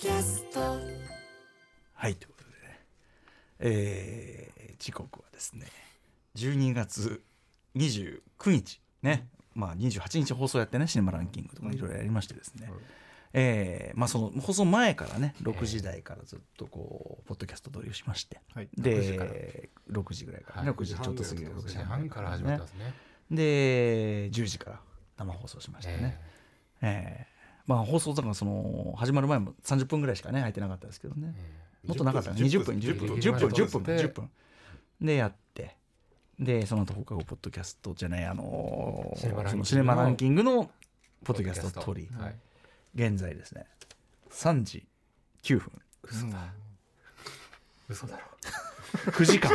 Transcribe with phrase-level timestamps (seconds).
[0.00, 0.60] キャスト。
[1.92, 2.80] はいということでね、
[3.58, 5.66] えー時刻はですね
[6.36, 7.22] 12月
[7.76, 12.72] 29日ね、まあ28日放送やってねシネマランキングとかいろいろやりましてですね、
[13.34, 20.62] えーまあその放送前からね6時台からずっとこうポッドキャスト撮りをしまして、はいで6時ぐらいから。
[20.62, 22.94] ね、6時ちょっと過ぎる6 6時時半からら始まってますね。
[23.30, 24.80] で10時から
[25.18, 26.18] 生放送しましたね、
[26.80, 27.29] えー
[27.66, 31.34] まあ放送だからその始まる前も30分ぐらいしかね入ってなかったですけどね、
[31.86, 32.32] もっとなかった。
[32.32, 34.30] ね20分10分10分10分10分
[35.00, 35.76] でやって。
[36.38, 40.70] でその後放課後ポッドキャストじゃないあのーシネマランキングのそのシネマランキングの
[41.22, 42.34] ポッドキャストを取りはい。
[42.94, 43.66] 現在ですね。
[44.30, 44.86] 3時
[45.42, 45.70] 9分。
[46.02, 46.38] 嘘だ。
[47.88, 48.22] 嘘だろ。
[49.12, 49.50] 9時間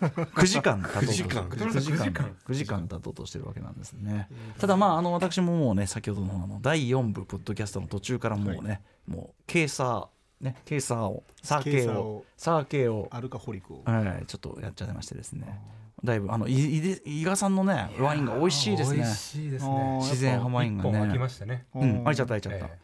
[0.00, 1.48] 9時間経とうと9時間。
[1.48, 2.36] 9時間。
[2.48, 4.28] 9時間経とうとしてるわけなんですね。
[4.58, 13.82] ただまああの私ももうね先ほどのあの第4部ポッドキャストの途中からもうね、もうケーサーねケーサーをサーケーサーをサー系をアルカホリックを。
[13.84, 15.60] はい、ちょっとやっちゃいましてですね。
[16.02, 18.96] だいぶあのいいで伊賀さんのねワインが美味しいですね。
[18.98, 19.96] 美味しいですあねー。
[19.98, 21.18] 自然派ワインがね。
[21.18, 21.66] ましたね。
[21.74, 22.04] うん。
[22.04, 22.78] 開いちゃった開いちゃった、え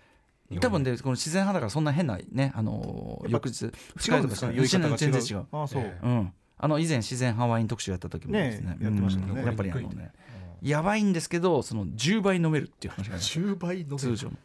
[0.51, 0.58] え。
[0.58, 4.53] 多分でこの自然派だからそんな変なねあのー翌日違うんですか？
[4.53, 4.97] 酔い方が違う。
[4.98, 5.47] 全然違う。
[5.51, 9.33] ああそう、えうんあの以前自然派ワイン特集やった時もですねねやってましたね。
[9.33, 10.12] うんやっぱりあのね
[10.63, 14.37] やばいんですけどその10倍飲めるっていう話がね 10倍の通常の。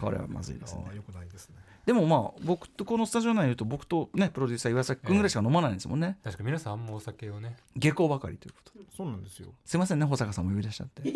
[0.00, 0.84] これはまずいですね。
[0.96, 1.56] よくないですね
[1.88, 6.18] でもまあ僕とこのスタジオ内で言うと僕とねプロデューサー岩崎君ぐらいしか飲まないんですもんね。
[6.22, 7.56] 確か皆さんあんまお酒をね。
[7.76, 8.72] 下校ばかりということ。
[8.94, 9.48] そうなんですよ。
[9.64, 11.08] すいませんね保坂さんも呼び出しちゃって。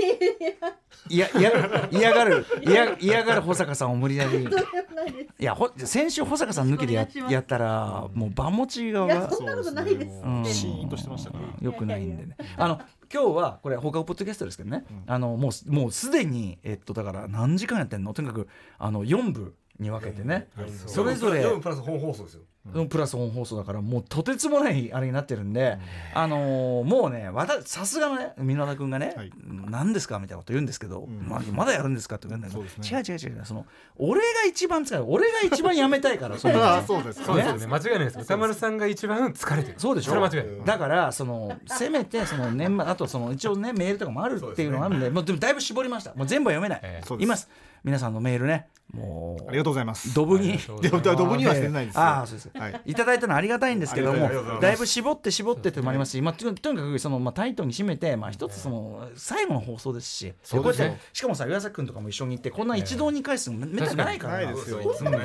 [1.11, 2.47] いやいや嫌がる。
[2.63, 4.45] 嫌嫌がる保坂さんを無理やり。
[4.45, 9.05] いやほ先週保坂さん抜きでややったらもう場持ちが。
[9.05, 10.23] いやそんなことないです。
[10.25, 10.45] うん。
[10.47, 11.45] シーンとしてましたから。
[11.61, 12.35] よくないんでね。
[12.57, 12.81] あの
[13.13, 18.15] 今日はこれ他のポッドキャストですけどね、あのもうすもうすでにえっとだから何時間やってんの？
[18.15, 20.49] とにかくあの4部に分けてね、
[20.87, 21.45] それぞれ。
[21.45, 22.43] 4プラス本放送ですよ。
[22.75, 22.89] うん。
[22.89, 25.79] プラス本放送だからもうとてつもないあれになってるんで、
[26.15, 29.33] あのーもうね私さすがのね箕輪田君がね、はい。
[29.69, 31.27] 何ですかみたいなこと言うんですけど、ん。
[31.27, 32.69] まあ、まだやるんですかって言うんだけど、ね。
[32.69, 33.67] 違う違う違うその
[33.97, 37.25] 俺が一番疲れる俺が一番やめたいから そのああそうです。
[37.25, 37.67] そうですよね。
[37.67, 38.19] 間違いないです。
[38.21, 39.75] 歌丸さんが一番疲れてる。
[39.79, 40.21] そうでしょ。
[40.21, 40.65] 間違い。
[40.65, 46.15] だからそのせめてその年末あとその一応ねメールとかもあるっていうのがあるんでもうでもだいぶ絞りました。
[46.15, 47.07] もう全部は読めない、ええ。
[47.07, 47.49] そうですいます
[47.85, 48.69] 皆さんのメールね。
[48.93, 49.49] もう。
[49.49, 50.15] ありがとうございます。
[50.15, 50.59] ドブに。
[51.03, 52.01] ドブにはしてないですよ。
[52.01, 52.51] ああそうです。
[52.55, 52.81] はい。
[52.87, 54.29] いただいたのはありがたいんですけども
[54.61, 60.87] だいぶ絞って絞ってってのもありますし、まあ、ととにかくその、まあ、タイトに締めて、まあ、一つその最後の放送ですしそうですね。
[60.87, 65.19] こやってしかもさ岩崎君とかも一緒に行ってこんな一堂に返すのめめったにないからないですよいつもね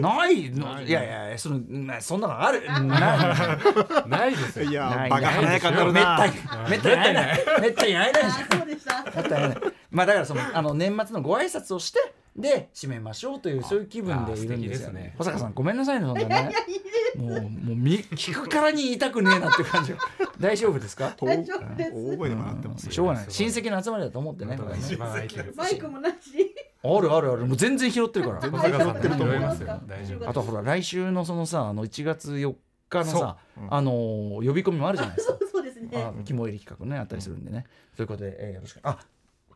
[0.00, 0.80] ないの？
[0.82, 2.62] いやいやそのまあそんなのある。
[2.66, 4.08] ない。
[4.08, 4.70] ないですよ。
[4.70, 5.10] いやない。
[5.10, 6.32] 場が華やかになるな。
[6.68, 7.60] めったにめったに会えない。
[7.62, 8.22] めったに会えない。
[8.22, 8.30] じゃん。
[8.30, 8.94] あそうでした。
[9.02, 9.58] もったいない。
[9.90, 11.98] まあだからそのあの年末のご挨拶をして
[12.36, 15.14] で締めましょうというそういう気分でいるんですよね。
[15.18, 16.52] 保坂さんごめんなさいねそんなね。
[17.16, 19.92] もうもうみ聞くからに言いたくねえなっていう感じ。
[19.92, 19.98] が
[20.38, 21.14] 大丈夫ですか？
[21.22, 21.90] 大丈夫です。
[21.92, 23.24] 大声で笑ってますしょうがない。
[23.28, 24.58] 親戚の集まりだと思ってね。
[25.56, 26.14] マイクもなし
[26.94, 27.46] あるあるある。
[27.46, 28.50] もう全然拾ってるから。
[28.50, 29.80] 保坂さん拾いますよ。
[29.86, 30.28] 大丈夫。
[30.28, 32.54] あとほら来週のそのさあの1月4
[32.88, 33.20] 日のそう。
[33.20, 33.36] さ
[33.70, 35.38] あの呼び込みもあるじゃないですか。
[35.52, 35.90] そうですね。
[35.94, 37.66] あ肝入り企画ねあったりするんでね。
[37.96, 38.80] ということで、えーよろしく。
[38.82, 38.98] あ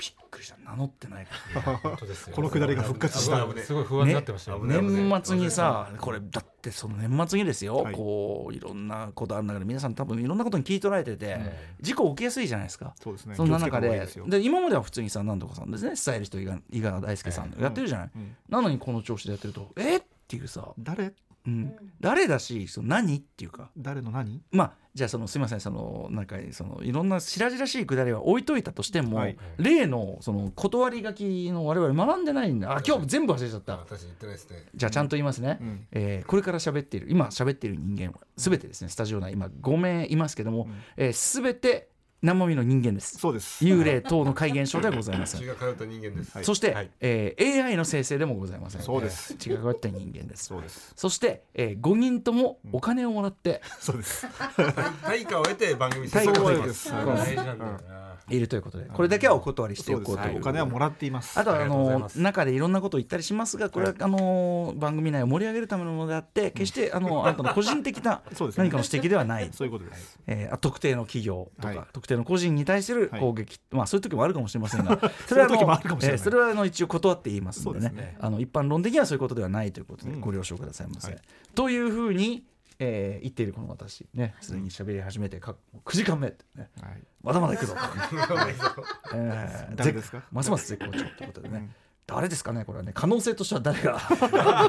[0.00, 0.56] びっくりした。
[0.58, 2.36] 名乗ってないから 本当ですよ。
[2.36, 3.46] このくだりが復活した。
[3.46, 4.64] 危ないすごい不安になってましたよ。
[4.64, 4.80] ね。
[4.80, 7.94] 年末にさこれだってその年末にですよ、はい。
[7.94, 12.94] こういろんなことある中で皆さん多分いろんなことに聞い取られてて、え事故起きやすいじゃないですか。
[13.02, 13.34] そうですね。
[13.34, 14.06] そんな中で。
[14.26, 18.36] で今までは普通にさ何とかさんですねスタイリスト伊賀伊賀大輔さんやってるじゃない、うん。
[18.48, 21.12] なのにこの調子でやってるとえっていうさ、誰
[21.46, 23.70] うん、誰だしその何っていうか。
[23.76, 24.42] 誰の何？
[24.50, 29.38] まあじゃあそのすみませんそのなんかそのいろんな白々しいくだりは置いといたとしても、はい。
[29.56, 32.52] 例のその断り書きの我々学んでない。
[32.52, 33.76] んだあ今日全部忘れちゃった。
[33.76, 34.66] 私言ってないですね。
[34.74, 35.86] じゃあちゃんと言いますね、うん。
[35.92, 39.32] えーこれから喋っている今喋っている人間は全てですねスタジオ内。
[39.32, 41.88] 今5名いますけども、えー全て
[42.22, 43.18] 生身の人間です。
[43.18, 43.64] そうです。
[43.64, 45.40] 幽霊等の怪現象ではございません。
[45.40, 46.34] 血が通った人間です。
[46.34, 46.44] はい。
[46.44, 46.90] そして、はい。
[47.00, 48.82] えー AI の生成でもございません。
[48.82, 49.34] そうです。
[49.34, 50.46] 違うった人間です。
[50.46, 50.92] そうです。
[50.96, 53.62] そして、え5人ともお金をもらって。
[53.78, 54.26] そうです。
[55.02, 56.90] 対価を得て番組対価をです。
[56.90, 58.00] 大事なんだよな。
[58.30, 58.84] いるということで。
[58.84, 61.38] これだけはお断りしておこうというお金はもらっています。
[61.38, 68.64] あとはあの中でいろんなことを言ったりしますがこれはあの番組内を盛り上げるためのものであって決してあのあなたの個人的な そうですね。
[68.64, 69.50] 何かの指摘ではない。
[69.52, 70.18] そういうことです。
[70.26, 71.86] えー、特定の企業とか、はい。
[71.92, 73.20] 特定の個人に対するはい。
[73.20, 74.98] 攻撃、まあそういう時もあるかもしれませんが。
[75.28, 76.16] それはあのそういう時もあるかもしれない。
[76.16, 77.88] えーそれはあの一応断って言いますのでね。
[77.90, 78.16] ね。
[78.20, 80.20] あの一般論的にはそういうことではないということでうん。
[80.20, 81.08] ご了承くださいませ。
[81.12, 81.20] はい。
[81.54, 82.44] というふうに、
[82.78, 84.06] えー言っているこの私。
[84.14, 85.54] ねすでに喋り始めてか
[85.84, 86.68] 9時間目ってね。
[86.80, 87.02] はい。
[87.22, 87.74] まだまだ行くぞ、
[89.14, 90.18] えー誰ですか？
[90.18, 91.74] ぜますます絶好調ということでね、うん。
[92.06, 92.92] 誰ですかねこれはね。
[92.94, 94.00] 可能性としては誰が。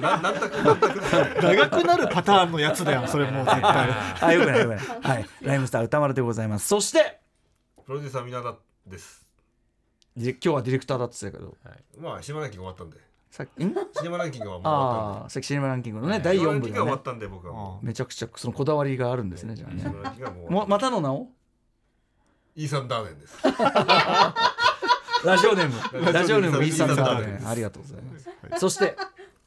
[0.01, 1.41] ななんだかなんだか。
[1.41, 3.89] 長くなるパターンのやつだよそれもう絶対。
[4.21, 4.77] あよくないよくない。
[5.01, 5.25] はい。
[5.41, 6.67] ライムスター歌丸でございます。
[6.67, 7.20] そして
[7.91, 8.55] プロデューサー皆田
[8.87, 9.27] です。
[10.15, 11.57] で今日はディレクターだって言ってたけど。
[11.99, 12.97] まあシネマランキング終わったんで。
[13.29, 13.75] さっきん？
[13.97, 15.23] シネマランキングはもう終わったんで。
[15.23, 17.53] ああさっきシネマランキングのね第4シネマランキングが終わったんで僕は。
[17.53, 21.27] もめちゃくちゃそのこだわりがあるんですねじゃあうシネねマランキングはもうもまたの名を？
[22.55, 23.37] イーサン・ダーネンです。
[25.25, 26.13] ラジオネーム。
[26.13, 28.59] ラジオネームイーサンダーイーサンありがとうございます。
[28.61, 28.95] そして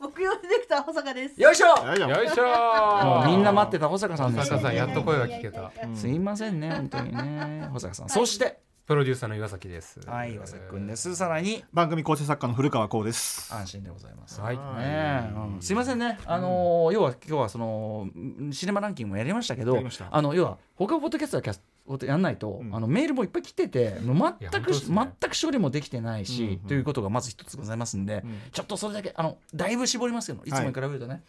[0.04, 1.40] 木曜ディレクター保坂です。
[1.40, 1.66] よいしょ。
[1.66, 3.24] よいしょ。
[3.26, 4.50] みんな待ってた保坂さんです。
[4.50, 5.72] 保坂さんやっと声が聞けた。
[5.94, 7.68] すいませんね本当にね。
[7.72, 8.08] 保坂さん。
[8.08, 8.60] そして。
[8.86, 9.98] プロデューサーの岩崎です。
[10.06, 11.16] はい岩崎くんです。
[11.16, 11.64] さらに。
[11.72, 13.50] 番組構成作家の古川光です。
[13.54, 14.38] 安心でございます。
[14.42, 14.56] はい。
[14.58, 15.30] ねえ。
[15.34, 15.62] うん。
[15.62, 16.18] すいませんね。
[16.26, 21.62] あのー要は今日はそのんシネマランキングもやりましたけどあの要は他のポッドキャストはキャス
[22.06, 22.75] やんないと、うん。
[22.75, 24.16] あのメールもいっぱい来てて全
[24.62, 24.76] く、ね。
[24.81, 26.58] 全く処理もできてないし、うんうん。
[26.60, 28.40] ということがまず一つございますんで、うん。
[28.52, 30.50] ちょっとそれだけあのだいぶ絞りますけどい。
[30.50, 31.22] つもに比べるとね、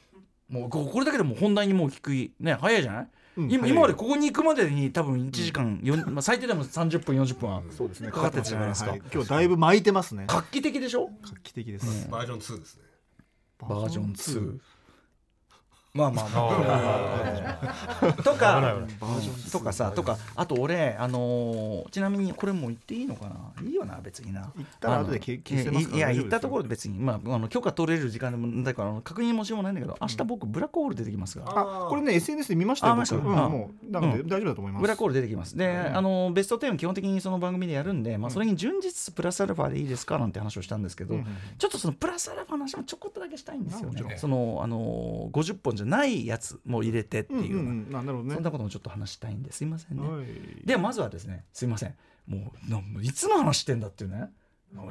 [0.49, 3.07] もうここれだけでも本題にもう聞くね早いじゃない、
[3.37, 3.51] うん。
[3.51, 5.99] 今今までここに行くまでに多分1時間、よん。
[6.13, 8.11] まあ、最低でも30分40分はそうですね。
[8.11, 8.91] かかってるじゃないですか。
[8.91, 10.25] はい今日だいぶ巻いてますね。
[10.27, 11.09] 画期的でしょ？
[11.21, 12.07] 画期的です。
[12.09, 12.83] バージョン2ですね。
[13.59, 14.59] バージョン2
[15.95, 17.59] まあまあまあ。
[18.01, 18.75] あ とか
[19.51, 23.63] とかさとかあと俺あのーちなみにこれもう言っていいのかな？
[23.65, 24.41] いいよな別にな。
[24.41, 26.23] 行ったら後で消消せますからいや大丈夫ですよ。
[26.23, 31.61] 行ったところで別にまああの許可取れる時間でもだから確認もしようもないんだけど明日僕ブラックホール出てきますから。
[31.61, 33.13] あこれね SNS で見ましたよ僕。
[33.25, 34.81] うんあもうなので大丈夫だと思います。
[34.81, 35.55] ブラックホール出てきます。
[35.57, 41.15] で、あのベスト10を基本的にその番組でやるんで、まあ、それに準実プラスアルファでいいですかなんて話をしたんですけど、
[41.57, 44.17] ちょっとそのプラスアルファの話もちょこっとだけしたいんですよね。
[44.17, 47.41] そのあの50本じゃないやつも入れてってう。
[47.41, 48.33] んいうような、うんね。
[48.33, 50.25] そんなこともちょっと話したいんですいませんね、はい。
[50.65, 51.95] ではまずはですねすいません。
[52.27, 52.51] も
[52.97, 54.29] ういつの話してんだっていうね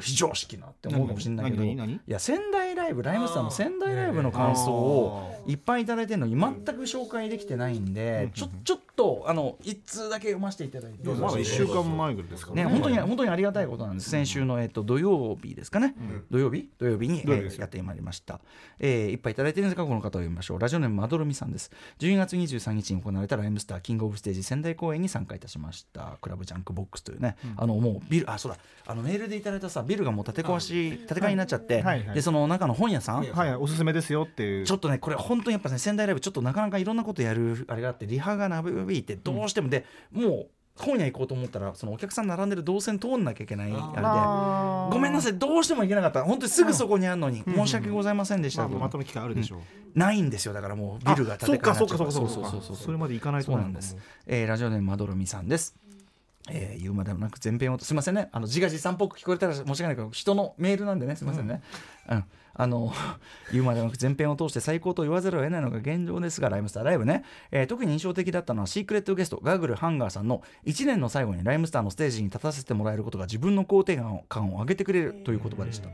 [0.00, 15.94] 非常識なって思うかもしれないけどいや仙台ライブライムスターの仙台ライブの感想をいっぱいいただいてるのに全く紹介できてないんでちょちょっとあの一通だけ読ませていただいてまだ1週間前ぐらいですかね、本当に本当にありがたいことなんです、先週の、えっと、土曜日ですかね、
[16.30, 16.70] 土曜日？
[16.78, 17.22] 土曜日に、
[17.58, 18.40] やってまいりました、
[18.78, 32.04] えーいっぱいいただいてるんですが、この方を読みましょう、ラジオネームまどろみさんです、12月23日に行われたライムスターキングオブステージ仙台公演に参加いたしました、クラブジャンクボックスというね、あのもうビル、あ、そうだ、あのメールでいただいたさ、ビルがもう建て壊し、建て替えになっちゃって、はい。
[32.04, 32.14] はい。
[32.14, 33.54] でその中の本屋さん、はい。
[33.54, 34.64] おすすめですよっていう。
[34.64, 40.46] ちょっとねこれ本当にやっぱね仙台ライブちょっとなかなかいろんなことやるあれがあってリハが長引いてどうしてもで、もう
[40.76, 44.94] 本屋行こうと思ったらそのお客さん並んでる動線通んなきゃいけないあれで。
[44.94, 46.24] ごめんなさいどうしても行けなかった。
[46.24, 47.42] 本当にすぐそこにあるのに。
[47.46, 47.54] うん。
[47.54, 48.64] 申し訳ございませんでした。
[48.64, 49.60] と、まあまとめ機会あるでしょう。
[49.94, 52.30] ないんですよだからもうビルが建て替えになっちゃそうかそうか。
[52.30, 53.96] そうかそうそうそうそれまで行かないとそうなんです、
[54.26, 55.76] えーラジオネームまどろみさんです
[56.50, 57.78] えー言うまでもなく前編を。
[57.78, 58.28] すみませんね。
[58.32, 61.16] あの自画自賛っぽく聞こえたら申し訳ないけど人のメールなんでね。
[61.16, 61.62] すみませんね、
[62.10, 62.24] うん。
[62.56, 62.92] あの
[63.52, 75.88] 言うまでもなく前編を通して最高と言わざるを得ないのが現状ですがライムスターライブね、えー特に印象的だったのはシークレットゲストガーグルハンガーさんの1年の最後にライムスターのステージに立たせてもらえることが自分の肯定感を感を上げてくれるという言葉でした。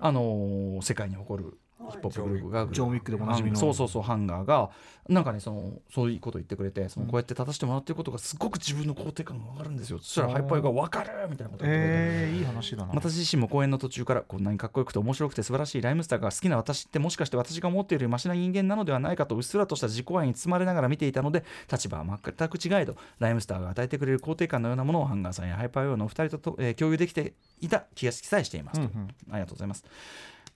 [0.00, 3.56] あのー世界に誇るヒップホップグループガーグルジョンウィックでおなじみの。
[3.56, 4.70] あそうそうそうハンガーが
[5.08, 9.98] なんかねそのそういうこと言ってくれてそのこうやって立たせてもらってることがすごく自分の肯定感が上がるんですよ。
[9.98, 12.02] そしたらハイパイが分かるみたいなこと言ってくれて。
[12.02, 12.92] えーいい話だな。
[12.94, 29.84] 私自身も公演の途中からこんなにかっこよくて面白くて素晴らしいライムスターが好きな私ってもしかして私が思っているマシな人間なのではないかとうっすらとした自己愛に包まれながら見ていたので立場は全く違いどライムスターが与えてくれる肯定感のようなものをハンガーさんやハイパーヨーのお二人とと、えー共有できていた気がさえしていますと、うんうんありがとうございます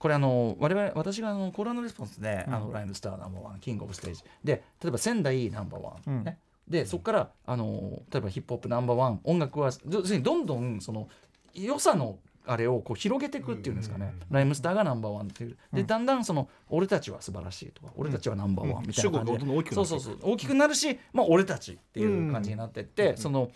[0.01, 4.23] これあの我々私があのコーラのレスポンスで、あのライムスターナンバーワンキングオブステージ。
[4.43, 6.23] で例えば仙台ナンバーワン、うん。
[6.23, 6.39] ね。
[6.67, 11.07] でそこからあの例えばヒップホップナンバーワン音楽は要するにどんどんその
[11.53, 12.17] 良さの
[12.47, 15.55] あれをこう広げていくっていうんですかね、ライムスターがナンバーワンっていう。
[15.71, 20.17] でだんだんその俺たちは素晴らしいとか俺たちはナンバーワンみたいな感じで、そうそうそう。
[20.23, 23.51] 大きくなるし、まあ、俺たちっていう感じになってって、その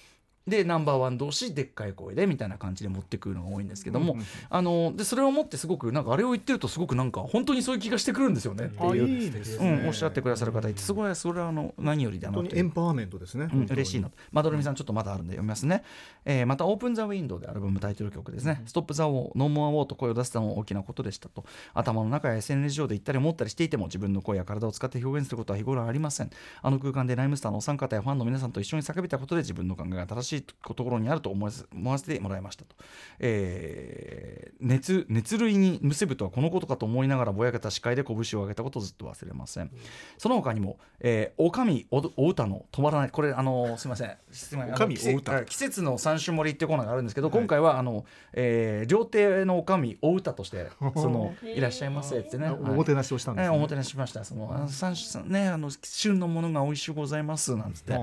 [0.47, 9.05] でナンバーワン同士でっかい声でみたいな感じで持ってくるのが多いんですけども、うんうんあのでそれをもってすごくなんかあれを言ってるとすごくなんか本当にそういう気がしてくるんですよねってあいう。
[9.05, 14.11] うん、おっしゃってくださる方いてすごいそれはあの何よりだなエンパワーメントですねうん、嬉しいの。
[14.31, 15.83] まどろみさん、ちょっとまだあるんで読みますね。
[16.25, 18.61] えーまた、 Open The Window でアルバムタイトル曲ですね。
[18.65, 21.45] Stop the war、No more war と声を出せたのも大きなことでしたと。
[21.73, 26.29] 頭の中や SNS 上で言ったり思ったりしていても、自分の声や体を使って表現することは日頃ありません。
[26.61, 32.75] あの空間でライムスターのお三方やファンの皆さんと一緒に叫べたことで自分の考えが正ししいところにあると思わせてもらいましたと、
[33.19, 39.69] えー熱熱類に結ぶとはこのことかと思いながらぼやけた視界で拳を上げたことをずっと忘れません、
[40.17, 44.17] その他にも「えー、おかみおお歌の止まらない」これあのすみません。
[44.31, 44.73] すみません。
[44.75, 45.37] おかみ季節お歌。
[45.37, 52.61] あ季節の三種盛りっていうコーナーがあるんですけど、今回はあの、えー料亭のおかみお歌として そのいらっしゃいませってね、あはい。
[52.71, 53.47] おもてなしをしたんですね。
[53.47, 54.23] えーおもてなししました。
[54.23, 57.99] そのあ三種ねあの旬のものが美味しゅうございますなんつって、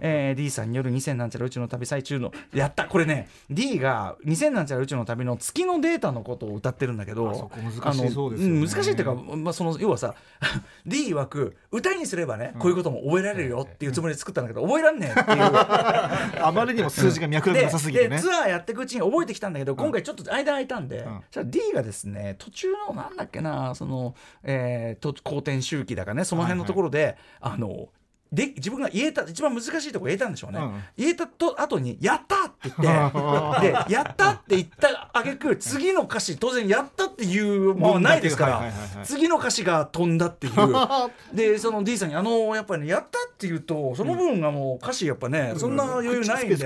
[0.00, 8.60] えー D さんによる2000なんちゃら宇宙の旅最中のやったこれね D が2000なんちゃら宇宙の旅の月のデータのことを歌ってるんだけどあそこ難しいそうですよね。
[8.66, 10.14] 難しいっていうか、まあ、その要はさ
[10.86, 15.38] D 曰く歌にすればね、こういうことも覚えられるよっていうつもりで作ったんだけど覚えらんねえっていう。
[16.42, 18.18] あまりにも数字が脈絡なさすぎてね。
[18.20, 21.04] ツアーやっていくうちに覚えてきたんだけど、今回ちょっと間空いたんで、ん。
[21.04, 27.88] そしたら D がですね途中のなんだっけなその、えー、と後天周期だかねその辺のところで、あの
[28.32, 38.72] で自分が言えた一番難しいところ言えたんでしょうね、うん言えたと後に「やった!」って言って で「やった!」って言ったあげく次の歌詞当然「やった!」っていうものはないですから
[39.04, 40.54] 次の歌詞が飛んだっていう
[41.32, 46.56] でその D さんに「あのやっぱりねやった!」って言うとその部分がもう歌詞やっぱね、そんな余裕ないんで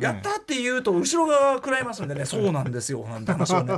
[0.00, 3.76] やったって言うと後ろ側食らいますんでねそうなんですよなんて話をね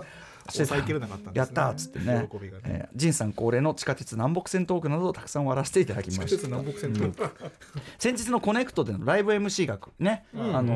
[0.53, 1.39] 抑えきれなかったんですね。
[1.39, 2.29] やったっつってね。
[2.31, 2.63] 喜びがね。
[2.67, 6.47] えー仁さん恒例の地下鉄南北線トークなどをたくさん終わらせていただきました。
[6.49, 7.31] 南北線と
[7.99, 10.75] 先日のコネクトでのライブ MC 学ね、あの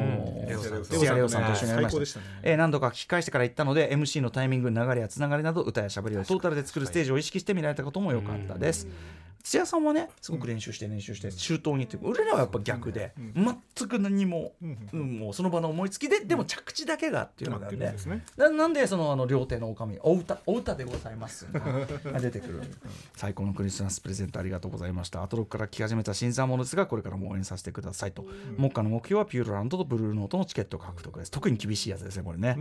[0.49, 2.21] ー土屋レオさんと一緒にやりました。
[2.21, 2.26] ね。
[2.43, 8.87] えー何度か聞き返してから言ったので MC のタイミング流れやつながりなど歌やしゃべりをトータルで作るステージを意識して見られたことも良かったです
[9.42, 21.61] 土屋さんはねすごく練習して練習して周到にっていう俺らはやっぱ逆で全く何も、うんもうその場の思いつきででも着地だけがっていうのが決ねまってるんでななんでそのあの料亭のおかみお歌お歌でございますが
[22.20, 22.62] 出てくる。
[23.16, 25.22] 最高のクリスマスプレゼントありがとうございました。
[25.22, 31.30] アトロックから聞き始めた新参者ですがこれからも応援させてくださいと、目下の目標はピューロランドとブルーノートのチケット獲得です。
[31.30, 32.56] 特に厳しいやつですねこれね、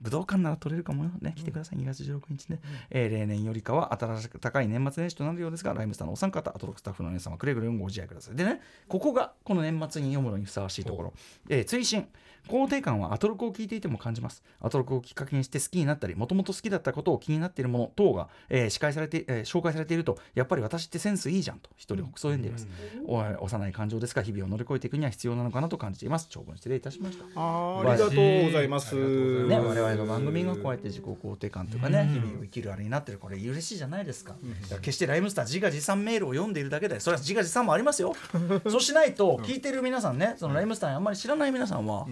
[0.00, 1.10] 武道館なら取れるかもよ。
[1.20, 2.60] ね来てください2月16日ね、
[2.90, 8.36] えー例年よりかは新しく高い年末年始となるようですがライムスターのお三方アトロックスタッフの皆様くれぐれもご自愛ください。
[8.36, 11.12] でねここがこの年末に読むのにふさわしいところ、
[11.48, 12.08] えー追伸
[12.48, 14.42] 肯定感はアトロクを聞いていても感じます。
[14.60, 22.66] アトロクをきっかけにして好きになったりもともと好きだったことを気になっているもの等が、えー司会されて、えー紹介されているとやっぱり私ってセンスいいじゃんと一人クソ言んでいます、
[23.06, 26.26] お幼い感情ですが日々を乗り越えていくには必要なのかなと感じています。
[26.28, 27.24] 長文失礼いたしました。
[27.34, 28.94] あーありがとうございます。
[28.94, 34.34] ね、我々の番組がこうやって自己肯定感というかね、日々を生きるあれになってるこれ嬉しいじゃないですか,、
[34.80, 38.14] 決してライムスター自画自賛メールを読んでいるだけでそれは自画自賛もありますよ。
[38.68, 42.06] そうしないと聞いてる皆さんねそのライムスターにあんまり知らない皆さんは、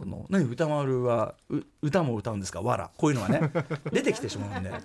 [0.00, 2.62] その何歌丸はう歌も歌うんですか？
[2.62, 2.90] わら。
[2.96, 3.50] こういうのがね。
[3.92, 4.70] 出てきてしまうんで。
[4.70, 4.80] はい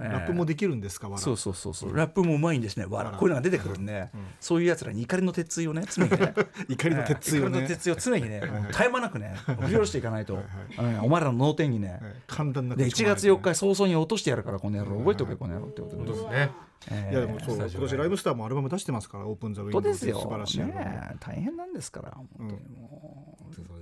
[0.00, 1.08] えーラップもできるんですか？
[1.08, 1.18] わら。
[1.22, 1.96] そうそうそうそう。
[1.96, 3.12] ラップもうまいんですねわら。
[3.12, 4.10] こういうのが出てくるんで、
[4.40, 6.34] そういうやつらに怒りの鉄槌をね常にね。
[6.68, 12.00] 怒りの鉄槌を怒りのね鉄槌を常にね絶え間なくね振り下ろしていかないと、うんお前らの脳天にね、はい。
[12.26, 16.28] 簡単なで1口調月4日早々に落としてやるからこの野郎覚えておけこの野郎ってことで、すね。
[16.30, 20.72] えーいやでもそう今年ライブスターもアルバム出してますからオープンザウィンドウ本当ですよ素晴らしいね
[21.12, 23.37] え大変なんですから本当にもう、お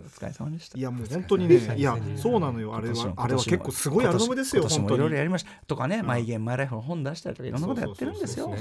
[0.09, 0.79] 疲れ様でした。
[0.79, 2.75] いやもう本当にねいやそうなのよ。
[2.75, 4.95] あれはあれは結構すごいアルバムですよ本当に。
[4.97, 5.51] いろいろやりました。
[5.67, 8.55] とかね、マイゲームマイライフの本出したりとかいろんなことやってるんですよ。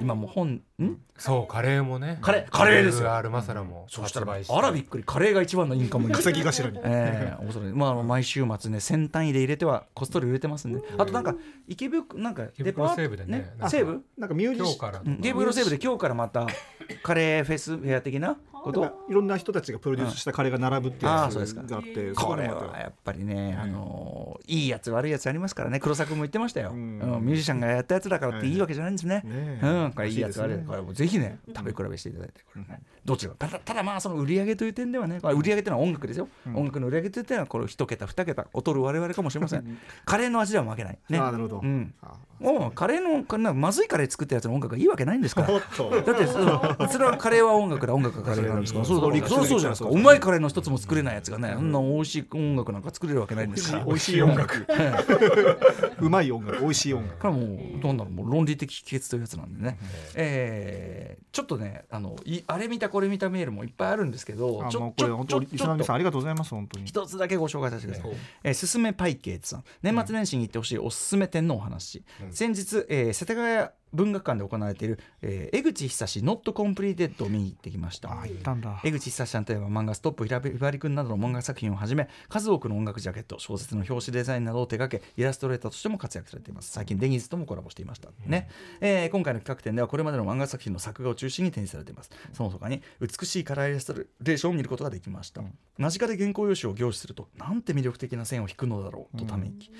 [0.00, 0.98] 今もう本ん？
[1.18, 2.18] そうカレーもね。
[2.20, 3.14] カレーカレーですよ。
[3.14, 6.14] アルマサラもそしたらあらびっくりカレーが一番のインカムに。
[6.14, 6.78] 稼ぎ頭に。
[6.84, 10.80] ええ恐れまあ毎週末ね先単位で入れてはこっそり売れてますんで。
[10.98, 11.34] あとなんか
[11.68, 13.50] 池袋なんか池袋西部でね。
[13.50, 15.02] なんか西部なんかミュージシ今日から。
[15.04, 16.46] うん池袋西部で今日からまた
[17.02, 18.36] カレーフェスフェア的な？
[18.66, 19.06] こと。
[19.08, 21.62] いろんな人たちがプロデュースしたカレーが並ぶっていうやつあーそうですか。
[21.62, 25.80] があってそこれはやっぱりね、あのーいいやつ悪いやつありますからね。
[25.80, 29.22] 黒作も言ってましたよ、ミュージシャンがやったやつだからっていいわけじゃないんですね、
[29.62, 39.78] うん、これいいやつ悪いこれもうぜひね食べ比べしていただいてこれねどちらただただまあその売り上げという点ではね売り上げっていうのは音楽ですよ、音楽の売り上げという点はこれ一桁二桁劣る我々かもしれません。
[40.04, 40.98] カレーの味では負けない。
[41.08, 41.18] ね。
[41.18, 41.60] なるほど。
[41.62, 41.94] うん。
[42.02, 45.48] あもうカレーのまずいカレー作ったやつの音楽がいいわけないんですから。
[46.02, 47.94] だってそのそれはカレーは音楽だ。
[47.94, 49.88] 音楽がカレーなんですからそうそうそうそうじゃないですか。
[49.88, 51.72] うまいカレーの一つも作れないやつがねそん。
[51.72, 53.84] な美味しい音楽なんか作れるわけないんですから。
[53.84, 54.66] 美味しい音楽。
[56.00, 57.18] うまい音楽美味しい音楽。
[57.18, 59.78] これはもうどんなのもう論理的帰結というやつなんでね、
[60.14, 66.86] えーちょっとねあのいあれ見たこれ見たメールもいっぱいあるんですけどあちょもうこれ本当リスナーの皆さんありがとうございます本当に。
[66.86, 68.12] 一つだけご紹介させてください。
[68.44, 69.64] えーすすめパイケーツさん。
[69.82, 78.10] 年末年始に行ってほしいおすすめ店のお話、先日、えー世田谷文学館で行われている、えー江口久志 Not Completed を見に行ってきました。
[78.10, 78.80] あ行ったんだ。
[78.84, 86.70] 江口久志さんといえば漫画「ストップひらひばりくん」などの漫画作品をはじめ数多くの音楽ジャケット小説の表紙デザインなどを手掛けイラストレーターとしても活躍されています。
[86.70, 88.48] 最近デニーズともコラボしていました、ね。
[88.80, 92.10] えー今回の企画展ではこれまでの漫画作品の作画を中心に展示されています。
[92.32, 95.42] その他に美しいカラーイラストレーションを見ることができました、
[95.78, 99.70] 間近で原稿用紙を凝視するとなんて魅力的な線を引くのだろうとため息、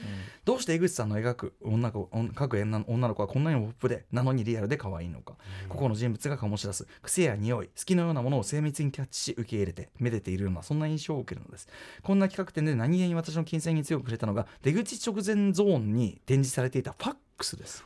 [0.45, 5.37] どうして江口さんの描く女の子女女の子はこんなにもポップでなのにリアルで可愛いのか、
[5.69, 11.69] 個々の人物が醸し出す癖や匂い好きのようなものを精密にキャッチし受け入れてめでているようなそんな印象を受けるのです。
[12.03, 17.85] こんな企画展で何気に私の金銭に強く触れたのが出口直前ゾーンに展示されていたファックスです。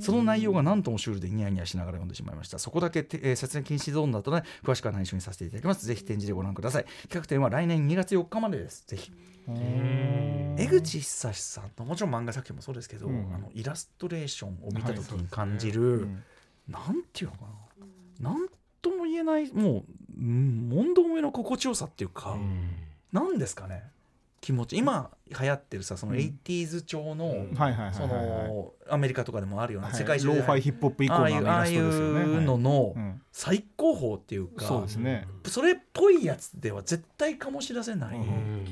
[0.00, 2.58] その内容が何ともシュールでニヤニヤしながら読んでしまいました。
[2.58, 5.86] そこだけ、てえー、撮影禁止ゾーンだとね詳しくは内緒にさせていただきます。
[5.86, 6.84] ぜひ展示でご覧ください。
[7.08, 8.84] 企画展は来年2月4日までです。
[8.86, 9.12] ぜひ。
[9.46, 13.34] 江口久志さんのもちろん漫画作品もそうですけど、うん。
[13.34, 16.22] あのイラストレーションを見た時に感じる、うん
[16.68, 17.42] なんていうのか
[18.20, 18.48] な、なん
[18.80, 19.84] とも言えないもう
[20.18, 22.38] うん問答目の心地よさっていうか、
[23.12, 23.84] なんですかね
[24.44, 24.76] 気持ち。
[24.76, 25.10] 今
[25.40, 26.18] 流行ってるさそのうん。
[26.18, 29.96] 80s 調の、はいはいはいはいそのアメリカとかでもあるような、はい。
[29.96, 32.22] 世界中でローファイヒップホップ以降のああいうああいイラストですよね。
[32.24, 33.22] うののうん。
[33.32, 35.26] 最高峰っていうか、そうですね。
[35.46, 38.66] それっぽいやつでは絶対醸し出せない、うん。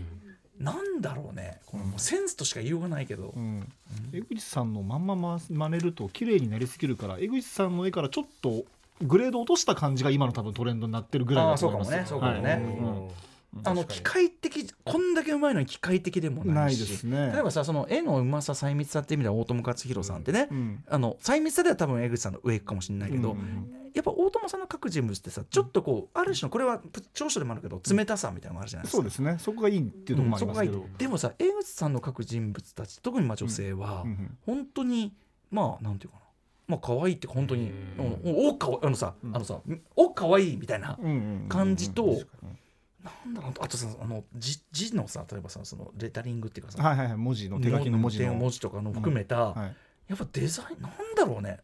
[0.60, 1.60] なんだろうね。
[1.64, 3.66] このもうセンスとしか言いようがないけど、うん。
[4.12, 8.64] 江口さんのまんまま真似ると綺麗になりすぎるから江口さんの絵からちょっと
[9.00, 12.42] グレード落とした感じが今の多分トレンドになってるぐらいだと思いますそうかもね。
[12.42, 12.90] そうかもね。
[12.90, 13.31] はい
[13.64, 17.32] あの機械的こんだけうまいのに機械的でもうんないしですね。
[17.32, 20.84] 例えばさその絵のうまさ細密さっていう意味では大友克洋さんってね、うん。
[20.88, 26.80] あの細密さでは多分江口さんの上かもしれないけど、うんやっぱ大友さんの書く人物ってさちょっとこうある種のこれは
[27.12, 28.96] 長所でもあるけど冷たさみたいなのがあるじゃないですか。
[28.96, 29.36] そうですね。
[29.38, 30.86] そこがいいっていうともありますけど。
[30.96, 35.12] でもさ江口さんの書く人物たち特にまあ女性は、うん本当に
[35.50, 36.22] まあなんていうかな。
[36.68, 38.48] まあ可愛いって本当に「うんうん。
[38.48, 39.36] おかわあのさ、うん。
[39.36, 39.60] あのさ
[39.94, 42.58] お可愛いみたいなうんうん感じとうん
[43.02, 43.52] なんだろう。
[43.60, 47.16] あとさあの字字のさ例えばさそのレタリングっていうかさ、はいはいはい。
[47.16, 49.76] 文字の手書きの文字の文字とかの含めた、はい。
[50.08, 51.60] やっぱデザインなんだろうね。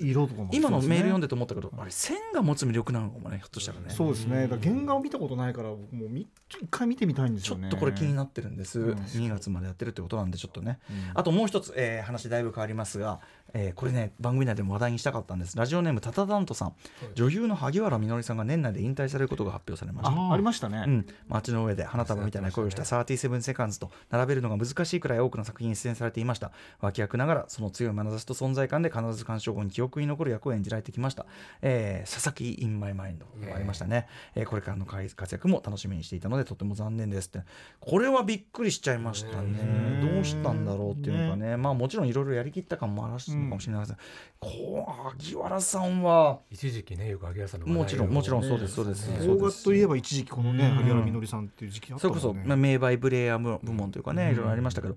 [0.00, 0.50] 色とかも。
[0.52, 3.86] 今のメール読んででて思ったけど、あれ線が持つ魅力なのかもねひょっとしたらね。
[3.88, 4.46] そうですね。
[4.46, 8.98] 原画を見たことないからもうみ一回見てみたいんですちょよねっとこれ気になってるんです、うん。
[8.98, 10.96] 2月までやってるってことなんでちょっとね、うん。
[11.14, 13.20] あともう一つ、えー話だいぶ変わりますが、
[13.54, 15.56] えーこれね番組内でも話題にしたかったんです。
[15.56, 16.74] ラジオネームタタダントさん、
[17.14, 20.20] 女優の萩原みのりさんが年内で引退されることが発表されました。
[20.20, 26.52] あありましたね、うん、街の上で花束みたいな声をした37セカンズと並べるのが難しいくらい多くの作品に出演されていました。
[26.80, 31.26] 脇役ながらその強い眼差しと存在感で必ず鑑賞後に記憶に残る役を演じられてきました、
[31.62, 37.42] えー佐々木インマイマインドもありましたね、えーこれからの活躍も楽しみにしていたのでとても残念ですって。
[37.80, 39.52] これはびっくりしちゃいましたね。
[39.52, 41.56] ねどうしたんだろうっていうのがね。
[41.56, 43.98] まあもちろんいろいろやりきった感もあらしいのかもしれないですが、
[44.40, 46.40] こう萩原さんは。
[46.50, 49.18] 一時期ねよく萩原さんのもちろんもちろんねそうですそうですね。
[49.18, 50.74] 邦画といえば一時期このねうん。
[50.76, 54.32] 萩原みのりさんっていう時期あったそれこもんねそ、まあ、名バイブレイヤー部部門というかね、うん。
[54.32, 54.96] いろいろありましたけど、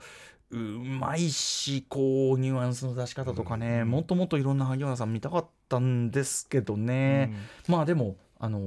[0.52, 7.34] うまいし、こう、ニュアンスの出し方とかね、もっともっといろんな萩原さん見たかったんですけどね、
[7.68, 8.60] まあでも、あの、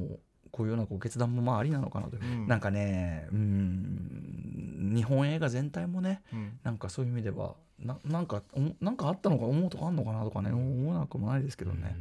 [0.55, 2.17] こういうようなこう決断もまあありなのかなと。
[2.17, 2.21] う。
[2.25, 2.47] ん。
[2.47, 6.59] なんかね、うん、日本映画全体もね、うん。
[6.63, 11.97] なんかそういう意味では、ななんか、おなんかあったのか思うとかあんのかなとかね、思わなくもないですけどね。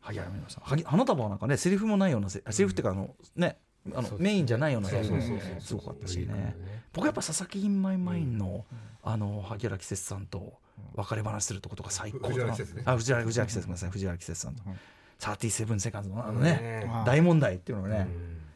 [0.00, 3.58] 萩原みのりさんはぎ花束はなんかねセリフもないようなせセリフっていうかあのね
[3.94, 5.38] あのメインじゃないようなセリフそうそうそう。
[5.38, 6.56] そうすごかったしね。
[6.94, 8.64] 僕やっぱ佐々木インマイマインの、
[9.02, 10.54] あの萩原季節さんと
[10.94, 12.34] 別れ話するとことが最高だな。
[12.34, 12.82] 藤原季節ね。
[12.86, 13.90] あ藤原季節ごめんなさい。
[13.90, 14.72] 藤原季節さんと、うん
[15.20, 18.08] 37セカンドのあのね、大問題っていうのがね、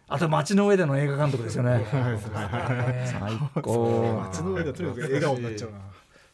[0.08, 1.84] あと街の上での映画監督ですよね。
[1.90, 4.20] 最高。
[4.24, 5.78] 街の上ではとにかく笑顔になっちゃうな。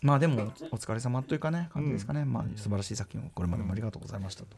[0.02, 4.56] まあでもお疲れ様というかね感じですかね、まあ素晴らしい作品をこれまでもありがとうございましたと。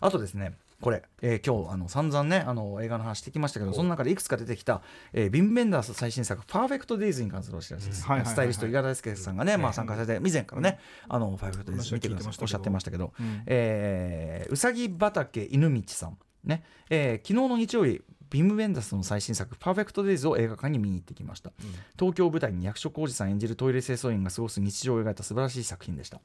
[0.00, 4.82] あとですねこれ、えー今日あの散々ねあの映画の話してきましたけどその中でいくつか出てきた、
[5.12, 13.42] えービン・ベンダース最新作「パーフェクト・デイズ」に関するお知らせです、スタイリスト伊賀大輔さんがね、まあ、参加されて以前からね「あのパーフェクト・デイズ」見てくださいおっしゃってましたけど、うん。
[13.46, 21.52] えーうさぎ畑犬道さんね、えー昨日の日曜日ビム・ベンダースの最新作「パーフェクト・デイズ」を映画館に見に行ってきました、
[21.96, 26.20] 東京を舞台に役所広司さん演じるトイレ清掃員が過ごす日常を描いた素晴らしい作品でした。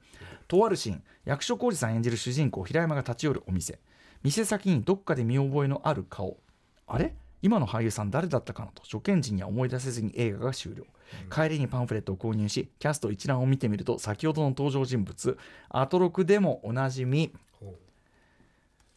[0.47, 3.79] とあるシーン役所広司さん演じる主人公平山が立ち寄るお店
[4.23, 6.37] 店先にどっかで見覚えのある顔。
[6.87, 7.15] あれ？
[7.41, 10.83] 今の俳優さん誰だったかなと初見時には思い出せずに映画が終了、
[11.33, 15.37] 帰りにパンフレットを購入しキャスト一覧を見てみると先ほどの登場人物
[15.69, 17.33] アトロクでもおなじみ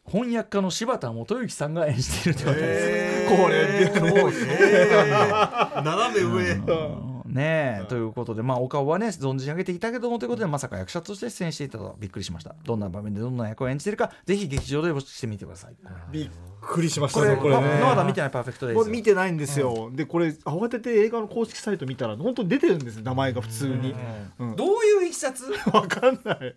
[0.05, 4.09] 翻訳家の柴田元幸さんが演じているということです、これでも
[5.83, 6.53] 斜め上。
[6.55, 12.55] うんねえ、はいということでまあお顔はね存じ上げていたけどもということでまさか役者として出演していたとはびっくりしました。
[12.65, 15.77] どんな場面でどんな役を演じているかぜひ劇場でしてみてください。
[16.11, 17.81] びっくりしましたねこれね。
[17.81, 18.81] ままだ見てないパーフェクトデイズ。
[18.81, 23.95] これ見てないんですよ、でこれ慌てて映画の公式サイト見たら本当に出てるんです名前が普通に。
[24.39, 24.57] うん。
[24.57, 25.45] どういういきさつ？
[25.73, 26.55] わかんない。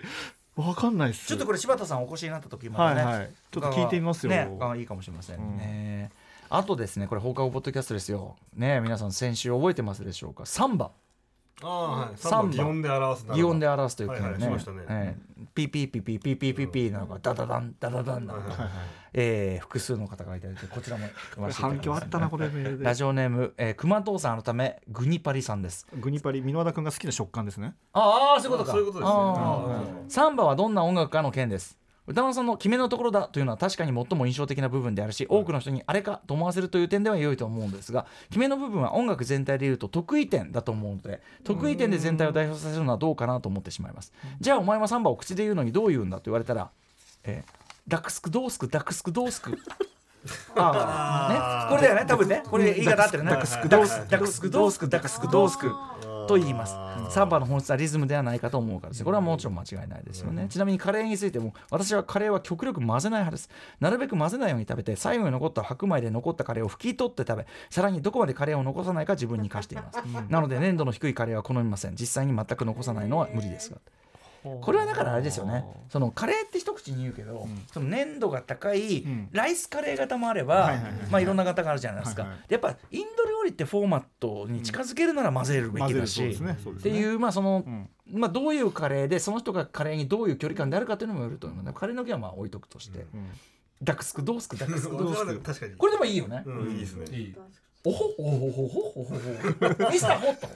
[0.55, 1.27] わかんないっす。
[1.27, 3.29] ちょっとこれ柴田さんお越しになった時までね、はいはい。
[3.51, 4.29] ちょっと聞いてみますよ。
[4.29, 5.57] ねあいいかもしれませんうん。
[5.57, 6.11] ね、
[6.57, 8.37] あとですねこれ放課後ポッドキャストですよ。
[8.55, 10.45] ね皆さん先週覚えてますでしょうか？
[10.45, 10.91] サンバ。
[11.61, 12.17] ああはい。
[12.17, 14.83] サンバ三番擬音で表す擬音で表すというかはいはいしましたね。
[14.87, 15.45] ええ。
[15.53, 18.69] ピーピーピーピーピーピーピーピーなのかダダダンダダダンなのか、はいはい
[19.17, 21.07] えー複数の方がいただいてこちらも
[21.51, 22.49] 反響あったなこれ。
[22.79, 25.87] ラジオネーム、えー、熊藤さん改めグニパリさんです。
[25.99, 27.73] グニパリ箕輪田君が好きな食感ですね。
[27.93, 28.71] ああそういうことか。
[28.71, 31.77] そういうことですサンバはどんな音楽かの件です？
[32.07, 44.13] 歌丸さんの決めのところだというのは確かに最も印象的な部分であるし多くの人にあれかと思わせるという点では良いと思うんですが決めの部分は音楽全体でいうと得意点だと思うので得意点で全体を代表させるのはどうかなと思ってしまいます。
[44.39, 46.69] じゃあお前はサンバを口で言うのにどう言うんだと言われたら、
[47.23, 49.55] えーダックスクドースクダックスクド ースク
[50.55, 51.75] ああね。
[51.77, 52.41] これだよね多分ね。
[52.49, 53.29] これ言い方合ってるね。
[53.29, 55.71] ダックスクドースクダックスクドースクダックスクドースク
[56.27, 56.75] と言います。
[57.09, 58.99] サンバの本質はリズムではないかと思うからです。
[58.99, 63.49] ねこれはもちろん間違いないですよね、ちなみにカレーについても私はカレーは極力混ぜない派です。
[63.79, 71.95] なるべく混ぜないように食べて最後に残った白米で残ったカレーを拭き取って食べさらにどこまでカレーを残さないか自分に課しています、なので粘度の低いカレーは好みません。
[71.95, 73.77] 実際に全く残さないのは無理ですが
[74.61, 75.65] これはだからあれですよね。
[75.89, 79.29] そのカレーって一口に言うけど、その粘度が高いん。
[79.31, 80.73] ライスカレー型もあれば、
[81.09, 82.39] まあいろんな型があるじゃないですか、はいはい。
[82.47, 86.91] でやっぱインド料理ってフォーマットに近づけるなら混ぜるべきだし、混ぜるそうですねそうですね。
[86.91, 87.89] っていうまあその、ん。
[88.11, 91.63] まあどういうカレーでその人がカレーにどういう距離感であるかというのもよると思う。
[91.63, 93.05] のでカレーの件はまあ置いとくとして、
[93.81, 95.75] ダックスクドースクダックスクドースク確かに。
[95.75, 96.71] これでもいいよね、うん。
[96.71, 97.05] いいですね。
[97.17, 97.35] いい
[97.85, 100.49] おほおほほほほほほミスターホット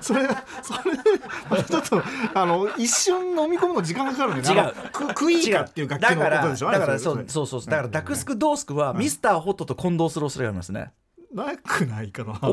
[0.00, 0.28] それ
[0.62, 2.02] それちょっと
[2.34, 10.92] あの一瞬飲み込むの時間かかるね違うククイーカっていう楽器のだからことでしょだからそうそうそうだからダクスクドースクはミスターホットと混同する恐れがありますね
[11.36, 12.40] なくないかな。
[12.42, 12.46] あ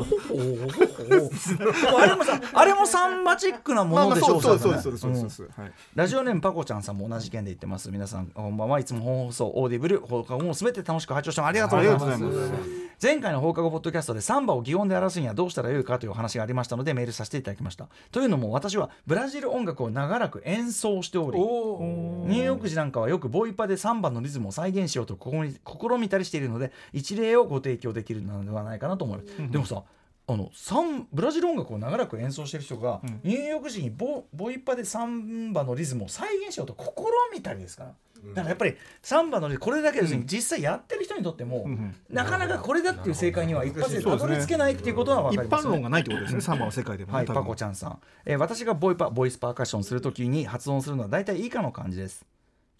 [2.06, 5.50] れもさあれもサンバチックなものでしょそうそうそうそうそうそう
[5.94, 7.90] ラジオネームパコちゃんさんも同じ件で言ってます。
[7.90, 12.84] 皆さんこんばんはいつも本放送オーディブル放課後もすべて楽しく拝聴してありがとうございますありがとうございます。
[13.02, 17.88] 前回の放課後ポッドキャストでサンバを擬音で表すにはどうしたらよいかというお話がありましたのでメールさせていただきました。
[18.12, 22.44] というのも私はブラジル音楽を長らく演奏しておりニュー。
[22.44, 25.58] ヨーク時なんかはよくボイパでサンバのリズムを再現しようと試み試
[25.98, 29.82] みたりしているので一例をご提供できるのではないかなと思います、でもさ
[30.26, 37.90] あのサンブラジル音楽を長らく演奏している人が、ニューヨーク時にボボイパでサンバのリズムを再現しようと試みたりですから。
[38.28, 47.12] だからやっぱりサンバのリズムこれだけですね、実際やってる人にとっても、んなかなかこれだっていう正解には一発でたどり着けないっていうことは分一かりますよね般論がないってことですねサンバの世界でも。
[47.12, 52.24] ねはい、パコちゃんさん、えー私がボイパボイスパーカッションするときに発音するのは大体以下の感じです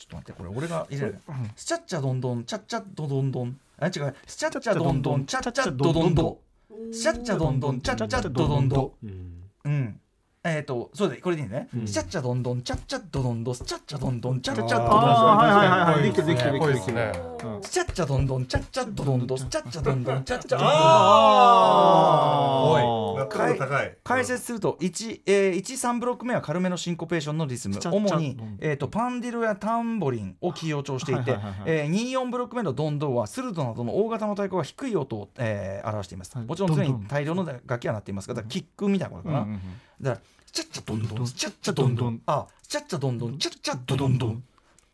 [0.05, 1.21] ちょっと待ってこれ俺が入れる。
[1.57, 3.59] スチャッチャドンドンチャッチャドドンドン。
[3.79, 4.15] あ違う。
[4.27, 6.15] スチャッチャドンドンチャッチャドドン。
[6.15, 6.41] ド
[6.93, 8.69] スチャッチャドンドンチャッチャドドン。
[8.69, 9.07] ドう
[9.71, 10.01] ん
[10.47, 11.71] えっ、と、そうです、これでいいね。
[11.87, 14.89] ちゃっちゃどんどん、ちゃっちゃどどんど、ちゃっちゃどんどん、ちゃっちゃどんどん。
[14.91, 16.93] はいはいはい、できてできてできてできて。
[17.71, 20.59] ちゃっちゃどんどん、ちゃっちゃどどんど、ちゃっちゃどんどん、ちゃっちゃ。
[20.61, 20.65] あ
[22.71, 23.25] あ。
[24.05, 27.77] 解説すると、一、えー、一三ブロック目は軽めのシンコペーションのリズム。
[27.81, 31.39] 主に、えっと、パンディルやタンボリンを起用調していて。
[31.65, 36.37] ええ、二四ブロック目のどんどんは、鋭ルなどの大型の太鼓が低い音を、ええ、表しています。
[36.37, 39.47] もちろん、常に大量の楽器はなっていますが、キックみたいなことかな。
[40.05, 42.21] だからちゃっちゃどんどんちゃっちゃどんどん。
[42.27, 44.19] あちゃっちゃどんどんちゃっちゃどどん。
[44.19, 44.43] どん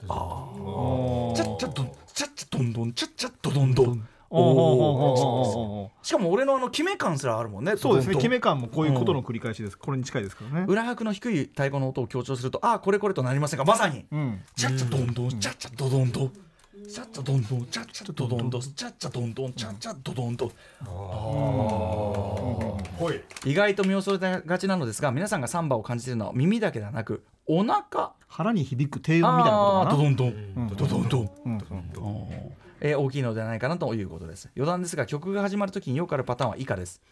[0.09, 3.75] あちゃっちゃどんちゃっちゃどんどんちゃっちゃどどん。
[3.75, 7.77] どんおしかも俺のあの決め感すらあるもんね。
[7.77, 8.15] そうですね。
[8.15, 10.67] 決め感もこういうことの繰り返しです、これに近いですからね。
[10.69, 14.07] 裏拍の低い太鼓の音を強調するとあこれこれとなりませんがまさに、
[14.55, 16.33] ちゃっちゃどんどんちゃっちゃどどんどん。
[16.89, 20.51] チャッチャドンドンチャッチャドドンドンチャッチャドンドンチャッチャドドンドン
[20.85, 22.79] ほ
[23.13, 29.91] い意外と見恐れがちなのですが皆さんがサンバを感じているのは耳だけではなくお腹腹に響く低音みたいなことかな？
[29.91, 31.31] ドドンドンうんドドンドン
[32.81, 34.49] えー大きいのではないかなということです。
[34.57, 37.03] 余談ですが曲が始まるときによくあるパターンは以下です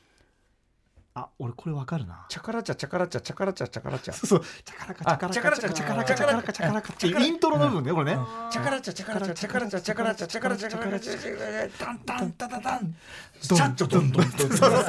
[1.18, 2.26] あ俺これわかるな。
[2.28, 4.12] チャカラチャチャカラチャチャカラチャチャカラチャ。
[4.14, 8.20] そうチャカラカチャカラカチャカラカチャカラカチャカラカチャカラカチャイントロの部分ねこれね。
[8.50, 11.18] チャカラチャチャカラチャチャカラチャチャカラチャチャカラチャチャカラチャ。
[11.18, 12.94] チャカラチャタンタンタタタン。
[13.40, 14.22] チャッチャドンドン。
[14.22, 14.30] ドン。
[14.30, 14.80] そうそうそう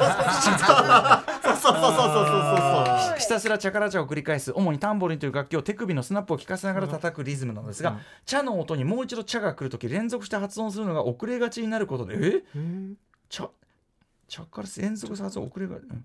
[1.62, 2.26] そうそう
[3.06, 12.42] そうひたすらチャカラチャを繰り返す主にタンボリンという楽器を手首のスナップを効かせながら叩くリズムなのですが、チャの音にもう一度チャが来るとき連続して発音するのが遅れがちになることでえ
[13.28, 13.48] チャ
[14.28, 16.04] チャから連続発音遅れが、うん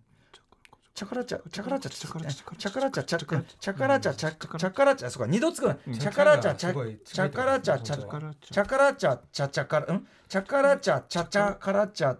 [0.95, 3.19] チャカラチャチャカラチャチャカラチャチチャカラチャチャ
[3.59, 6.55] チャカラチャチャチャカラチャそうか二度つくなチャカラチャ。
[6.55, 11.01] チャチャカラチャチャチャカラチャチャチャカラんチャカラチャ。
[11.01, 12.13] チャチャカラチャ。
[12.13, 12.15] ん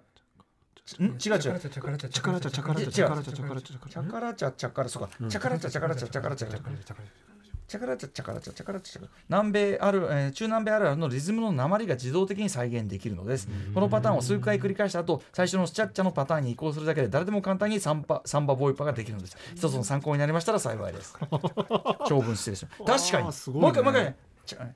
[1.04, 7.35] 違う違うチャカラチャチャカラチャチャカラチャチャカラチャチャカラチャチャカラチャチャカラチャカラチャチャカラそうかチャカラチャチャカラチャチャカラチャチャカラチャカラチャカラチャチャカラチャチャカラチャ
[9.30, 13.48] 南米ある、えー中南米あるあるのリズムの訛りが自動的に再現できるのです。
[13.74, 19.38] このパターンを数回繰り返した後最初のスチャッチャのパターンに移行するだけで誰でも簡単にサンバサンバボイパができるのです。
[19.56, 21.16] 一つの参考になりましたら幸いです。
[22.08, 23.28] 長文失礼しました確かに。
[23.28, 23.62] ね。
[23.62, 24.06] もう一回もう一回。
[24.06, 24.72] ねチャ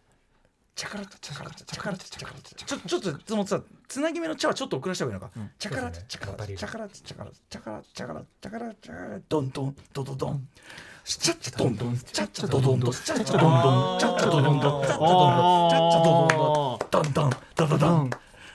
[0.80, 2.66] チャカラチャチャカラチャチャカラチャチャカラチャ。
[2.66, 10.48] ちょちょっとそのさつなぎ目の「チャ」はちょっと遅らした方がいいのか、チャカラチャチャカラチャチャカラチャチャカラチャカラチャカラチャカラチャカラドンドンドドドン
[11.06, 11.98] チャッチャドンドン。
[11.98, 12.92] チャッチャドドンドン。
[12.92, 14.00] チャッチャドンドン。
[14.00, 14.86] チャッチャドドンドン。
[14.86, 15.70] チャッチャドンドン。
[15.70, 16.80] チャッチャドンドンドン。
[16.90, 18.10] ドンドドドン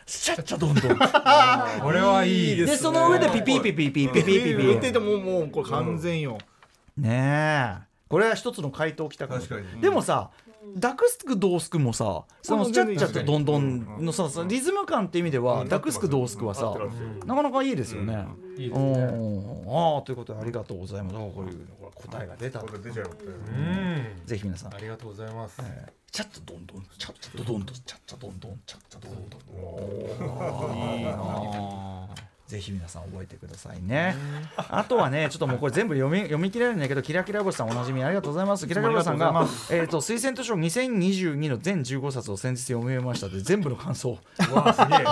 [0.06, 0.98] チャッチャドンドン。
[1.80, 4.56] これはいいでその上でピピピピピピピピピ。
[4.56, 6.38] 言っててももうこれ完全よ。
[6.96, 7.94] ねえ。
[8.08, 9.80] これは一つの回答きたかも確かに。
[9.80, 10.30] でもさ
[10.76, 15.68] ダクスクドースクもさそのうんチャッチャと全然いいドンドンのささリズム感って意味ではうん。
[15.68, 16.74] ダクスクドースクはさ
[17.26, 18.26] なかなかいいですよね。
[18.56, 21.16] いいですうんねああということでありがとうございます。
[21.16, 24.06] あこういう答えが出た出ちゃいましたようん。
[24.26, 24.74] ぜひ皆さん。
[24.74, 25.60] ありがとうございます。
[25.62, 30.96] えーチャッチャドンドンチャッチャドドンドンチャッチャドンドンチャッチャドンドン。
[30.96, 32.08] いいな。
[32.46, 34.14] ぜひ皆さん覚えてくださいね。
[34.56, 38.66] あとはね、ちょっともうこれ全部読み読み切れるんだけど、キラキラ星さんおなじみありがとうございます。
[38.66, 43.30] キラキラ星さんがえっ、と推薦図書2022の全15冊を先日読み終えました。
[43.30, 44.18] で全部の感想。
[44.50, 45.04] うわすげ え。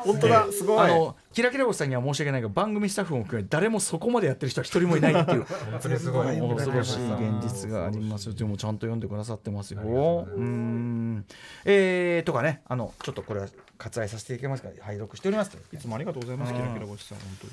[0.00, 0.78] 本当だすごい。
[0.78, 5.44] あのキラキラ星さんには申し訳ないが番組スタッフも含め誰もそこまでやってる人は一人もいないっていう。
[5.44, 6.26] 本当にすごい。
[6.26, 8.34] 恐ろしい現実がありますよ。
[8.34, 9.80] でもちゃんと読んでくださってますよ。
[9.80, 11.24] うーん。
[11.64, 13.46] えー、とかねあのちょっとこれは
[13.84, 17.52] 割愛させていただきますから拝読しておりますいつもありがとうございますキラキラ星さん本当に。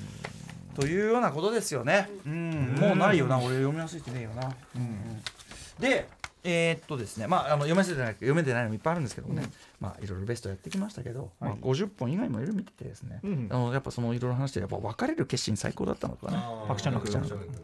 [0.74, 2.10] というようなことですよね。
[2.26, 2.76] うん。
[2.80, 5.24] もうないよな俺読み忘れてねえよな、うんうん。
[5.80, 6.08] で
[6.44, 9.44] えーっとですねまああの読めてない読めてないのもいっぱいあるんですけどもね、
[9.80, 17.62] まあいろいろベストやってきましたけど、まあ、50本以外もいろいろ見ててですね、うんあのやっぱそのいろいろ話してやっぱ別れる決心最高だったのとかねパクチャンパクチャン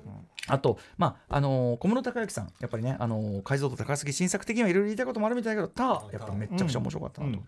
[0.50, 7.40] あと、まああのー小室孝之さん、やっぱりね、あのー解像度高すぎ、新作的にはいろいろ言いたいこともあるみたいだけど、たやっぱめっちゃくちゃ面白かったなと。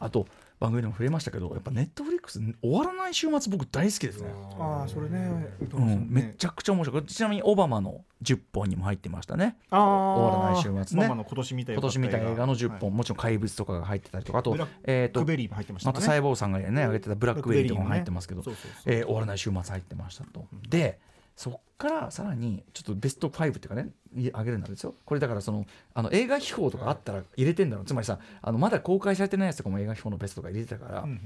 [0.00, 0.26] あと、
[0.60, 4.28] 番組でも触れましたけど、やっぱネットフリックス、終わらない週末、僕大好きですね。
[4.58, 5.48] ああそれね。
[5.72, 7.06] うん、めっちゃくちゃ面白い。
[7.06, 9.56] ちなみに、オバマの10本にも入ってましたね。
[9.70, 11.02] ああ終わらない週末ね。
[11.04, 12.98] オバマの今年見た今年見た映画の10本、はい。
[12.98, 20.44] もちろん怪物とかが入ってたりとか、あとブラッ、えっ、とク、ベリーも入ってましたまた細胞さんがね、挙げてたブラックベリーとかも入ってますけど、そうそうそうえー終わらない週末入ってましたと。
[20.68, 20.98] で
[21.38, 24.96] そっからさらにちょっとベスト5っていうかねい上げるんですよ。
[25.04, 27.84] これだからそのあの映画秘宝とかあったら入れてんだろう。
[27.84, 31.20] つまりさあのまだ公開されてないやつとかも映画秘宝のベストとか入れてたから、うんうん。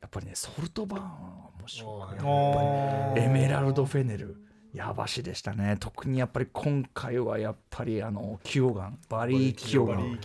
[0.00, 1.10] やっぱりねソルトバーンは
[1.58, 4.36] 面白かったあエメラルド・フェネル
[4.72, 5.76] やばしでしたね。
[5.80, 8.98] 特にやっぱり今回はやっぱりあのキヨガン。
[9.08, 10.20] バリー・キヨガバリン。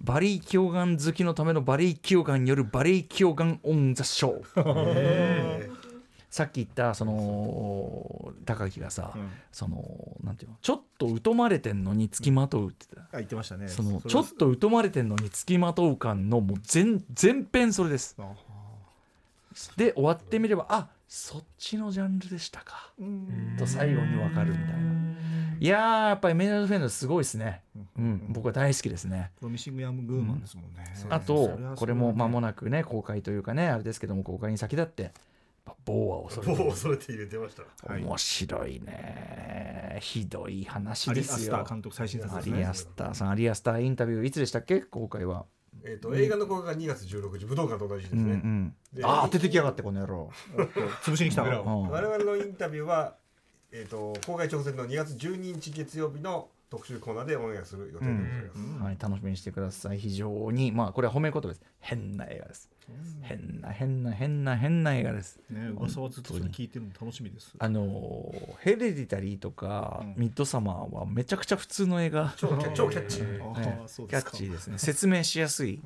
[0.00, 5.79] バリー・キヨガン好きのためのバリー・キヨガンによるバリー・キヨガン・オン・ザ・ショー
[6.30, 9.30] さっき言ったその高木がさ、うん。
[9.50, 9.84] その
[10.22, 13.66] なんていうのちょっと疎まれてんのにつきまとうって言ってあ言ってましたね。
[13.66, 18.16] たそのれちょっと疎まれてんのにつきまとう感のもう全全編それです。
[18.18, 18.32] あ
[19.76, 22.92] で終わってみればあそっちのジャンルでしたか。
[23.00, 23.56] うん。
[23.58, 25.00] と最後に分かるみたいな。
[25.58, 27.62] いやーやっぱりメダルフェンドすごいですね。
[27.98, 28.26] うん。
[28.28, 29.32] 僕は大好きですね。
[29.40, 30.84] プロミシングヤングーマンですもんね。
[31.08, 35.10] あとこれも間もななくね公開というかねあれですけども公開に先立って
[35.90, 37.92] ボーアを恐れてもう恐れて入れてました。
[37.92, 38.02] はい。
[38.02, 39.98] 面白いね。
[40.00, 42.58] ひどい話アリアですよスター監督最新作アですね。
[42.58, 43.30] リアスターさん。
[43.30, 44.80] アリアスターインタビューいつでしたっけ？
[44.80, 45.46] 公開は、
[45.84, 50.30] えっと映画の公開が2月16日武道館と同じ日ですうんうねああ出てきやがってこの野郎。
[51.02, 51.90] 潰しに来た僕らうん。
[51.90, 53.14] 我々のインタビューは
[53.72, 58.82] えっと公開直前の2月12日月曜日の特集コーナーでオンエアする予定でございます。
[58.84, 59.98] はい、楽しみにしてください。
[59.98, 61.62] 非常にまあこれは褒め言葉です。
[61.80, 62.70] 変な映画です
[63.22, 65.38] 変な変な変な変な映画です。
[65.50, 67.52] ね噂はずっとそれ聞いてるの楽しみです。
[67.58, 70.14] あのーヘレディタリーとか、うん。
[70.16, 73.20] ミッドサマーはめちゃくちゃ普通の映画、超キャ超キャッチ。
[73.20, 74.30] ーキャですか。
[74.30, 74.78] ッチーですね。
[74.78, 75.80] 説明しやすい。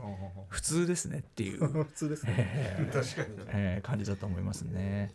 [0.49, 2.88] 普通ですねっていう、あ 普通ですね。
[2.93, 3.29] 確かに。
[3.49, 5.12] えー感じだと思いますね。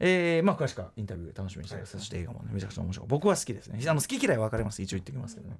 [0.00, 2.00] えーまあ詳しくはインタビュー楽しみにしてください。
[2.00, 3.06] そして映画もねめちゃくちゃ面白い。
[3.08, 3.84] 僕は好きですね。
[3.88, 4.82] あの好き嫌い分かれます。
[4.82, 5.56] 一応言っておきますけどね。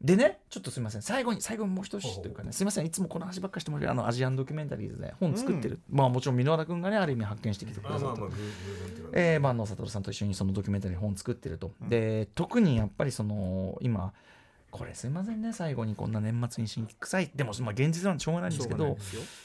[0.00, 14.14] でね、ちょっとすみません、最後に、最後にもう一つというかね、すみません、いつもこの話ばっかりしてもあのアジアンドキュメンタリーズで本作ってる、まあもちろん箕輪田君がね、ある意味発見してきてくださった万能悟さんと一緒にそのドキュメンタリー本作ってると、で特にやっぱりその今
[14.70, 17.30] これすいませんね最後にこんな年末に新規臭い。
[17.34, 18.96] でもまあ現実なんでしょうがないんですけど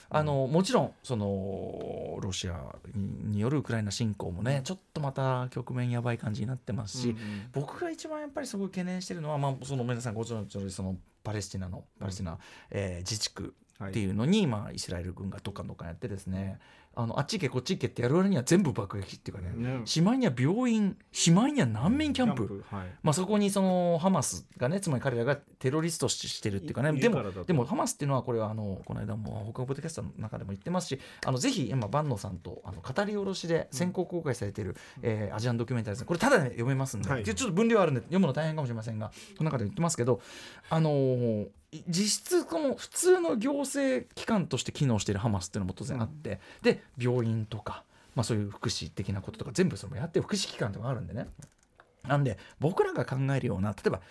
[0.09, 7.15] あのもちろんそのロシアによるウクライナ侵攻もねちょっとまた局面やばい感じになってますし、
[7.53, 12.37] 僕が一番やっぱりすごい懸念してるのは、まあ、その皆さんご存知の通りそのパレスチナのパレスチナ、
[12.69, 16.59] えー自治区っていうのに、まあ、イスラエル軍がどっかどっかやってですね
[16.95, 19.81] あのあっち行けこっち行けってやる割には全部爆撃っていうかね、ね。
[19.85, 22.63] しまいには病院しまいには難民キャンプ。
[22.71, 22.87] はい。
[23.03, 26.93] まあ、そこにそのハマスがねつまり彼らがテロリスト視してるっていうかね。
[26.93, 36.07] でもでもハマスっていうのはこれはあのこの間も他のポッドキャストの中でも言ってますしあのぜひ今万野さんとあの語り下ろしで先行公開されている、えーアジアンドキュメンタリーですね。
[36.07, 37.23] これただで読めますんで、はい。
[37.23, 40.21] ちょっと分量あるんで読むの大変かもしれませんがその中で言ってますけど
[40.69, 41.47] あのー
[41.87, 47.83] 実質この普通の行政機関として機能しているハマスっていうのも当然あって、で病院とか、
[48.15, 51.27] まあ、そういう福祉的なこととか全部それもやってる福祉機関とかあるんでね。
[52.07, 54.01] なんで僕らが考えるような例えば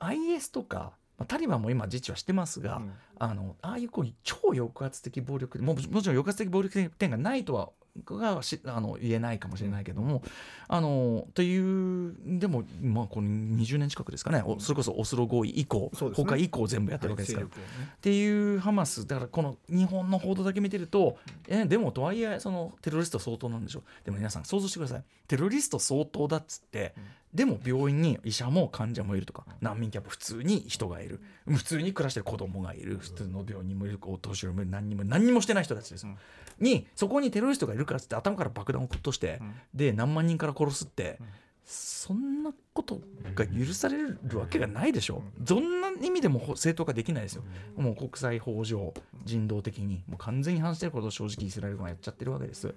[0.00, 2.92] IS とか、まあ、タリバンも今自治はしてますが、うん。
[3.18, 7.68] あのああいうこう超抑圧的暴力ももちろん抑圧的暴力点がないとは
[8.04, 10.22] がしあの言えないかもしれないけども、
[10.68, 15.98] あのというでも、まあ、この20年近くですかね、おそれこそオスロ合意以降、ね。
[15.98, 17.64] 崩壊以降全部やってるわけですから、はいね。
[17.96, 19.06] っていうハマス。
[19.06, 23.82] だからこの日本の報道だけ見てると、えでもとはいえそのテロリスト相当なんでしょ。
[24.04, 25.04] でも皆さん想像してください。
[25.28, 26.94] テロリスト相当だっつって、
[27.32, 31.20] でも病院に医者も患者もいるとか難民キャンプ普通に人がいる。
[31.46, 32.98] 普通に暮らしてる子供がいる。
[32.98, 34.70] 普通の病人もいるお年寄りもいる。
[34.70, 36.06] 何にも何にもしてない人たちです。
[36.06, 36.16] よ、
[36.58, 39.40] にそこにテロリストがいるからって頭から爆弾を落として、
[39.74, 41.18] で何万人から殺すって、
[41.64, 43.00] そんなこと
[43.34, 45.80] が許されるわけがないでしょ、どん。
[45.80, 47.44] な意味でも正当化できないですよ、
[47.76, 48.92] もう国際法上
[49.24, 52.74] 人道的にもう完全に反してることを正直イスラエル軍はやっちゃってるわけです。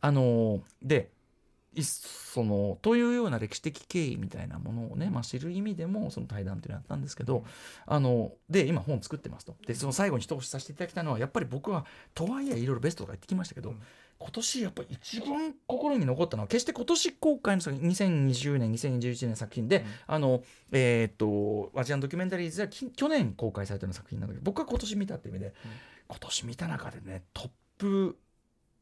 [0.00, 1.15] あのでい
[1.84, 7.44] そのというような歴史的経緯みたいなものをね、まあ、知る意味でもその対談っていうのをやったんですけど、
[7.86, 9.56] あので今本作ってますと。
[9.66, 11.84] でその最後に一押しさせていただきたいのはやっぱり僕は
[12.14, 13.74] とはいえいろいろベストとか言ってきましたけど、
[14.18, 25.52] 今年やっぱり一番心に残ったのは決して今年公開の作品2020年2021年の作品で、あのえーっとアジアンドキュメンタリーズはき去年公開されたような作品なんだけど僕は今年見たって意味で、
[26.08, 28.16] 今年見た中でねトップ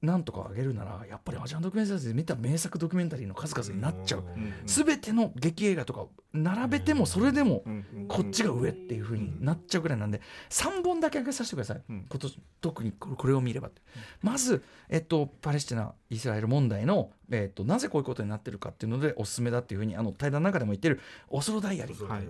[0.05, 4.25] なんとか上げるならやっぱりアジアンドキュメンタリーズで見た名作ドキュメンタリーの数々になっちゃう。
[4.67, 7.65] 全ての劇映画とか並べてもそれでも
[8.09, 12.07] こっちが上っていう風になっちゃうぐらいなんで3本だけ上げさせてください、うん。
[12.09, 13.81] 今年特にこれを見ればって。
[14.23, 22.29] まず、えっと、パレスチナイスラエル問題の、えっと、なぜこういうことになってるかっていうのでおすすめだっていうふうにあの対談の中でも言ってるオスロダイアリー、はい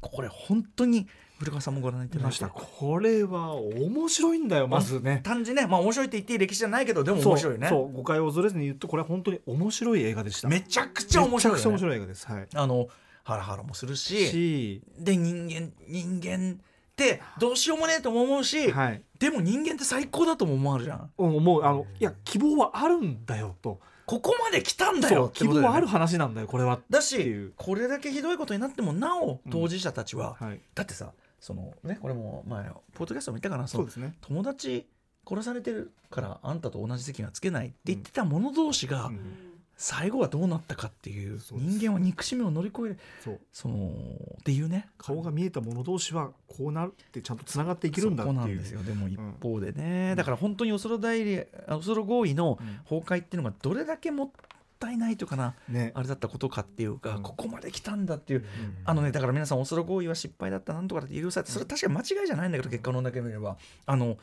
[0.00, 1.06] これ本当に
[1.40, 2.48] 古川さんもご覧いただました。
[2.48, 5.22] これは面白いんだよまずね。
[5.24, 7.66] 単純ねまあ面白いって言っていい歴史じゃないけどでも面白いね。
[7.66, 10.48] そう誤解を恐れずに言うとこれは本当に面白い映画でした。
[10.48, 12.26] めちゃくちゃ面白い、ね、めちゃくちゃ面白い映画です。
[12.26, 12.48] はい。
[12.54, 12.88] あの
[13.24, 19.02] ハラハラもするししで人間人間ってどうしようもねえとも思うし、はい。
[19.18, 21.10] でも人間って最高だとも思われるじゃん。
[21.16, 21.64] うんもう。
[21.64, 23.80] あのいや希望はあるんだよと。
[24.04, 30.60] ここまで来たんだよそう希望はある話なんだよこれはだしうこれだけひどいことになってもなおうん当事者たちは、はい。
[30.74, 34.14] だってさそのねこれも前ポッドキャストも言ったかなそのそうですね。
[34.20, 34.86] 友達
[35.28, 39.46] 殺されてるからあんたと同じ席がつけないって言ってた者同士が、うん。
[39.82, 43.40] 最後はどうなったかっていう人間は憎しみを乗り越えるそう。
[43.50, 43.90] その
[44.38, 44.90] っていうね。
[44.98, 48.82] 顔が見えた者同士はこうなるってちゃんとつながっていけるんだってそこなんいうですよ。
[48.82, 52.66] でも一方でね、だから本当にオスロ代理オスロ合意のうん。
[52.84, 54.30] 崩壊っていうのがどれだけもっ
[54.80, 55.92] たいないとかなね。
[55.94, 57.22] あれだったことかっていうか、うん。
[57.22, 58.44] ここまで来たんだっていう、
[58.84, 64.16] あのねだから皆さんオスロ合意は失敗だったなんとかだって許されてそれ確かに間違いじゃないんだけど結果論だけ見ればあの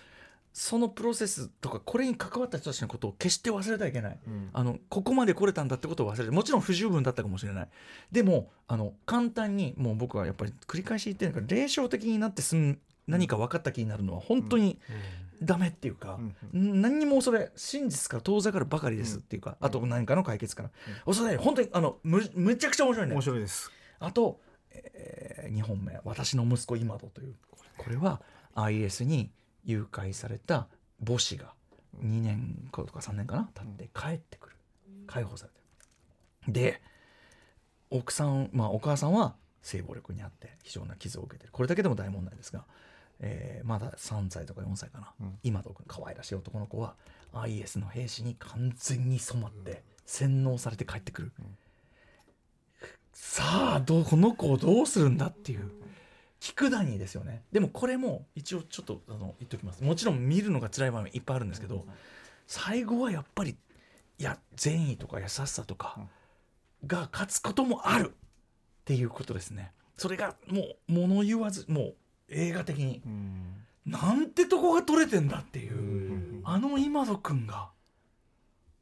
[0.51, 4.19] そのプロセスとかこれに関わった人たちのことを決して忘れてはいけない。
[4.27, 4.49] うん。
[4.51, 7.67] あのここまで来れたんだってことを忘れてもちろん不十分だったかもしれない。
[8.11, 14.79] でもあの簡単にもう僕はやっぱり繰り返し言ってるから霊障的になってすん何か分かった気になるのは本当に
[15.41, 16.19] ダメっていうか、
[16.53, 20.71] うん何にもそれ真実から遠ざかるばかりですっていうか、あと何かの解決から、
[21.05, 23.13] おそらく本当にあのむめちゃくちゃ面白いね。
[23.13, 23.71] 面白いです。
[23.99, 24.39] あと、
[24.71, 27.35] え2本目「私の息子今戸」という。
[27.77, 28.21] これは
[28.55, 29.31] IS に
[29.63, 30.67] 誘拐された
[31.05, 31.53] 母子が
[32.01, 34.55] 2年とか3年かな経って帰ってくる。
[35.05, 35.59] 解放されて
[36.47, 36.53] る。
[36.53, 36.81] で
[37.89, 41.51] 奥さんまあお母さんは性暴力にあって非常な傷を受けてる。
[41.51, 42.65] これだけでも大問題ですが、
[43.19, 45.39] えーまだ3歳とか4歳かな、うん。
[45.43, 46.95] 今戸君可愛らしい男の子は
[47.33, 51.31] IS の兵士に完全に染まって洗脳されて帰ってくる、
[53.11, 55.71] さあどうこの子をどうするんだっていう
[56.39, 57.43] 菊谷ですよね。
[57.51, 59.83] でもこれも一応ちょっとあの言っときます。
[59.83, 61.85] もちろん見るのが辛い場面いっぱいあるんですけど
[62.45, 63.57] 最後はやっぱり
[64.19, 65.99] いや善意とか優しさとか
[66.85, 68.13] が勝つこともあるっ
[68.85, 69.73] ていうことですね。
[69.97, 71.95] それがもう物言わずもう
[72.29, 73.01] 映画的に。
[73.05, 73.65] うん。
[73.85, 75.81] なんてとこが撮れてんだっていう、う
[76.39, 76.41] ん。
[76.43, 77.71] あの今戸君が、は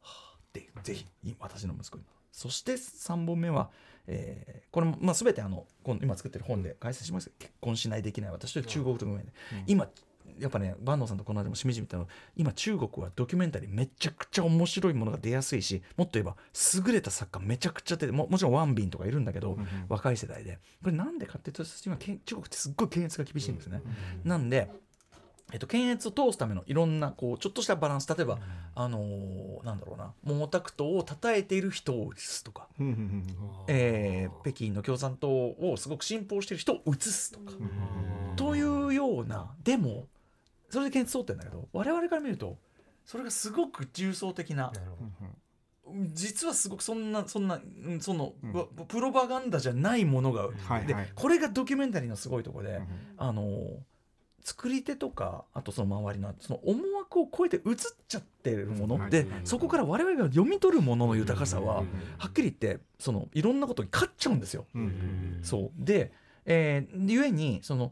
[0.01, 0.35] あ。
[0.37, 1.05] っていうぜひ
[1.39, 2.03] 私の息子に。
[2.31, 3.69] そして3本目は、
[4.07, 9.31] えーこれも、まあ、全てあの今今作ってる本で解説しますけど結婚しないできない私と中国とごめんね、
[9.67, 9.87] 今
[10.39, 16.35] やっぱね坂東さんとこの間もしみじみ言ったの今中国はドキュメンタリーめちゃくちゃ面白いものが出やすいしもっと言えば
[16.85, 19.57] 優れた作家めちゃくちゃ出てももちろんワンビンとかいるんだけど、
[19.89, 20.59] 若い世代で。
[20.83, 23.81] これなんでかっていうと今中国ってすっごい検閲が厳しいんですね、
[24.23, 24.69] なんで
[25.53, 28.07] えっと、検閲を通すためのいろんなこうちょっとしたバランス。
[28.07, 28.39] 例えば、
[28.73, 33.25] あのーなんだろうな毛沢東を称えている人を映すとか、うんうん
[33.67, 37.53] えー北京の共産党をすごく信奉している人を映すとか、
[38.35, 40.07] というようなでも
[40.69, 42.57] それで検閲通ってるんだけど我々から見ると
[43.05, 45.05] それがすごく重層的ななるほ
[46.13, 51.11] 実はすごくそんなそんなうんその、わプロパガンダじゃないものが、ではいはい。
[51.13, 52.87] これがドキュメンタリーのすごいところで、ん
[53.17, 53.51] あの
[54.43, 57.75] 作り手とかあとその周りのその思惑を超えて映っ
[58.07, 59.27] ちゃってるもので、はい。
[59.43, 61.87] そこから我々が読み取るものの豊かさは、うん
[62.17, 64.65] はっきり言ってそのいろんなことに勝っちゃうんですよ。
[64.73, 65.39] うんうん。
[65.43, 65.71] そう。
[65.77, 66.11] で、
[66.45, 67.91] えー、ゆえにその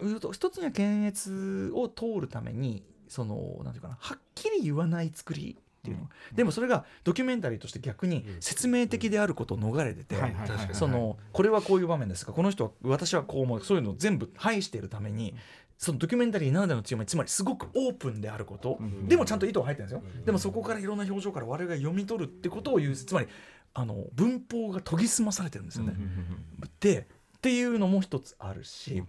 [0.00, 10.16] 一つには検閲を通るためにそのなんていうかなはっきり言わない作りっていうの、でもそれがドキュメンタリーとして逆に説明的であることを逃れてて、
[10.72, 13.60] そのこれはこういう場面ですがこの人は私はこう思う。
[13.62, 15.34] そういうのを全部排しているために
[15.76, 19.06] そのドキュメンタリーならではの強みつまりすごくオープンであること、ん。
[19.08, 23.28] でもちゃんと意図が入ってるんですよ、でもそこからいろんな表情から我々が読み取るってことを言うつまり
[23.74, 25.94] あの文法が研ぎ澄まされてるんですよね。
[26.80, 29.02] でっていうのも一つあるし、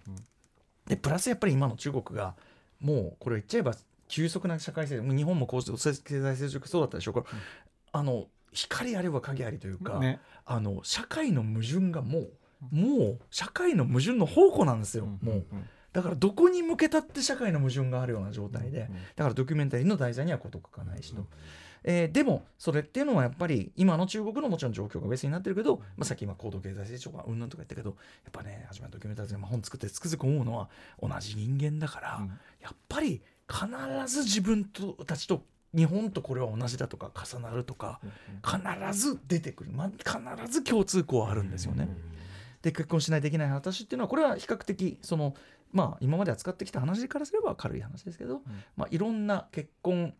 [0.88, 2.36] でプラスやっぱり今の中国が
[2.80, 3.74] もうこれ言っちゃえば
[4.08, 7.14] 急速な社会性日本もこう経済成長そうだったでしょ？
[7.14, 7.26] これ、
[7.92, 10.20] あの光あれば影ありというか、ね。
[10.46, 12.30] あの社会の矛盾がもう
[12.72, 15.46] もう社会の矛盾の宝庫なんですよ、もう。
[15.92, 21.26] だからどこに向けたって社会の矛盾があるような状態で、だからドキュメンタリーの題材には事欠かないしと。
[21.88, 27.98] えーでもそれっていうのはやっぱり今の中国のもちろん状況がベースになってるけど、まあ、さっき今高度経済成長がうんぬんとか言ったけどやっ
[28.32, 30.70] ぱね初めのドキュメンタリーでまあ本作ってつくづく思うのは
[31.02, 32.28] 同じ人間だから、うん。
[32.62, 33.68] やっぱり必
[34.08, 35.44] ず自分とたちと
[35.76, 38.00] 日本とこれは同じだとか重なるとか
[38.44, 41.90] 必ず出てくる、まあ、必ず共通項はあるんですよね。
[42.62, 45.36] で結婚しないといけない私っていうのはこれは比較的その
[45.72, 48.42] まあ今まで扱ってきた話からすれば軽い話ですけど、
[48.76, 50.16] まあ、いろんな結婚、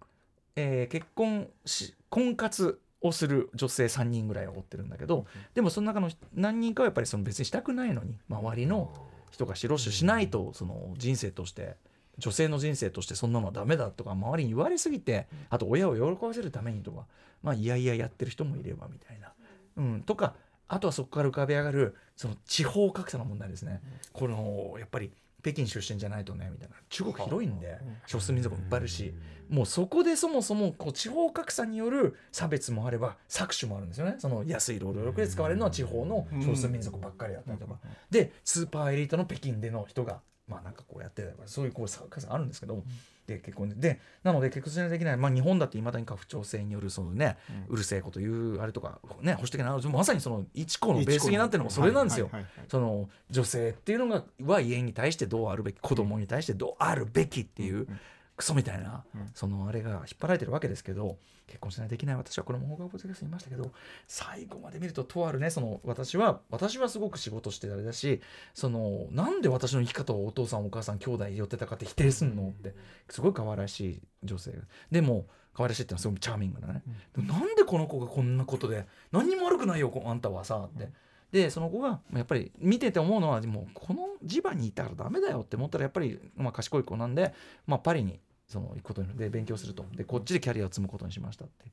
[0.56, 8.92] えー結婚し婚活をする女性3人ぐらいを追ってるんだけど、でもその中の何人かはやっぱりその別にしたくないのに周りの
[9.32, 11.76] 人が白ししないとその人生として
[12.18, 17.06] 女性の人生としてそんなのはダメだとか周りに言われすぎてあと親を喜ばせるためにとか
[17.44, 19.34] まあいやいややってる人もいればみたいな、
[19.78, 20.34] うん、とか
[20.68, 23.82] あとはそこから浮かび上がるその地方格差の問題ですね。
[24.14, 25.12] このやっぱり
[25.46, 26.76] 北京出身じゃないとねみたいな。
[26.90, 27.78] 中国広いんで
[28.08, 29.14] 少数民族もいっぱいいるし
[29.48, 34.16] もうそこでそもそもこう地方格差による差別もあれば搾取もあるんですよね。
[34.18, 37.78] その安い労働力で使われるのは地方の少数民族ばっかりだったりとか、
[38.10, 42.84] でスーパーエリートの北京での人がまあなんかこうやってそういうこう差格差があるんですけど、
[43.26, 43.76] で結婚で。
[43.76, 47.38] でなので結婚しないといけない、まあ、日本だっていまだに家父長制によるそのね、
[47.68, 52.30] うるせえこと言うあれとかね保守的なまさにその一個のベースになってるのもそれなんですよ。
[52.68, 57.88] その女性っていうのがは家に対してどうあるべき子供に対してどうあるべきっていう
[58.36, 61.18] クソみたいな、そのあれが引っ張られてるわけですけど
[61.48, 63.72] 結婚しないといけない私はこれも放課後ポッドキャストに言いましたけど
[64.08, 68.22] 最後まで見るととあるねその私は私はすごく仕事してあれだし
[68.54, 72.76] そのなんで私の生き方をお父さんお母さん兄弟寄ってたかって否定すんのって
[73.10, 74.58] すごい可愛らしい女性が。
[74.92, 76.84] でも可愛らしいってのはすごいチャーミングなね、
[77.16, 80.90] でもなんでこの子がこんなことで何にも悪くないよこあんたはさって。
[81.32, 87.34] でその子がまあやっぱり見てて思うのはもうこの地場にいたらダメだよって思ったらやっぱりまあ賢い子なんで、
[87.68, 89.86] まあ、パリにその行くことにで勉強すると。
[89.96, 91.66] でこっちでキャリアを積むことにしましたって。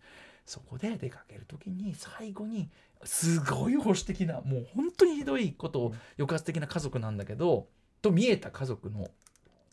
[0.45, 2.69] そこで出かける時に最後に
[3.05, 7.69] すごい保守的なもう本当にひどいことを抑圧的な家族なんだけど
[8.01, 9.09] と見えた家族の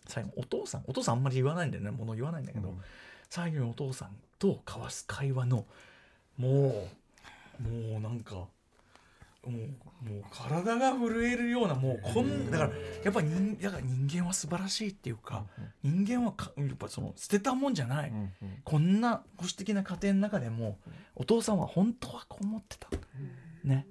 [0.07, 0.83] 最後お父さん。
[0.85, 2.77] お父さんあんまり言わないんだよね物言わないんだけど、
[3.29, 5.65] 最後にお父さんと交わす会話の
[6.37, 6.87] も
[7.59, 8.47] うもうなんか
[9.47, 12.71] もうもう体が震えるようなもうこんだから
[13.03, 15.45] やっぱ人だから人間は素晴らしいっていうか、
[15.81, 18.11] 人間はかやっぱその捨てたもんじゃない、
[18.63, 20.77] こんな保守的な家庭の中でも
[21.15, 22.89] お父さんは本当はこう思ってた、
[23.63, 23.85] ね。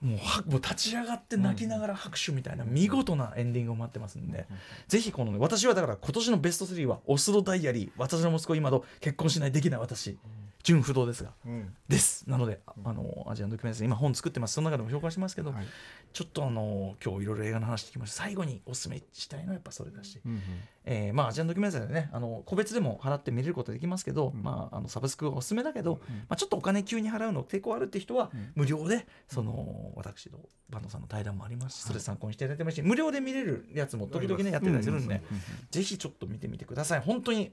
[0.00, 4.46] もうはもう立ち上がって泣きながら拍手みたいな見事なエンディングを待ってますんで、
[4.88, 10.18] ぜひこのね私はだから今年のベスト3は「オスロダイアリー私の息子今と結婚しないできない私」
[10.66, 11.72] 純不動ですがうん。
[11.86, 12.28] です。
[12.28, 14.54] なのでああのアジアンドキュメンタリー今本作ってます。
[14.54, 15.66] その中でも紹介しますけど、はい。
[16.12, 18.24] ちょっとあの今日いろいろ映画の話してきました。
[18.24, 20.40] 最後におすすめしたいのはやっぱそれだし、うんうん。
[20.86, 24.42] えーまあアジアンドキュメンタリーでねあの個別でも払って見れることできますけど、うん。
[24.42, 28.52] まああのサブスクがおすすめだけど、うんまあ、ちょっとお金急に払うの抵抗あるって人はうん。
[28.56, 30.38] 無料でその私と
[30.68, 31.78] 坂東さんの対談もあります。
[31.78, 35.22] しそれ参考にしていただいてもいいし無料で見れるやつも時々ねやってたりするんで、
[35.70, 37.00] ぜひちょっと見てみてください。
[37.00, 37.52] 本当に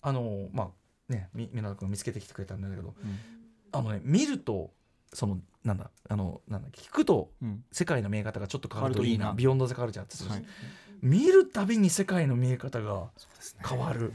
[0.00, 0.68] あのまあ
[1.12, 2.94] ねみ湊君が見つけてきてくれたんだけど
[3.70, 4.72] あのね見ると
[5.12, 7.64] そのなんだあのなんだ聞くとうん。
[7.70, 9.26] 世界の見え方がちょっと変わるといいな。
[9.26, 9.44] 変わるといいな。
[9.44, 10.44] ビヨンド・ザ・カルチャーって、はい
[11.02, 13.08] 見るたびに世界の見え方が
[13.68, 14.12] 変わる。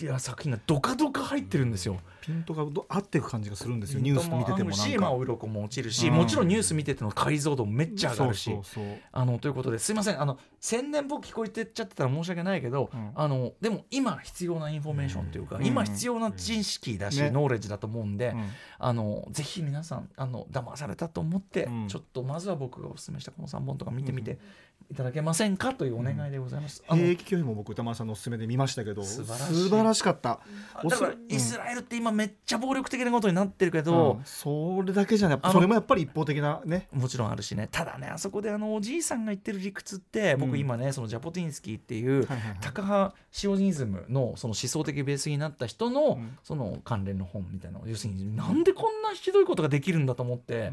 [0.00, 1.98] いや作品がドカドカ入ってるんですよ。
[2.20, 4.00] ピントがど合っていく感じがするんですよ。
[4.00, 5.46] ニュース見ててもなんか。
[5.46, 6.14] も落ちるし、うん。
[6.14, 8.54] もちろんニュース見てての解像度もめっちゃ上がるし。
[9.12, 10.20] あのということですいません。
[10.20, 13.12] あの宣伝っぽく聞こえてっちゃってたら申し訳ないけど、うん。
[13.14, 15.64] あのでも今必要なインフォメーションというか、うん。
[15.64, 18.50] 今必要な知識だし、ね knowledge だと思うんで、うん。
[18.78, 21.88] あのぜひ皆さんあの騙されたと思って、うん。
[21.88, 24.38] ちょっとまずは僕がお勧めしたこの3本とか見てみて
[24.88, 26.82] いただけませんかというお願いでございます。
[26.86, 30.38] 兵役拒否も僕宇多丸さんのおすすめで見ましたけど素晴らしかった。
[30.84, 31.26] だからうん。
[31.28, 34.24] イスラエルって今めっちゃ暴力的なことになってるけど、うん。
[34.24, 36.86] それだけじゃねやっぱあのそれもやっぱり一方的なね。
[36.92, 37.68] もちろんあるしね。
[37.70, 40.58] ただねあそこであのおじいさんが言ってる理屈って僕うん。
[40.60, 42.28] 今ねそのジャポティンスキーっていう
[42.60, 46.38] 高派シオニズムのその思想的ベースになった人のうん。
[46.44, 47.88] その関連の本みたいなの。
[47.88, 50.72] 要するになんでこんなひどいことができるんだと思って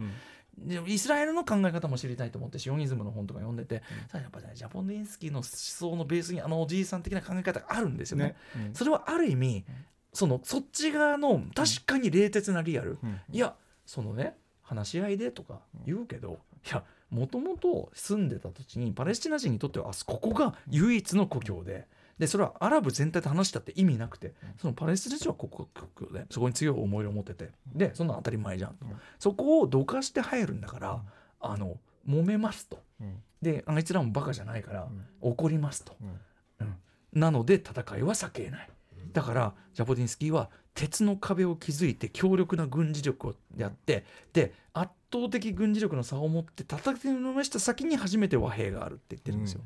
[0.88, 8.26] イスラエルの考え方も知りたいと思ってシオニズムの本とか読んでてただやっぱねジャポティンスキーの思想のベースにあのおじいさん的な考え方があるんですよね。
[8.26, 8.36] ね。
[8.68, 8.74] うん。
[8.76, 9.66] それはある意味
[10.14, 13.20] そのそっち側の確かに冷徹なリアル、うん。
[13.32, 21.88] いやそのね話し合いでとか言うけど、いやもともと住んでた土地にパレスチナ人にとってはあここが唯一の故郷で。
[22.18, 28.94] でそれはアラブ全体と話したって意味なくてそのパレスチナ人はここが故郷でそこに強い思いを持っててでそんなの当たり前じゃんと、うん。
[29.20, 31.02] そこをどかして入るんだから、
[31.40, 32.80] あの揉めますと。
[33.02, 33.16] うん。
[33.42, 34.88] であいつらもバカじゃないから、
[35.22, 36.68] 怒りますと、うん。
[36.68, 36.76] うん。
[37.14, 38.70] なので戦いは避けない。
[39.12, 49.62] だからジャポティンスキーは鉄の壁を築いて強力な軍事力をやってで圧倒的軍事力の差を持って叩きのめした先に初めて和平があるって言ってるんですよ、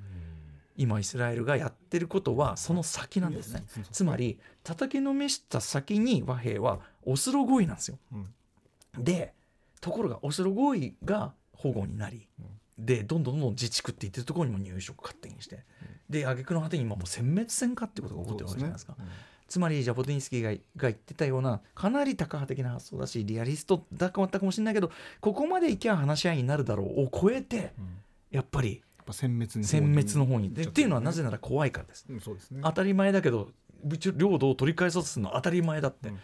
[0.77, 3.63] 今イスラエルがやってることはその先なんですね。
[3.91, 7.97] つまり叩きのめした先に和平はオスロ合意なんですよ。
[8.13, 8.15] う
[8.99, 9.03] ん。
[9.03, 9.33] で
[9.81, 12.27] ところがオスロ合意が保護になり、
[12.77, 15.63] でどんどんどんどん自治区って言ってるところにも入植勝手にして、
[16.09, 18.95] で挙句の果てに今もう殲滅戦かってことが起こってるわけじゃないですか。
[19.47, 20.59] つまりジャポティンスキーがが
[20.89, 27.71] 言ってたようなかなり高派的な発想だしリアリストだかったかもしれないけどここまでいきゃ話し合いになるだろうを超えて
[28.29, 32.05] やっぱりぱ殲滅に殲滅の方にっていうのはなぜなら怖いからです。
[32.09, 32.61] うんそうですね。
[32.63, 33.49] 当たり前だけど
[33.83, 36.19] 領土を取り返そうとするのは当たり前だって、うん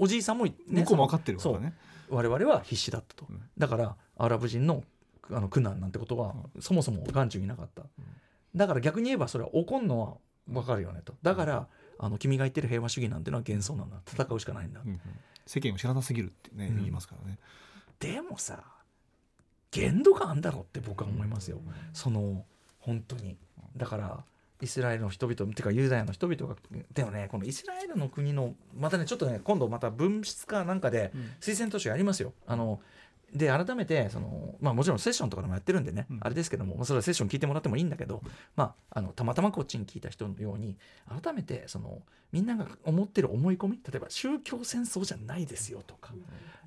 [0.00, 1.74] おじいさんも、ね、向こうも分かってるかそうらね
[2.10, 3.40] 我々は必死だったと、うん。
[3.56, 4.84] だからアラブ人の
[5.30, 7.82] あの苦難なんてことは、そもそも眼中になかった、
[8.54, 10.14] だから逆に言えばそれは怒るのは
[10.46, 11.14] 分かるよねと。
[11.22, 11.68] だから、
[11.98, 13.98] あの君が言ってる平和主義なんてのは幻想なんだ。
[14.06, 14.80] 戦うしかないんだ、
[15.46, 16.76] 世間を知らなすぎるってねうん。
[16.76, 17.38] 言いますからね。
[17.98, 18.62] でもさ
[19.70, 21.60] 限度があんだろうって僕は思いますよ、
[21.92, 22.44] その
[22.78, 23.36] 本当に。
[23.76, 24.24] だから
[24.60, 26.56] イスラエルの人々っていうかユダヤの人々が
[26.92, 32.32] でもねこのイスラエルの国のまたねちょっとね今度また分室かなんかで推薦図書やりますよ。
[32.46, 32.80] あの
[33.34, 36.18] で改めてその、まあ、もちろんセッションとかでもやってるんでね、うん。
[36.22, 38.22] あれですけども、まあ、それはセッション聞いてもらってもいいんだけど、
[38.56, 40.76] まあ、あのたまたまこっちに聞いた人のように
[41.22, 42.00] 改めてその
[42.32, 46.14] みんなが思ってる思い込み例えば宗教戦争じゃないですよとか、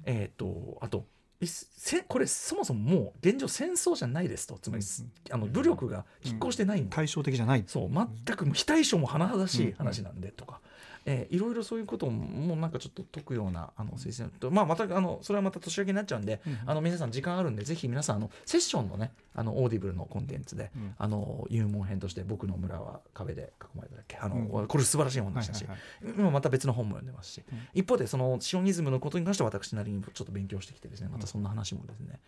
[0.06, 1.02] えっ、とあとい
[1.48, 4.58] せこれそもそももう現状戦争じゃないですと。
[4.62, 4.84] つまり、
[5.32, 6.90] あの武力が拮抗してないん。
[6.90, 7.64] だ、対照的じゃない。
[7.68, 7.90] そう。
[7.92, 10.62] 全く非対称も甚だしい話なんでとか、
[11.06, 20.96] えーいろいろそういうことももうなんかちょっと解くようなあの推薦と、まあ、またあのそれはまた年明けになっちゃうんで、あの皆さん時間あるんでぜひ皆さんあのセッションのねあのオーディブルのコンテンツで、うん。
[20.98, 24.68] あの入門編として「僕の村は壁で囲まれただっけ」あの、うん。
[24.68, 26.16] これ素晴らしい本でしたし、はいはい。
[26.18, 27.60] 今また別の本も読んでますし、うん。
[27.74, 32.20] 一方でそのシオニズムのことに関しては私なりにちょっと勉強してきてですねまたそんな話もですね、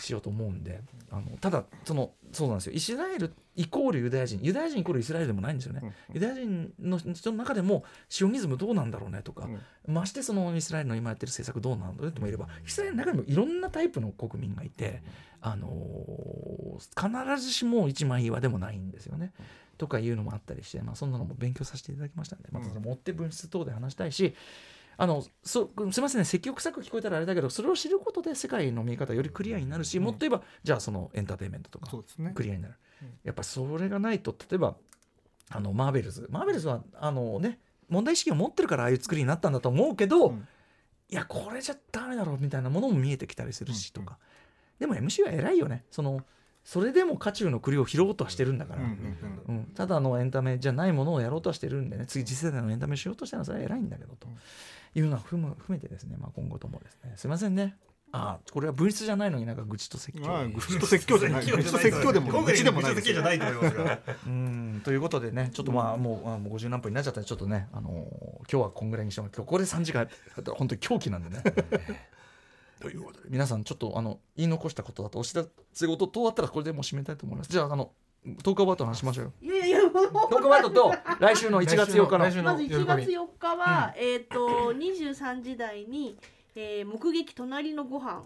[0.00, 0.80] しようと思うんで
[1.10, 2.72] あのただそのそうなんですよ。
[2.72, 9.48] イスラエルイコールユダヤ人ユダヤ人イコールイスラエルでもないんですよね、ユダヤ人の人の中でもシオニズムどうなんだろうねとか、
[9.86, 15.02] ましてそのイスラエルの今やってる政策どうなんだろうともいればイスラエルの中にもいろんなタイプの国民がいて、
[15.40, 19.32] あのー必ずしも一枚岩でもないんですよね。
[19.78, 24.34] とかいうのもあったりして、まあ、そんなのも勉強させていただきましたので、またその持って分室等で話したいし
[24.96, 26.24] あのそすみませんね。
[26.24, 31.90] 積極臭く聞こえたらあれだけどそれを知ることで世界の見え方よりクリアになるし、もっと言えばじゃあそのエンターテインメントとか
[32.34, 32.74] クリアになる、
[33.22, 34.76] やっぱそれがないと例えば
[35.50, 36.26] あのマーベルズ。
[36.30, 40.48] マーベルズはあのね問題意識を持ってるからああいう作りになったんだと思うけど、うん。
[41.10, 44.18] いやこれじゃダメだろうみたいなものも見えてきたりするしとか、
[44.78, 45.84] でも MC は偉いよね。
[45.90, 46.22] その
[46.64, 49.18] それでも渦中の栗を拾おうとはしてるんだから、うん。
[49.48, 49.64] うん。
[49.74, 52.06] ただのエンタメじゃないものをやろうとはしてるんでね。
[52.06, 54.28] 次次世代のエンタメをしようとしたらそれは偉いんだけどと
[54.94, 57.12] いうのは含む含めてですね、まあ、今後ともですね。
[57.16, 57.76] すいませんね。
[58.16, 60.28] ああこれは文質じゃないのになんか愚痴と説教。
[60.28, 61.46] まあ愚痴と説教じゃない。
[61.46, 67.94] 愚痴と説教でも愚痴でもないです愚痴と説教じゃないと思いますがうんということでねちょっとまあもうあもう50何分になっちゃったんでちょっとね、あのー
[68.50, 70.06] 今日はこんぐらいにしても今日ここで3時間
[70.46, 71.42] 本当に狂気なんでね。
[72.80, 73.30] ということで。
[73.30, 77.50] 皆さんちょっとあの言い残したことだとお知らせ事とあったらこれでもう締めたいと思います。
[77.50, 77.90] じゃああの
[78.42, 79.32] トークアバウトの話しましょうよ。
[79.42, 79.92] いやいやもう。
[79.92, 82.24] トークアバウトと来週の 1月4日の。
[82.24, 86.16] 来週のまず1喜び月4日は、えっ、と23時台に、
[86.54, 88.22] えー、目撃隣のご飯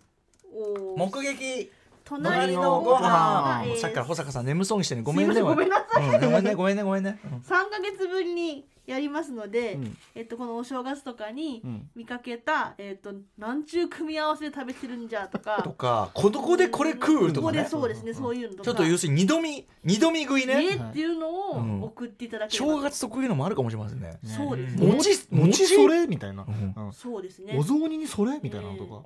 [0.55, 0.95] を。
[0.97, 1.71] 目撃？
[2.05, 6.05] 隣のご飯が、えーさっきから保坂さん眠そうにしてねごめんねすいませんごめんなさい。
[6.05, 6.21] うん。
[6.21, 9.97] ごめんねごめんねごめんね、うん3ヶ月ぶりにやりますので、うん。
[10.15, 11.91] えっとこのお正月とかにうん。
[11.95, 18.65] 見かけた、えっとなんちゅう組み合わせで食べてるんじゃとかとかここでこれ食うとここでかねそうですね、そういうのとか。
[18.65, 20.77] ちょっと要するに二度見二度見食いね。
[20.77, 21.83] ねっていうのうん。
[21.83, 24.19] を送っていただければ、正月特有のもあるかもしれませんね。
[24.25, 24.87] そうですね。
[24.87, 25.67] も餅餅？
[25.67, 26.87] それみたいな、うん。
[26.87, 26.93] うん。
[26.93, 27.55] そうですね。
[27.59, 29.03] お雑煮にそれみたいなのとか、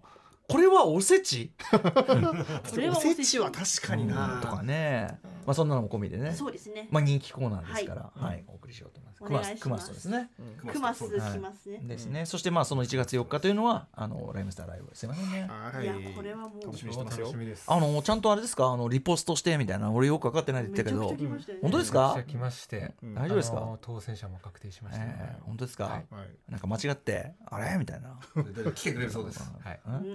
[0.49, 1.53] これはおせち？
[2.65, 3.39] それはおせち。
[3.39, 5.19] は確かになとかね。
[5.47, 6.33] まあそんなのも込みでね。
[6.33, 8.03] そうですね、まあ人気コーナーですから。
[8.03, 8.25] はい。
[8.25, 8.45] はい。
[8.47, 9.63] お送りしようと思いますお願いします。
[9.63, 10.31] クマスとですね。
[10.67, 11.33] クマスはい。
[11.33, 12.27] きますね、ですね。
[12.27, 15.49] そしてまあその1月4日というのはあのライムスターライブすいませんね。
[15.49, 15.87] はい。
[15.87, 16.67] やこれはもう。
[16.67, 17.21] 楽しみにしてます。
[17.21, 17.33] よ
[17.67, 18.67] あのちゃんとあれですか？
[18.67, 21.09] あのリポストしてみたいな俺よく分かってないって言ったけど。
[21.61, 22.23] 本当ですか？
[22.27, 22.95] 来まして。
[23.03, 23.15] うん。
[23.15, 23.79] 大丈夫ですか？
[23.81, 25.05] 当選者も確定しました
[25.43, 26.03] 本当ですか、
[26.49, 27.77] なんか間違ってあれ？
[27.79, 28.19] みたいな。
[28.75, 29.41] 来てくれるそうです。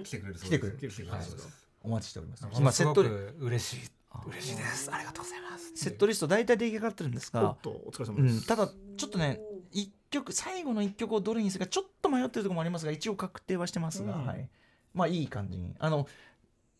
[0.04, 0.50] 来てくれるそうです。
[0.50, 1.68] 来てくれる来てくれるそうです。
[1.82, 2.44] お待ちしております。
[2.44, 3.90] も今セットリのすごく嬉しい
[4.26, 4.90] 嬉しいです。
[4.92, 5.72] ありがとうございます。
[5.78, 9.40] セットリスト大体出来上がってるんですがおっとお疲れ様です、うん、ただちょっとね
[9.70, 14.26] 一曲最後の一曲をどれにするかちょっと迷ってるところもありますが一応確定はしてますが、うん。
[14.26, 14.48] はい、
[14.94, 15.74] まあいい感じに。
[15.78, 16.06] あの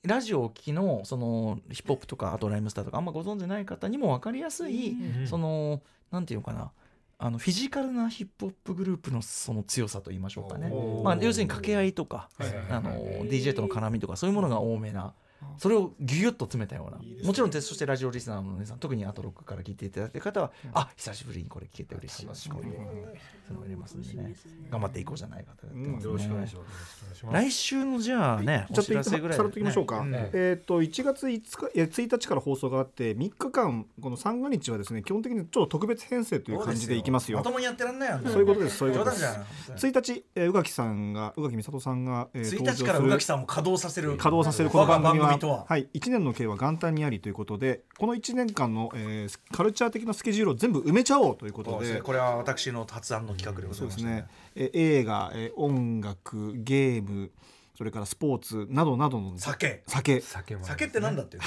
[0.04, 5.26] ラジオをお聞きのそのヒップホップとかあとライムスターとかあんまご存じない方にも分かりやすい、うん。
[5.26, 6.72] そのなんていうのかな。
[7.20, 10.70] あのフィジカルなヒップホップグループのその強さと言いましょうかね。
[11.02, 12.90] まあ、要するに掛け合いとか、はいはいはいあの
[13.24, 15.14] DJ との絡みとかそういうものが多めな
[15.56, 17.02] それをギュギュッと詰めたような。
[17.02, 17.22] いいね。
[17.22, 22.26] もちろんそしてラジオリスナーの皆さん特にアトロックから聞いていただいてる方は、あ久しぶりにこれ聞けて嬉しい。
[22.26, 22.56] 楽しみ。
[22.56, 24.34] こういうますんでね。
[24.70, 26.74] 頑張っていこうじゃないかとやってますよろしくお願いしねま
[27.14, 27.26] す。
[27.32, 37.38] 来週のじゃあねちょっとお知らせぐらいさらっといきましょうか、ねねえっ、と1月5日いや1日から放送があって3日間この三が日はですね基本的にちょっと特別編成という感じでいきますよ。
[37.38, 38.20] まともにやってらんないよ。
[38.24, 39.22] そういうことですそういうことです。
[39.22, 39.92] 冗談じゃん。
[39.92, 44.16] 1日、えー宇垣さんが宇垣美里さんが、えー1日から宇垣さんも稼働させる。
[44.16, 45.66] 稼働させるこの番組はは。
[45.68, 51.94] はい、1年の計は元旦にありということでこの1年間の、えーカルチャー的なスケジュールを全部埋めちゃおうということで。
[51.94, 52.00] ね。
[52.00, 57.30] これは私の発案の企画でございうましたそですね、えー映画、えー音楽ゲーム
[57.78, 59.84] それからスポーツなどなどの酒。
[59.86, 60.20] 酒。
[60.20, 61.42] 酒もある酒ってなんだっていう。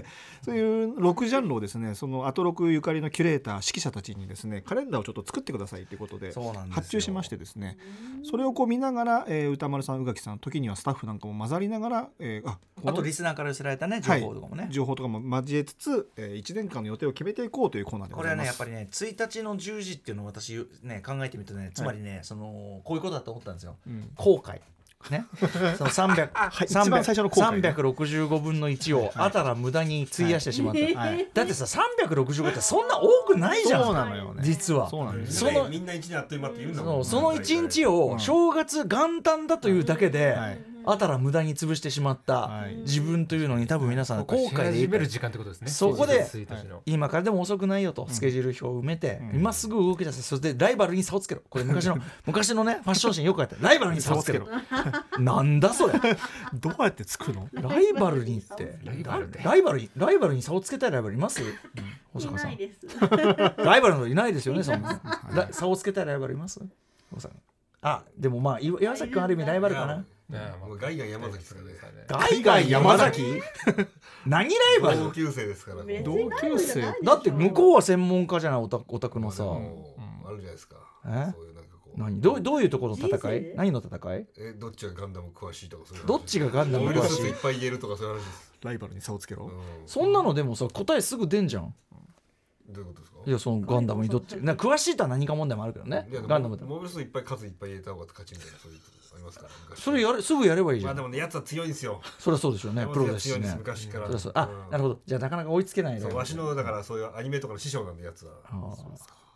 [0.42, 6.32] そういう6ジャンルをですねそのアトロクゆかりのキュレーター指揮者たちにですねカレンダーをちょっと作ってくださいということで
[6.70, 7.76] 発注しましてですね。
[8.22, 14.22] それをこう見ながら、えー歌丸さん宇垣さん時にはスタッフなんかも混ざりながら、えーああとリスナーから寄せられたね情はい。
[14.22, 18.58] 報とかもね、情報とかも交えつつ、え1年間の予定を決めていこうというコーナーでごこれざいます。
[18.62, 23.76] はねやっぱりね1日の10時っていうのを私ね考えてみるとねつまりね、そのこういうことだと思ったんですよ。
[23.86, 24.10] うん。
[24.16, 24.60] 後悔
[25.10, 25.26] ね。
[25.76, 27.68] その300はい一番最初の後悔ね。
[27.70, 31.28] 365分の1をあたら無駄に費やしてしまった、はい。
[31.32, 31.64] だってさ
[32.06, 33.84] 365ってそんな多くないじゃん。
[33.84, 34.42] そうなのよね。
[34.44, 34.88] 実は。
[34.88, 36.98] そうなんですそのみんな一年あっという間って言うんだそもん。
[36.98, 38.12] のその1日うん。
[38.14, 42.76] を正月元旦だというだけで、はいあたら無駄に潰してしまったはい。
[42.76, 45.68] 自分というのに多分皆さん後後悔悔でめる時間ってことですね。
[45.68, 49.40] そこで1日の今からでも遅くないよとスケジュール表を埋めて、うん。
[49.40, 50.22] 今すぐ動き出せ。
[50.22, 51.42] そしてライバルに差をつけろ。
[51.48, 54.46] これ昔の昔のねファッション誌によくやってライバルに差をつけろ。
[55.18, 55.94] なんだそれ。
[56.54, 57.48] どうやってつくの？
[57.52, 58.78] ライバルにって。
[58.84, 61.42] ライバルってライバルにライバルに差をつけたいライバルいます？
[62.14, 62.50] 大い阪さん。
[62.50, 62.80] ないです。
[63.58, 64.84] ライバルのいないですよねそん
[65.50, 66.60] 差をつけたいライバルいます？
[67.82, 70.38] あでもまあ岩岩崎君ある意味ライバルかなね。
[70.38, 72.28] まあもうガイガン山崎ですからね。
[72.28, 73.22] 海外山崎？
[74.26, 74.98] 何ライバル？
[74.98, 76.82] 同級生ですから別同級生。
[77.02, 79.94] だって向こうは専門家じゃないオタオタクのさも
[80.24, 80.76] うあるじゃないですか。
[81.06, 81.32] え？
[81.32, 81.98] そういうなんかこう。
[82.00, 82.20] 何？
[82.20, 83.52] どうどういうところの戦人生で？
[83.52, 84.26] い何の戦い？
[84.38, 86.08] えどっちがガンダム詳しいとかそういう話？
[86.08, 88.54] どっちがガンダムモビル詳しいスーツいっぱい言えるとかそういう話です。
[88.62, 89.44] ライバルに差をつけろ。
[89.44, 89.52] うん。
[89.86, 91.74] そんなのでもさ答えすぐ出んじゃん。
[92.68, 93.18] どういうことですか？
[93.26, 94.32] いやそのガンダムにどっち？
[94.36, 96.08] な詳しいとは何か問題もあるけどね。
[96.10, 96.64] いやでもガンダムだ。
[96.64, 98.78] モビルスーツいっぱい数いっぱい入れた方が勝ちみたいなそういう
[99.14, 99.82] のありますから昔。
[99.82, 100.92] それやれすぐやればいいじゃん。
[100.92, 102.00] まあでもねやつは強いんですよ。
[102.18, 102.86] そりゃそうでしょうね。
[102.86, 103.58] プロです強いんですしね。
[103.58, 104.06] 昔から。
[104.06, 104.32] そりゃそう。
[104.34, 105.00] あなるほど。
[105.06, 106.00] じゃあなかなか追いつけないね。
[106.00, 108.32] そうわしのだからそういうアニメとかの師匠なんでやつは。
[108.44, 108.74] あー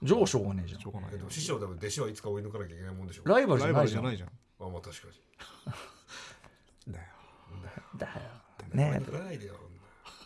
[0.02, 0.80] じゃあしょうがねえじゃん。
[0.80, 4.02] しょうがないえでも師匠でも弟子はいつか追い抜かなきゃいけないもんでしょライバルじライバゃないじゃん。
[4.04, 4.28] ルじゃないじゃん。
[4.68, 5.08] あまあ確か
[6.86, 6.92] に。
[6.94, 7.04] だよ。
[7.96, 8.12] だよ。
[8.74, 9.54] ね言わないでよ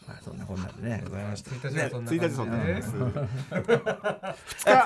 [0.07, 1.51] まあそんなこんなんでねございました。
[1.51, 2.93] 1日はそんな1感じです。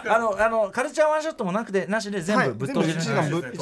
[0.09, 3.09] あのあのカルチャーワンショットもなくてなしで全部ぶっ通し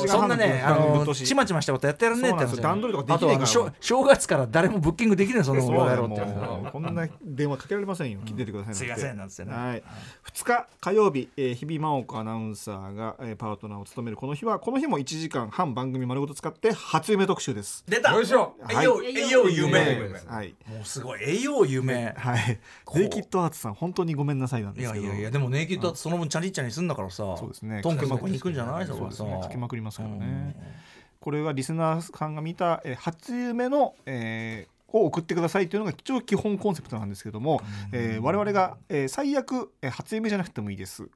[0.08, 3.74] そんなねあ半のちまちましたことやってやらんねえって段取りとかあできねえから。
[3.80, 8.20] 正月から誰もブッキングできないそのこんな電話かけられませんよ。
[8.24, 9.52] 出てくださいすいませんなんつってね。
[9.52, 9.82] はい、
[10.32, 17.84] 2日火曜日、えー日比真央子アナウンサーが、えーパートナーを務めるこの日はこの日も1時間半番組丸ごと使って初夢特集です。
[17.88, 18.12] 出た。
[18.12, 18.54] よいしょ。
[18.70, 19.78] 栄養栄養夢
[20.26, 22.58] はい、もうすごい栄養夢はい、
[22.96, 25.04] ネイキッドアーツさん本当にごめんなさいなんいですけど。
[25.04, 27.36] やいやいやでもネイキッドだってその分チャリッチャにすんだからさ。
[27.36, 27.80] そうですね。
[27.82, 28.86] トンケマコに行くんじゃない？
[28.86, 29.36] そそうですこはさ。
[29.38, 29.42] ね。
[29.42, 30.56] かけまくりますからね、
[31.20, 41.08] これはリスナーさんが見た、えー初夢の、えーを送ってくださいというのが一応基本コンセプトなんですけども、えー我々が、えー最悪、えー初夢じゃなくてもいいです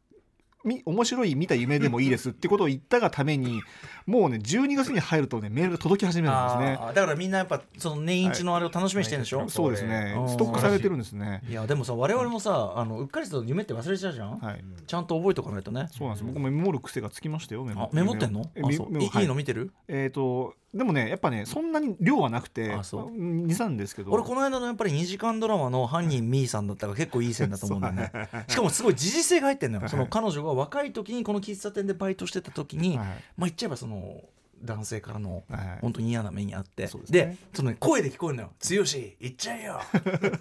[0.64, 3.62] み面白い見た夢でもいいですってことを言ったがために
[4.06, 6.78] もうね12月に入るとねメールが届き始めるんですね。
[6.94, 10.14] だからみんなやっぱその年一のあれを楽しみにしてるんでしょ、そうですね。
[10.18, 10.28] うん。
[10.28, 11.42] ストックされてるんですね。
[11.48, 14.64] いやでもさ我々もさあのうっかりすると夢って忘れちゃうじゃん、はい。
[14.86, 15.88] ちゃんと覚えておかないとね。
[15.90, 16.24] そうなんです。
[16.24, 17.84] 僕もメモる癖がつきましたよメモ。
[17.84, 18.50] あメモってんの？
[18.56, 19.24] メい。
[19.24, 19.72] いの見てる？
[19.86, 23.16] えっ、とでもねやっぱねそんなに量はなくてあそう。
[23.16, 24.12] 23ですけど。
[24.12, 28.10] 俺この間のやっぱり2時間ドラマの犯人ミーさんだったから結構いい線だと思うんだよね。
[28.48, 29.88] しかもすごい時事性が入ってんのよ。
[29.88, 34.22] その彼女が若い時にこの喫茶店でバイトしてた時に、はいまあ言っちゃえばその
[34.62, 37.36] 男性からのはい本当に嫌な目にあって、そうでね。
[37.54, 39.80] その、ね、声で聞こえるのよ「剛行っちゃえよ」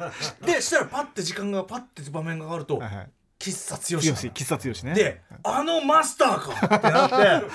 [0.45, 3.09] でしたらパッて時間がパッて場面が変わるとはいはい
[3.39, 4.93] 「喫茶剛強し喫茶強しね。
[4.93, 7.47] であのマスターかってなって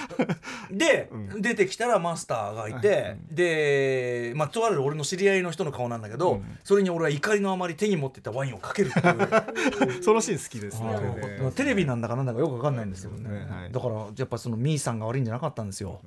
[0.71, 6.59] で、出てきたらマスターがいて、で、まあ、とある俺の知り合いの人の顔なんだけど、うん。
[6.65, 10.03] それに俺は怒りのあまり手に持ってたワインをかけるっていう。
[10.03, 11.53] そのシーン好きですね。
[11.55, 11.85] テレビ。
[11.85, 13.47] なんだかなんだかよくわかんないんですけどね。
[13.51, 13.73] はい。
[13.73, 16.01] だからやっぱそのミーさんが悪いんじゃなかったんですよ、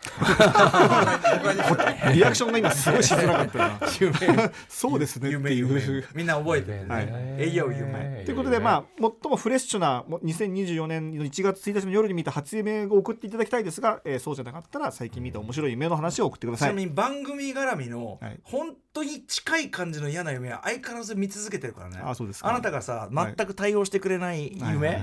[2.14, 3.78] リアクションが今すごいしづらかったな。
[4.68, 5.28] そうですね。
[5.28, 5.68] って夢いう。
[5.68, 6.04] 夢。
[6.14, 7.08] みんな覚えてるね、はい。
[7.38, 8.22] 栄養夢。
[8.24, 18.40] ということで、まあ、最もフレッシュなも2024年の1月1日の夜に見た初夢を送っていただきたいですが、えーそうじゃなかったら最近見た面白い夢の話を送ってくだちさないみに番組絡みのはい。
[18.42, 22.00] 本当に近い感じの嫌な夢は相変わらず見続けてるからね。
[22.02, 22.48] あそうですか。
[22.48, 23.34] あなたがさはい。
[23.36, 24.74] 全く対応してくれないはい。
[24.74, 25.02] 夢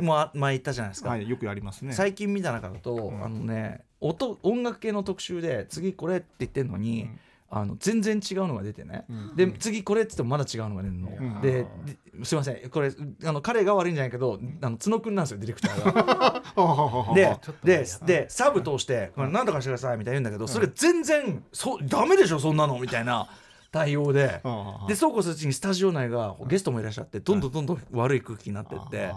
[0.00, 1.92] もあ前言ったじゃないですか、はい、よくありますね。
[1.92, 3.24] 最近見た中だと、ん。
[3.24, 7.20] あのね音音楽系の特集で次これって言ってんのに、うん。
[7.48, 9.36] あの全然違うのが出てね、うん。
[9.36, 11.40] で次これって言ってもまだ違うのが出るの、ん。
[11.40, 11.66] で
[12.18, 12.70] ですいません。
[12.70, 12.92] これ
[13.24, 17.14] あの彼が悪いんじゃないけどあの角くんなんですよディレクターが。
[17.14, 17.38] で
[17.84, 23.28] ででサブ通して「これ何とかしてください」みたいな言うんだけどそれが全然そダメでしょそんなのみたいな
[23.70, 24.42] 対応で。
[24.88, 29.12] でそうこうするうちにスタジオ内がゲストもいらっしゃってどんどんどんどん悪い空気になってって。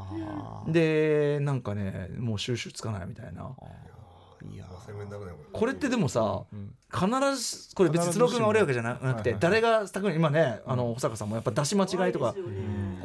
[0.67, 3.49] でなんかねもう収集つかないみたいな
[5.51, 5.73] これ。
[5.73, 6.45] ってでもさん。
[6.91, 9.85] 必ずこれ別に角君が悪いわけじゃななくて誰が
[10.15, 12.33] 今ねあの保坂さんもやっぱ出し間違いとか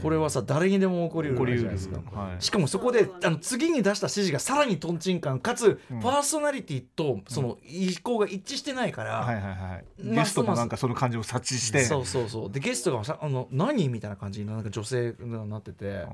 [0.03, 2.01] これはさ誰にでも起こりうるじゃないですか。
[2.18, 2.43] はい。
[2.43, 10.03] しかもそこであの次に出した指示がさらにとんちんかんかつ、パーソナリティとその意向が一致してないから、はいはいはい。
[10.03, 11.85] まあゲストもなんかその感じを察知して。
[11.85, 12.51] そうそうそう。
[12.51, 16.07] でゲストがさあの何みたいな感じになんか女性がなってて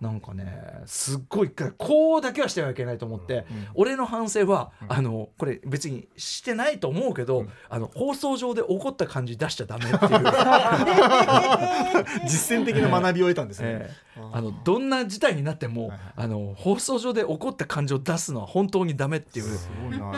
[0.00, 9.98] なんかねすっごいこうだけはしてはいけないと思って、俺の反省は、あのこれ別にしてないと思うけど、あの放送上で怒った感じ出しちゃダメっていう。
[12.26, 13.66] 実践的な学びを得たんですね。
[13.68, 19.58] ええあのどんな事態になっても、あの放送上で怒った感情を出すのは本当にダメっていう。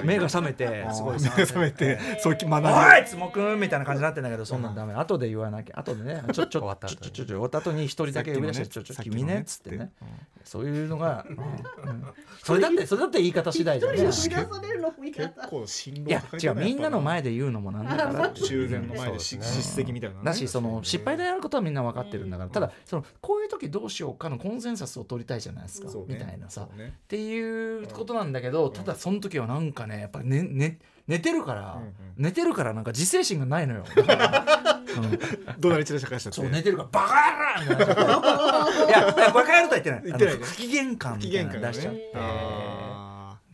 [0.05, 2.73] 目が覚めてすごい目が覚めて、そういう学びを。
[2.73, 4.95] おいつもくんみたいな感じになってんだけどそんなんダメ。
[4.95, 5.79] 後で言わなきゃ。
[5.79, 9.93] 後でね ちょちょ終わった後にちょちょちょちょ終わった後に一人だけ呼び出してちょちょ君ねっつってね。
[10.45, 11.27] そういうのが、
[12.43, 13.97] それだってそれだって言い方次第じゃん。
[13.97, 18.35] ね一人で出されるのも嫌結だ構辛いや違うみんなの前で言うのもなんだから。
[18.35, 20.25] 修繕の前で叱責みたいなね。
[20.25, 22.51] だしその失敗でやることはみんな分かってるんだから。
[22.51, 25.95] ただそのこういう時どうしようかのコンセンサスを取りたいじゃないですか、ね。
[26.09, 26.95] みたいなさ、ね。
[26.97, 31.93] っていうことなんだけどただその時はなんかねやっぱねね寝てるから、うんうん。
[32.16, 33.84] 寝てるからなんか自制心がないのよ。
[33.95, 34.80] だから
[35.59, 36.32] 怒鳴り散らしゃって。
[36.32, 38.03] そう寝てるからバカ野郎みたいな。
[38.86, 40.03] いやバカ野郎とは言ってない。
[40.05, 42.01] 言ってない不機嫌感みたいなの出しちゃって、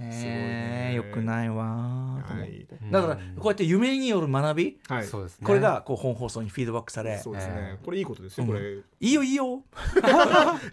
[0.05, 0.13] ね。
[0.13, 2.06] すごいえよくないわ
[2.91, 5.05] だからこうやって夢による学びはい。
[5.05, 5.47] そうですね。
[5.47, 7.19] これがこう本放送にフィードバックされ。
[7.19, 7.55] そうですね。
[7.57, 7.79] え。
[7.85, 8.47] これいいことですよ。
[8.47, 8.61] これ。
[8.61, 9.63] いいよいいよ。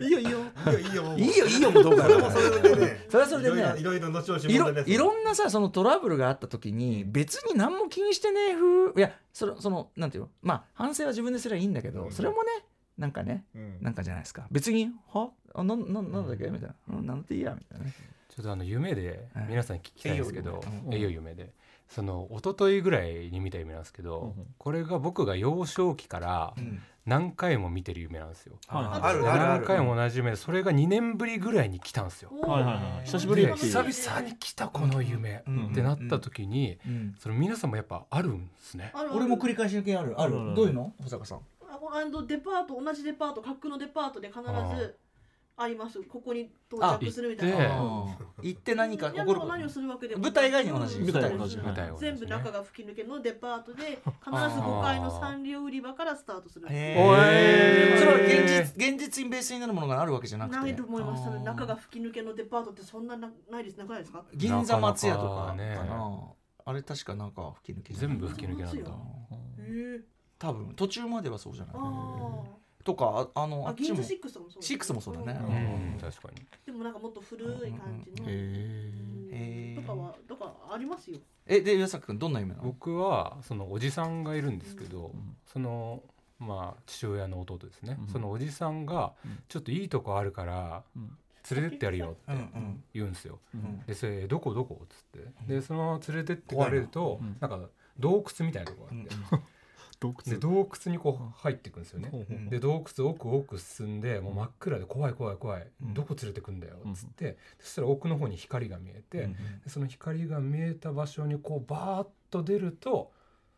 [0.01, 0.39] いいよ いいよ。
[0.67, 1.17] いいよいいよ。
[1.17, 3.05] いいよいいよもどうかそれもそれでね。
[3.09, 3.79] それはそれでね。
[3.79, 10.29] いろいろ後々いろ問題ですいろんなさそのトラブルがあった時に別に何も気にしてねえ風いやそのそのなんていうの？
[10.41, 12.11] まあ反省は自分ですればいいんだけど、うん。
[12.11, 12.49] それもね
[12.97, 13.77] なんかねうん。
[13.81, 14.47] なんかじゃないですか。
[14.51, 15.29] 別には？
[15.55, 16.45] あなんなんなんだっけ？
[16.47, 17.93] みたいな、うん、なんていいやみたいなね。
[18.29, 20.93] ちょっとあの夢でうん皆さんに聞きたいんですけどうん。
[20.93, 21.53] 栄養夢で
[21.93, 26.53] その一昨日ぐらいに見た夢なんですけどこれが僕が幼少期から
[27.05, 28.55] 何回も見てる夢なんですよ。
[28.69, 30.31] 何回も同じ夢。
[30.31, 32.31] でそれが2年ぶりぐらいに来たんですよ。
[33.03, 37.15] 久しぶり久々に来たこの夢うんってなった時にうん。
[37.19, 38.91] その皆さんもやっぱあるんですね。
[39.13, 40.19] 俺も繰り返しの件ある。
[40.19, 40.33] ある。
[40.33, 40.55] うん。
[40.55, 40.93] どういうの？
[41.03, 41.39] 保坂さん。
[41.69, 44.39] ああのデパート同じデパート架空のデパートで必
[44.75, 44.95] ず
[45.55, 46.01] あります。
[46.03, 47.57] ここに到着するみたいな。
[48.41, 48.73] 行って。
[48.75, 51.57] 何か起こる何をするわけでも舞台以外に同じ舞台同じ。
[51.57, 53.83] 舞台を全部中が吹き抜けのデパートで
[54.23, 56.67] 必ず5階のサンリオ売り場からスタートする。
[56.67, 60.57] それは現実現実にベースになるものがあるわけじゃなくて。
[60.59, 61.29] ないと思います。
[61.43, 63.77] 中が吹き抜けのデパートってそんななないです。
[63.77, 64.23] なくないですか？
[64.33, 65.77] 銀座松屋とかね。
[66.65, 68.91] あれ確かなんか吹き抜け全部吹き抜けなんだ。
[70.39, 71.75] 多分途中まではそうじゃない。
[71.77, 72.43] あ
[72.83, 74.03] とかああのーああっちも。
[74.03, 75.39] シックスもそうシックスもそうだね。
[75.41, 75.99] うん。
[75.99, 76.45] 確かに。
[76.65, 79.83] でもなんかもっと古い感じのへうん。
[79.83, 81.19] とかはとかありますよ。
[81.45, 82.63] えで岩崎君どんな夢なの？
[82.63, 85.11] 僕はそのおじさんがいるんですけど、
[85.45, 86.01] その
[86.39, 89.13] まあ父親の弟ですね、そのおじさんが
[89.47, 90.83] ちょっといいとこあるから
[91.51, 92.43] 連れてってやるよって
[92.93, 93.39] 言うんですよ。
[93.53, 93.81] うん。
[93.85, 94.81] でそれどこどこ？
[94.83, 95.53] っつって。
[95.53, 97.47] でそのまま連れてってかれるとな。
[97.47, 97.49] ん。
[97.49, 97.59] か
[97.99, 99.15] 洞窟みたいなとこがあって、
[100.11, 102.09] 洞で洞窟にこう入っていくんですよね。
[102.13, 102.49] うん。
[102.49, 109.27] で洞窟奥奥進んでもう真っ暗で怖い怖い怖い、どこ連れてくんだよっつって、そしたら奥の方に光が見えて、
[109.63, 113.11] でその光が見えた場所にこうバーッと出ると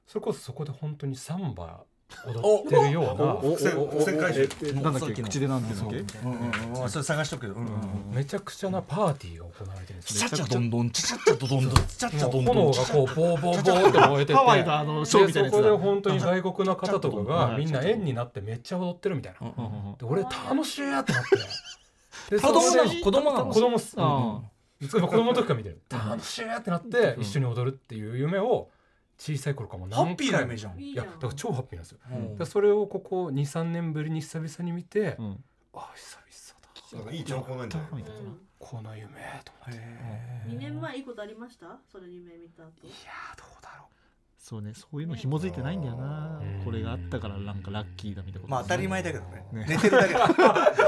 [0.05, 1.83] それこそそこで本当にサンバ
[2.27, 7.55] 踊ってるような伏線伏線回収えなんだっけ口でなんていうんだっけうんうんそれ探しとくけど
[8.11, 10.29] めちゃくちゃなパーティーが行われてるんですちゃ。
[10.29, 19.47] ちゃどんどんちゃちゃとどんどんちゃちゃどんどん炎がこうボーボーボーって燃えててハワイのあのショーみたいなやつそこで本当に外国の方とかがみんな円になってめっちゃ踊ってるみたいな。
[19.97, 22.39] で俺楽しいやってなって。
[22.39, 23.95] 子供なの子供なの子供っす。
[23.95, 25.79] 子供の時から見てる。
[25.89, 28.69] 楽しいやってなって一緒に踊るっていう夢を
[29.17, 29.95] 小さい頃からも。
[29.95, 31.05] ハッピーな回も夢じゃんいいじゃん。
[31.05, 31.99] いやだから超ハッピーなんですよ。
[32.11, 32.37] うん。
[32.37, 35.43] でそれをここ23年ぶりに久々に見て、うん。
[35.73, 39.07] あ久々だいい兆候なんじゃないうんこの夢
[39.43, 40.49] と思って。
[40.49, 41.79] 2年前いいことありました？
[41.91, 42.71] それ夢見た後。
[42.83, 43.87] いやーどうだろ
[44.47, 46.39] そうねそういうの紐づいてないんだよな。
[46.39, 46.63] うん。
[46.63, 49.43] これがあったからなんかラッキーだみたいなまあ当たり前だけどね。
[49.51, 49.65] ね。
[49.67, 50.27] 寝てるだけだ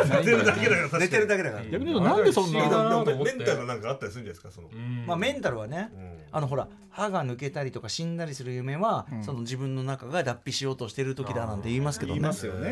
[0.05, 0.89] 寝てるだけだよ。
[0.99, 1.65] 寝てるだけだから。
[1.65, 2.59] 逆に言うとなんでそんな
[3.03, 4.69] メンタルなんかあったりするんじゃないですかその。
[5.07, 6.17] まあメンタルはねうん。
[6.31, 9.23] あのほら歯が抜けたりとか死んだりする夢は、うん。
[9.23, 12.19] その自分の中が脱皮しようとしてる時だなんて言いますけどね。
[12.19, 12.69] 言いますよね。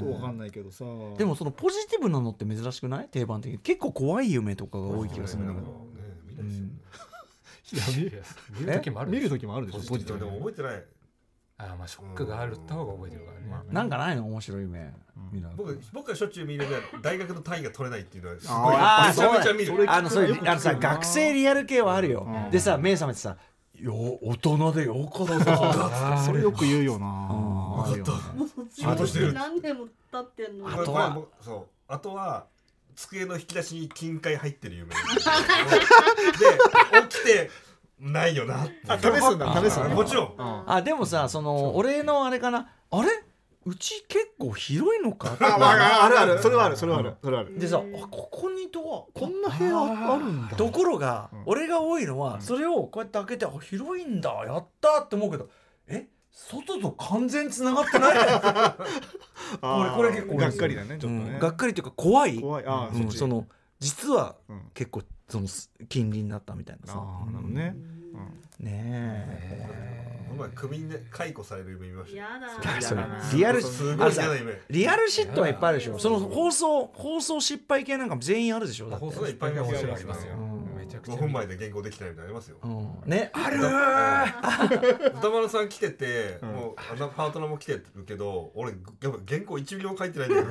[0.00, 0.12] うん。
[0.12, 0.84] わかんないけどさ。
[1.18, 3.08] でもそのポジティブなのって珍しくない？
[3.08, 3.58] 定番的に。
[3.58, 5.72] 結構怖い夢とかが多い気がするんだけど、ね
[6.28, 8.22] 見ないですよねいや見いや
[8.60, 9.78] 見る時もある見る時もあるでしょ。
[9.88, 10.84] ポジティでもでもブ覚えてない。
[11.58, 14.26] あーまあショックがあるった方が覚えてるからね、まあなんかないの？
[14.26, 14.92] 面白い夢、
[15.56, 18.56] 僕僕がしょっちゅう見るのは大学の単位が取れないっていうのはすごい。
[18.76, 19.90] あーめちゃめちゃ見る。
[19.90, 22.50] あのそういうあのさ学生リアル系はあるよ、うん。
[22.50, 23.38] でさ目覚めてさ
[23.74, 25.38] 「よ大人でよかだ。
[25.40, 26.24] ぞ」あー。
[26.26, 27.06] それよく言うよな。
[27.06, 29.26] ああるよねもう卒仕事してる。
[29.28, 30.68] 業何年も経ってんの？
[30.68, 31.66] あとはそう。
[31.88, 32.46] あとは
[32.96, 35.00] 机の引き出しに金塊入ってる夢 で
[37.08, 37.50] 起きて
[38.00, 39.88] ないよなってあ試すんだ試すんだ。
[39.90, 40.64] もちろん。
[40.66, 42.68] あでもさその俺のあれかな？
[42.90, 43.08] あれ？
[43.64, 45.36] うち結構広いのか？
[45.40, 46.38] ああるある。
[46.42, 47.14] それはあるそれはある。
[47.22, 47.58] それはある。
[47.58, 50.56] でさあここにドアこんな部屋あるんだ。
[50.56, 51.42] ところが、うん。
[51.46, 55.48] 俺が多いのは、それをこうやって開けてあ広いんだやったって思うけどえ
[56.36, 58.14] 外と完全つながってない
[59.60, 61.36] これこれ結構がっかりだねちょっとうね。
[61.36, 62.38] んがっかりというか怖い。
[62.38, 62.64] 怖い。
[62.66, 63.10] あーうん。
[63.10, 63.46] その
[63.80, 64.60] 実はうん。
[64.74, 65.46] 結構その
[65.88, 67.02] 近隣だったみたいなさ。
[67.48, 67.74] ね
[68.60, 69.66] ねえ。
[70.28, 72.24] この前首にね解雇される夢見ましたよ。
[72.24, 72.46] やだ。
[72.78, 74.60] あそリアルすごい嫌な夢。
[74.68, 75.98] リアルシットはいっぱいあるでしょ。
[75.98, 78.90] その放送放送失敗系なんかも全員あるでしょ。
[78.90, 79.06] だって。
[79.06, 80.78] 放送いっぱい面白いありますよ、うん。
[80.78, 81.14] めちゃくちゃ。
[81.14, 82.56] 5分前で原稿できてないみたいなりますよ。
[82.62, 83.10] うん。
[83.10, 83.30] ね。
[83.32, 85.18] あるー。
[85.18, 86.48] 歌丸さん来てて、うん。
[86.48, 90.42] もうあのパートナーも来てるけど俺やっぱ原稿1ミリも書いてないんだ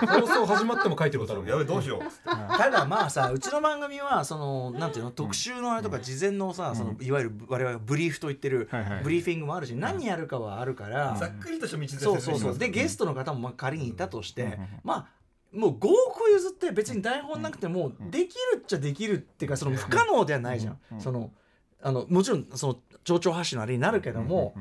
[0.00, 8.68] けど放送始まっても書いてることあるやべどうしようただまあさうちの番組はそのなんていうの特集のあれとか事前のさそのいわゆる我々がブリーフと言ってる
[9.02, 12.58] ブリーフィングもあるし何やるかはあるからざっくりとした道でそうそうそう。
[12.58, 15.08] でゲストの方もまあ仮にいたとしてま
[15.54, 20.78] あもう5億譲って別に台本なくてもできるっちゃできるっていうかその不可能ではないじゃん。
[20.92, 21.00] うん。
[21.00, 21.30] その
[21.82, 24.54] あのもちろんその蝶々発信のあれになるけども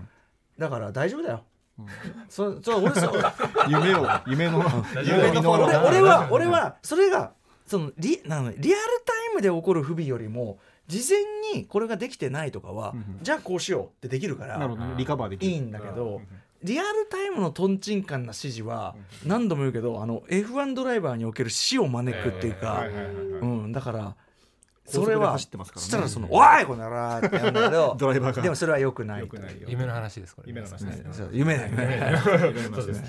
[0.57, 1.43] だから大丈夫だよ。
[2.27, 3.11] そそ俺さ
[3.69, 4.63] 夢を夢の
[5.03, 7.33] 夢の俺俺は俺はそれが
[7.65, 8.63] そのリなのリアル
[9.05, 10.59] タイムで起こる不備よりも
[10.89, 11.19] 事前
[11.53, 13.19] にこれができてないとかは、うんうん。
[13.21, 14.95] じゃあこうしようってできるからなるほどね。
[14.97, 15.51] リカバーできる。
[15.51, 16.21] いいんだけど、
[16.63, 22.85] リアルタイムのとんちんかんな指示は何度も言うけどあの F1 ドライバーにおける死を招くっていうか、
[23.71, 24.15] だから
[24.85, 25.83] それは高速で走ってますからね。
[25.83, 28.41] そしたらその「おいこの野郎!」ってやるんだけど ドライバーが。
[28.41, 29.67] でもそれは良くない良くないよ。
[29.69, 30.49] 夢の話ですこれ。
[30.49, 31.29] 夢の話 ですね。
[31.31, 32.21] 夢だよね。
[32.25, 33.07] そうですね。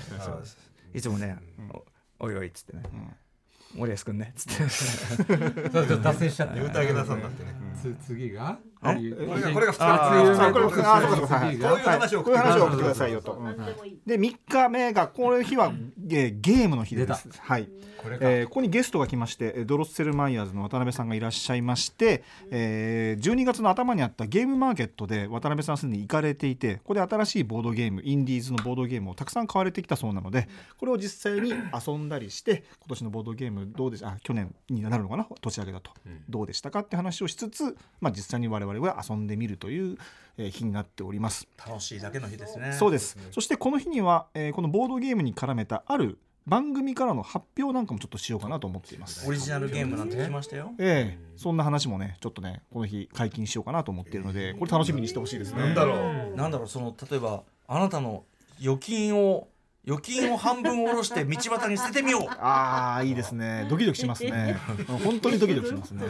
[0.93, 1.37] いつもね
[2.19, 2.83] 「おおいおい」っつってね
[3.75, 4.69] 「森保君ね」っつって。
[5.71, 7.53] そうちょっと達成しちゃっ た言うてあげなさんなってね。
[7.81, 8.57] つ次が？
[8.63, 11.57] えこれがこれがあ2あ日目これこれあそうかそうかはい。
[11.57, 13.39] こういう話をこういう話を送ってくださいよと。
[13.39, 13.99] 何でもいい。
[14.05, 17.29] で3日目がこの日はゲーゲームの日です。
[17.39, 17.69] はい。
[18.01, 18.25] これか。
[18.27, 35.27] えーここにゲストが来ましてえードロッセルマイヤーズの渡辺さんがいらっしゃいまして、えー12月の頭にあったゲームマーケットで渡辺さんすでに行かれていてここで新しいボードゲームインディーズのボードゲームをたくさん買われてきたそうなのでこれを実際に遊んだりして今年のボードゲームどうでしあ去年になるのかな？
[35.41, 36.23] 年明けだと、うん。
[36.27, 36.79] どうでしたか？
[36.79, 39.97] って話をしつつ、まあ、実際に我々は遊んでみるという、
[40.37, 41.47] えー日になっております。
[41.57, 42.73] 楽しいだけの日ですね。
[42.73, 43.17] そうです。
[43.31, 46.17] そしてこの日には、えーこのボードゲームに絡めたある
[46.47, 49.27] 番組からの発表なんかもちょっとしようかなと思っています。
[49.27, 50.71] オリジナルゲームなんて聞きましたよ。
[50.79, 55.59] ええそんな話もねちょっとねこの日解禁しようかなと思っているのでこれ楽しみにしてほしいですね。
[55.59, 55.95] なんだろ
[56.33, 56.35] う。
[56.35, 58.23] なんだろうその例えばあなたの
[58.59, 59.47] 預金を
[59.85, 62.21] 預金を半分下ろして道端に捨ててみよう。
[62.41, 63.67] ああいいですね。
[63.69, 64.57] ドキドキしますね。
[64.89, 66.03] う ん本当にドキドキしますね。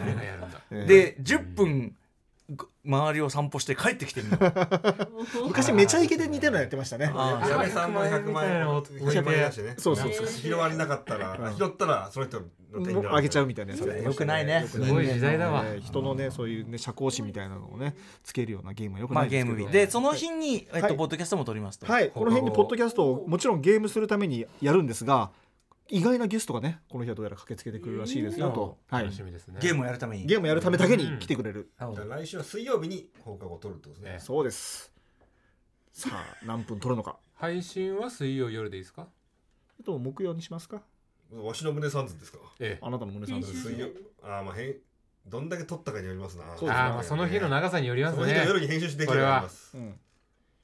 [0.70, 2.01] で10分ご
[2.84, 4.38] 周りを散歩して帰ってきてみよ
[5.44, 7.12] う昔めちゃイケで似てるのやってましたね。
[7.14, 10.28] あ矢部さんの100万円を100万円出してねそうそうそう。
[10.28, 12.42] 拾われなかったら拾ったらその人
[13.12, 13.82] あげちゃうみたいなやつ。
[13.82, 14.66] それよくないね。
[14.68, 15.64] すごい時代だわ。
[15.66, 19.56] えー人のねそういうね社交心みたいなのをねつけるようなゲームはよくまあないですけど。
[19.58, 19.74] ゲーム日。
[19.74, 20.92] でその日にえっはい。
[20.92, 21.86] とポッドキャストも撮りますと。
[21.92, 25.32] はい、この辺にポッドキャストをもちろんゲームするためにやるんですが
[25.92, 28.50] 意外なゲストがねこの日はどうやら駆けつけてくるらしいですよ。
[28.52, 29.04] と、はい。
[29.04, 29.60] 楽、しみですね。
[29.62, 30.26] ゲームをやるために。
[30.26, 34.20] ゲームをやるためだけに来てくれる、なるほど来週は水曜日に放課後を取るってことですね。
[34.20, 34.94] そうです。
[35.94, 37.18] さあ何分取るのか。
[37.34, 39.08] 配信は水曜夜でいいですか？
[39.80, 40.82] あと木曜にしますか。
[41.34, 42.40] わしの胸サンズですか？
[42.60, 42.86] ええ。
[42.86, 43.88] あなたの胸さん編集水曜。
[44.24, 44.76] あーまあへん
[45.28, 46.44] どんだけ取ったかによりますな。
[46.44, 46.72] そうですね。
[46.72, 49.78] ああまあその日の長さによりますその日のね夜に編集してできればやります。
[49.78, 50.00] うん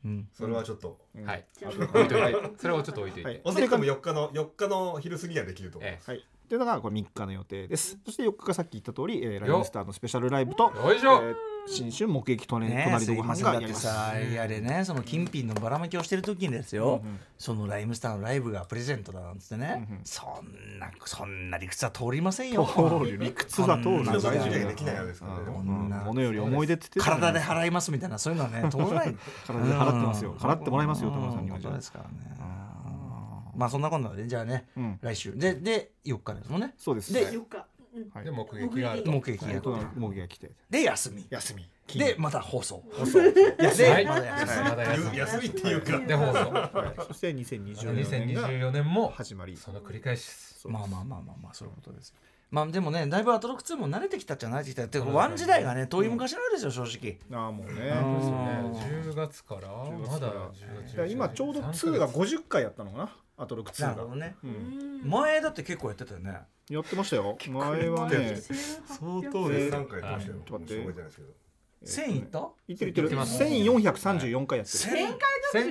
[0.07, 0.27] うん。
[0.33, 0.97] それはちょっと。
[1.15, 1.25] うん。
[1.25, 1.45] はい。
[1.59, 2.15] いといて。
[2.57, 3.41] それをちょっと置いといて、はい。
[3.43, 5.79] 遅くとも4日の4日の昼過ぎにはできると。
[5.79, 5.95] 思いえ。
[5.95, 7.97] ますはいというのがこれ3日の予定です。
[8.05, 10.71] そして4日がさっき言った通り、えー、ライブスターのスペシャルライブと、
[11.67, 13.81] 新春目撃隣,、ね隣のごすいませんだって飯がやります。
[13.81, 20.01] さやれねその金品のばらまきをしてる時にですよ、うんうんそのライムスターのライブがプレゼントだなんつってね、うんうん。
[20.03, 22.65] そんなそんな理屈は通りませんよ。
[22.65, 25.43] 通る理屈は通る大事にできないわけですからね
[26.07, 26.23] うん。
[26.23, 29.15] より思い出って言って体で払いますみたいなそういうのはね通らない。
[29.45, 30.31] 体で払ってますよ。
[30.31, 30.37] うん。
[30.37, 31.73] 払ってもらいますよ田村さんには本じゃあ。
[31.73, 32.37] 当ですからね
[33.57, 34.99] まあそんなこんなでじゃあねうん。
[35.01, 35.35] 来週。
[35.35, 36.73] でで4日ですもんね。
[36.77, 37.11] そうです。
[37.11, 38.09] でよっかうん。
[38.13, 39.11] はいで目撃があると。
[39.11, 39.37] 目撃。
[39.41, 39.57] がはい。
[39.57, 40.51] 大人の模擬が来て。
[40.69, 41.25] で休み。
[41.29, 41.67] 休み。
[41.99, 42.83] でまた放送。
[42.91, 43.19] 放送。
[43.21, 44.05] ではい。
[44.05, 44.69] また休み。
[44.69, 45.17] まだ休み。
[45.17, 45.45] 休み。
[45.47, 45.99] っていうか。
[45.99, 47.05] で放送。
[47.07, 49.57] そして2024年が2024年も始まり。
[49.57, 50.29] その繰り返し
[50.67, 52.15] まあまあまあまあまあそういうことですよ
[52.49, 56.83] まあでもねだいぶアトロック2も慣れてきたっちゃ慣れてきたってワン時代がね遠い昔のあれですよ正
[57.29, 57.39] 直。
[57.43, 57.73] ああもうね。
[57.73, 57.75] うん。
[57.75, 59.11] ですよね。
[59.11, 63.09] 10月からまだ10月今ちょうど2が50回やったのかな？
[63.37, 63.87] アトロック2が。
[63.89, 64.35] なるほどね。
[64.43, 65.01] うん。
[65.09, 66.39] 前だって結構やってたよね。
[66.69, 67.37] やってましたよ。
[67.47, 68.37] 前はね。
[68.87, 70.87] 相当で3回やってましたよ
[71.85, 72.49] 1000いった？
[72.67, 73.07] いってるいってる。
[73.07, 73.41] いってます。
[73.43, 75.07] 1434回やってる。
[75.07, 75.17] 1000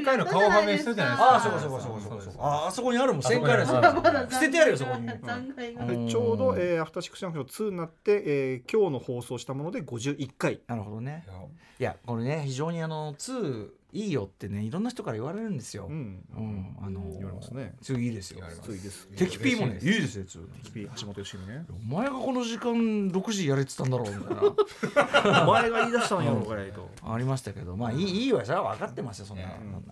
[0.01, 1.33] 1000回の顔はめしたじゃないですか。
[1.35, 2.43] ああそうかそうかそうかそうかそうか。
[2.43, 11.25] ああそこにあるもん1000回のあそこにあるやつまだ捨ててやるよそこにちょうど、えー、アフターシックスジャンクション2になって、えー、今日の放送したもので51回なるほどね。
[11.27, 11.37] いや。
[11.79, 15.86] いやこれね非常にあの2いいよってねいろんな人から言われるんですよ。
[15.88, 16.22] うん。
[16.36, 17.74] うんあの言われますね。
[17.82, 18.36] 2いいですよ。
[18.40, 19.09] 言われますついです。
[19.16, 21.64] 敵 P もねいいですよ2 P 橋本良美ね。
[21.90, 22.74] お前がこの時間
[23.11, 25.42] 6時やれてたんだろうみたいな。
[25.49, 26.88] お前が言い出したんやろうがいと。
[27.03, 29.44] ありましたけどまあいいいいわそれは分かってますよそんな、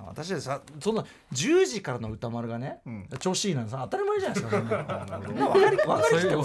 [0.06, 3.08] 私でさそんな10時からの歌丸がね、うん。
[3.18, 6.36] 調子いいなんてさ当たり前じゃないですか分かり分かりきった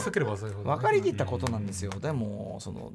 [0.64, 2.92] 分かりきったことなんですよ、でもその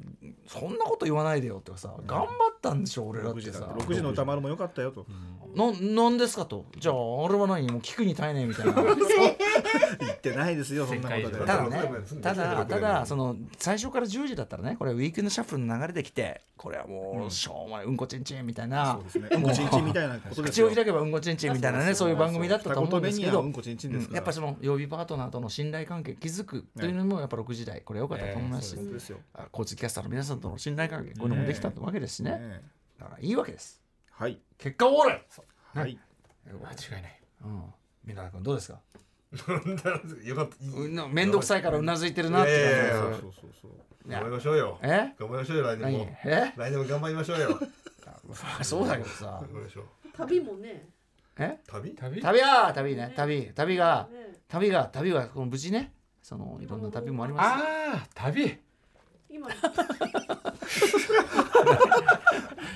[0.47, 2.29] そんなこと言わないでよってさ頑張っ
[2.61, 3.53] たんでしょ俺だっ6時だ。
[3.53, 5.05] てさ6時の歌丸も良かったよと。
[5.55, 6.65] ななんですかと。
[6.77, 7.71] じゃあ俺は何？
[7.71, 8.73] もう聞くに耐えねえみたいな。
[9.99, 11.37] 言ってないですよそんなことで。
[11.39, 19.29] 世ただねうんただただその最初から10時だったらねこれウィークエンドシャッフルの流れできてこれはもうしょうもないうんこちんちんみたいなそうですね。
[19.31, 24.15] うんこちんちんみたいなことです口を開けばうんこちんちんみたいなねそういう番組だったと思うんですけどうんこちんちんですから。
[24.17, 28.71] やっぱその曜日パートナーとの信頼関係築くというのもやっぱ6時台これ良かったと思います。
[28.71, 29.17] し、ええそうですよ。
[29.33, 32.61] あ交通キャスターの皆さんとの信頼関係こういうのもできたわけですしねね
[32.99, 33.84] だからいいわけです
[34.17, 34.39] はい。
[34.57, 35.25] 結果オーライ、
[35.73, 35.99] はい。
[36.47, 36.51] 間
[36.97, 37.21] 違いない。
[37.43, 37.63] うん、
[38.05, 38.79] 皆君どうですか？
[40.23, 41.07] よかった。
[41.07, 43.71] 面倒くさいからうなずいてるなっていういやいやいやそうそうそうそう。
[44.09, 44.79] 頑張りましょうよ。
[44.81, 44.87] え？
[44.87, 45.97] 頑張りましょうよ来年何？
[45.97, 46.53] もえ？
[46.55, 47.59] 来年も頑張りましょうよ。
[48.63, 49.25] そうだけどさ。
[49.25, 49.85] 頑張りましょう。
[50.15, 50.87] 旅もね。
[51.37, 51.57] え？
[51.67, 51.93] 旅？
[51.95, 52.21] 旅？
[52.21, 52.39] 旅？
[52.41, 53.13] は旅ね。
[53.15, 53.51] 旅。
[53.53, 54.35] 旅がね。
[54.47, 55.91] 旅が旅がこの無事ね。
[56.21, 57.57] そのいろんな旅もありますあ
[57.97, 58.57] あ旅
[59.51, 59.55] い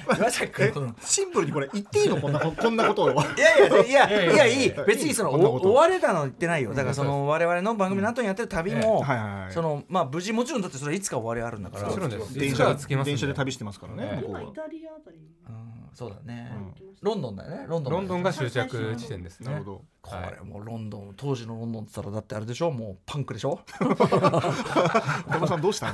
[0.06, 0.96] 今岩崎君この。
[1.04, 2.20] シンプルにこれ言っていいの？
[2.20, 3.12] こんなこんなことを。
[3.12, 3.24] いや
[3.58, 4.66] いやいやいやいや。
[4.66, 6.74] い別にそのこんなことお終われたの言ってないよ。
[6.74, 9.52] だからその我々の番組の後にやってる旅もはいはいはい。
[9.52, 11.90] そのまあ無事もちろんだってそれいつか終わりあるんだから。
[12.34, 15.18] 電車電車で旅してますからねイタリアあたり。
[15.48, 16.52] うんそうだね。
[16.56, 16.74] うん。
[17.02, 17.66] ロンドンだよね。
[17.68, 19.52] ロンドンロンドンが終着地点ですね。
[19.52, 22.72] なるほどこれもうロンドン当時のロンドンって言ったらだってあれでしょ？
[22.72, 23.60] もうパンクでしょ？
[23.80, 25.94] 小田さんどうしたの？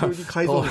[0.00, 0.64] 急に改造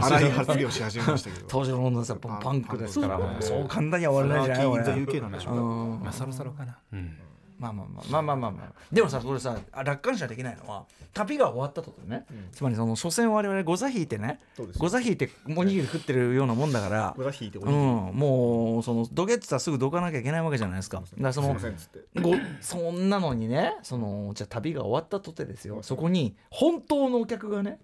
[0.00, 1.46] 荒い発言をし始めましたけど。
[1.48, 3.18] 当時のロンドンってパンクですから。
[3.40, 6.00] そう簡単には終わらないじゃないそれは俺 UK なんでしょううん。
[6.00, 6.78] まあそろそろかな。
[6.92, 7.16] うん
[7.62, 8.72] まあまあまあまあまあまあまあ。
[8.90, 10.84] でもさこれさあ楽観視はできないのは
[11.14, 17.12] 旅が終わったとね、つまりその所詮我々ゴザ引いてねそうですゴザ引いておにぎり食ってるようなもんだから。
[17.14, 17.84] これは引いておうにぎり。
[17.84, 17.86] ん。
[18.14, 20.98] もうそのどけってたらすぐどかなきゃいけないわけじゃないですか。
[20.98, 21.54] だからその
[22.20, 25.82] ごそんなのにねそのじゃあ旅が終わったとてですよ。
[25.82, 27.78] そこに本当のお客がね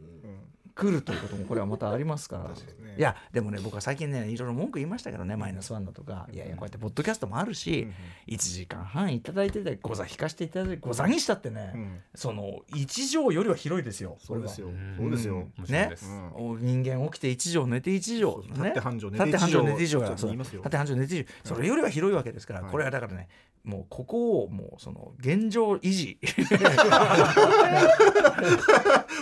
[0.79, 2.45] 来るということもこれはまたありますから。
[2.45, 2.55] ね。
[2.97, 6.29] いやでもね僕は最近ねいろいろ文句言いましたけどねマイナスワンだとか。
[6.33, 7.89] いやいやこうやってポッドキャストもあるし
[8.29, 12.01] 1時間半いただいててご座引かしていただいてご座にしたってね、うん。
[12.15, 14.17] その1畳よりは広いですよ。
[14.21, 14.69] そうですよ。
[14.69, 15.35] うんそうですよ。
[15.57, 16.07] もちろんです。
[16.07, 22.71] うんお人間起きて1畳寝て1畳、立って半畳寝立って半畳寝て1畳立って半畳寝て1畳それよりは広いわけですから、はい。
[22.71, 23.29] これはだからね
[23.69, 26.19] もうここをもうその現状維持。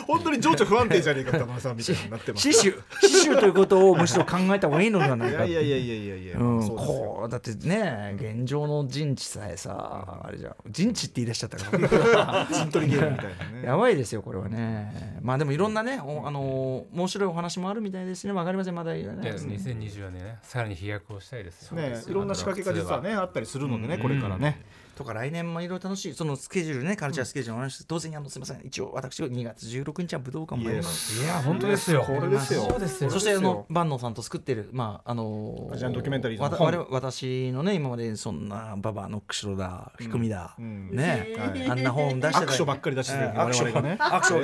[0.06, 10.54] 本当に情緒不安定じゃねえか玉さんみたいになってます死守死守ということをむしろ考えた方がいいのではないかいやいやいやいやいやこうだってね現状の陣地さえさあれじゃん。
[10.70, 12.46] 陣地って言い出しちゃったから。
[12.52, 13.66] 陣取りゲームみたいなね。
[13.66, 15.18] やばいですよこれはね。
[15.22, 18.32] まあでもいろんなねおあのー面白いお話もあるみたいですね。
[18.32, 18.74] わかりません。
[18.76, 21.76] まだ言わないで2024年ねさらに飛躍をしたいですよ。
[21.76, 24.58] ねいろんな仕掛けが実はねあったりするのでねこれからね。
[24.96, 26.14] とか来年もいろいろ楽しい。
[26.14, 28.66] そのスケジュールねカルチャースケジュールの話当然あのすみません。
[28.66, 31.22] 一応私は2月16日は武道館もあります。
[31.22, 32.02] いや本当ですよ。
[32.02, 32.66] これですよ。
[32.68, 33.10] そうですよ。
[33.10, 36.56] そしてあの万能さんと作ってるまああのアジアンドキュメンタリーズの。
[36.56, 40.90] 本私のね今までそんなババアノックシロだひくみだ、うん。
[40.90, 41.70] ね、はい。
[41.70, 43.98] あんな本出して握手ばっかり出してるええ我々がね。
[44.00, 44.42] 握手を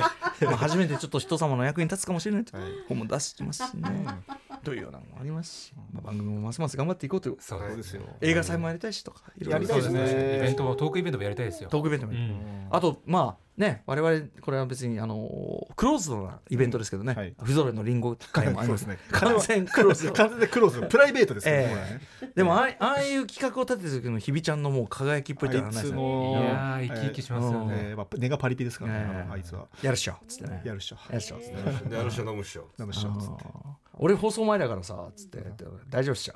[0.50, 2.58] まあ初めてちょっと人様の役に立つかもしれないと。
[2.58, 2.66] はい。
[2.88, 4.06] 本も出してますしね。
[4.62, 7.36] というようなのもありますし、まあ、番組もますます頑張っていこうという。
[7.40, 8.02] そうですよ。
[8.20, 11.70] 映画祭もやりたいしとかいろいろやりたいですねベントもトークイベントもやりたいですよ。
[11.70, 12.12] トークイベントも
[12.70, 17.34] あとまあね我々これは別にあのクローズドなイベントですけどね、はい。
[17.42, 19.18] 不揃いのリンゴ会もありますそうですね。
[19.18, 20.12] 完全クローズド。
[20.12, 21.68] 完全でクローズプライベートですよええ。
[21.68, 21.74] こ
[22.22, 22.32] れね。
[22.34, 27.74] でもああああいう企画を立てた時の日比ちゃんのもう輝きっぽいってのはないですあいつねもいやー生き生きしますよね。
[27.78, 29.32] えーまあ根がパリピですからねええ。
[29.32, 29.66] あいつは。
[29.82, 30.62] やるっしょっつってね。
[30.64, 30.96] やるっしょ。
[31.10, 31.36] やるっしょ。
[31.36, 32.68] っつってである人飲むっしょ。
[32.80, 33.44] 飲むっしょつって
[33.98, 35.44] 俺放送前だからさつって
[35.90, 36.34] 大丈夫っしょ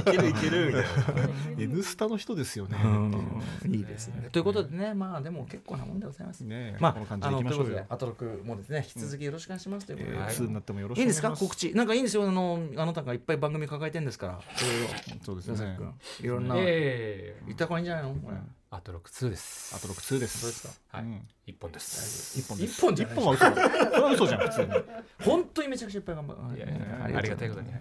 [0.00, 0.88] いけるいけるみたいな。
[1.62, 2.76] N スタの人ですよね。
[3.68, 4.28] いいですね。
[4.32, 6.40] ということでね、まあでも結構なもんでございます。
[6.40, 7.84] ねまこの感あ、あのということじでいきましょうよ。
[7.84, 10.16] でアトロクもですね、引き続きよろしくお願いしますということで。
[10.16, 10.34] えーはい。
[10.34, 11.72] 2になってもよろしいいんですか告知。
[11.74, 12.28] なんかいいんですよ。
[12.28, 14.40] あのあなたがいっぱい番組抱えてんですから。
[15.22, 15.78] そうですね。
[16.20, 18.14] いろんな、ええ言った方がいいんじゃないの？
[18.14, 18.36] これ
[18.72, 19.74] あと6-2です。
[19.74, 20.38] あと6 2です。
[20.38, 20.62] そうです
[20.92, 20.96] か。
[20.98, 21.04] はい。
[21.04, 21.28] うん。
[21.44, 22.38] 一本です。
[22.38, 22.72] 一本です。
[22.78, 24.68] 一本じゃない一本は嘘だそれは嘘じゃん普通に。
[25.24, 27.66] 本当にめちゃくちゃいっぱい頑張るいやいやありがたいことに。
[27.66, 27.80] ね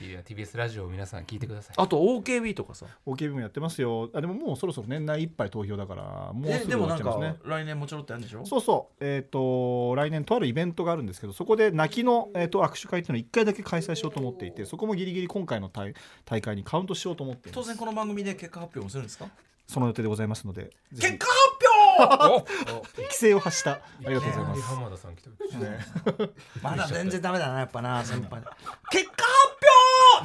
[0.00, 1.74] いや TBS ラジオを皆さん聞いてください。
[1.76, 2.86] あと OKB とかさ。
[3.06, 4.08] OKB もやってますよ。
[4.14, 7.50] あでももうそろそろ年内いっぱい投票だからもうですでもなんかぐ終わっちゃいますね。
[7.50, 8.46] 来年もちょろっとやるんでしょ？
[8.46, 15.92] そうそう、えっ、と、来年とあるイベントがあるんですけど、そこで泣きの、えー、と握手会っていうのを1回だけ開催しようと思っていて、そこもギリギリ今回の大
[16.24, 19.26] 大会にカウントしようと思って当然この番組で結果発表もするんですか？
[19.70, 22.74] その予定でございますので、結果発表！
[22.74, 24.62] お 規制を発した、ありがとうございます。
[24.62, 26.34] 浜田さん来てる。
[26.60, 28.42] まだ全然ダメだなやっぱな 先輩。
[28.90, 29.56] 結果発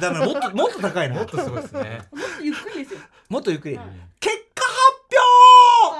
[0.00, 1.14] ダメもっともっと高いな。
[1.14, 2.02] もっとすごいですね。
[2.10, 3.00] もっとゆっくりですよ。
[3.28, 3.76] もっとゆっくり。
[3.76, 3.86] はい。
[4.18, 4.76] 結果発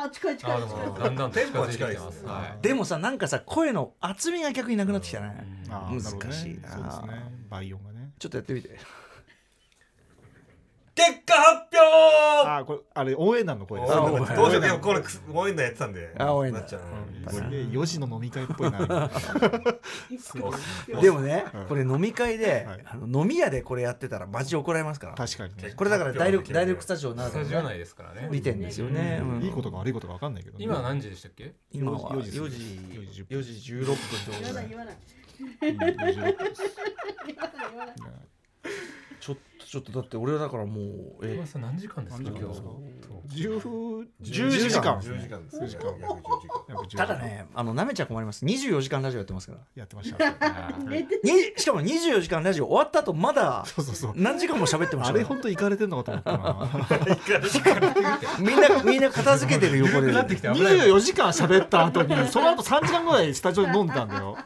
[0.03, 0.87] あー近い近い近い。
[0.89, 2.23] もだんだんテンポは近いです。
[2.23, 2.51] ねはい。
[2.51, 5.47] 表でもさなんかさ声の厚みが逆になくなってきたね。
[5.69, 6.69] 難しいな。
[6.73, 7.33] そうですね。
[7.49, 8.11] 倍音がね。
[8.19, 8.77] ちょっとやってみて
[10.97, 11.79] 結果発表！
[12.49, 13.93] あー、これ、あれ、応援団の声です。
[13.93, 15.03] あどう応援しようでもこれ
[15.35, 16.15] 応援団やってたんで。
[16.19, 16.63] あ応援団。
[16.63, 16.83] なっちゃう。
[17.27, 19.11] これで4時の飲み会っぽいな。
[20.95, 22.83] 今でもねはいこれ飲み会ではい。
[22.87, 25.15] あの飲み屋でこれやってたらマジ怒られますから。
[25.15, 25.75] 確かにね。
[25.77, 28.29] これだから大力大力スタジオならスタジオ内ですからね。
[28.33, 29.21] 利点ですよね。
[29.23, 29.43] うん。
[29.43, 30.65] いいことか悪いことか分かんないけどね。
[30.65, 31.53] 今は何時でしたっけ？
[31.73, 32.39] 今は4 4時時。
[32.39, 32.49] 4
[33.13, 33.95] 時4時16分。
[33.95, 34.97] ってこと言わでない言わない。
[34.97, 36.63] うん56です。
[37.27, 37.57] 言わない。
[37.71, 37.97] 言わない
[39.21, 42.29] ちょっとちょっとだって俺はだからもうえ小林さん何時間ですか？
[42.29, 42.49] 今日何時間。
[42.49, 42.67] ですか
[43.63, 44.99] そう10 10時間。
[45.01, 45.67] 10時間ですね。
[45.67, 45.84] 10時間。
[45.99, 46.64] 約10時間。
[46.68, 48.45] 約10時間ただねあのなめちゃん困ります。
[48.45, 49.59] 24時間ラジオやってますから。
[49.75, 50.18] やってました。
[50.87, 54.13] 寝てにしかも24時間ラジオ終わった後まだそうそうそう。
[54.14, 56.68] 何時間も喋ってましたあれ本当行かれてんのかと思ったな。
[58.38, 60.13] みんなみんな片付けてる横で。
[60.13, 60.75] なってきて危ない。
[60.79, 64.37] 24時間喋った後にその後3時間ぐらいスタジオに飲んでたんだよ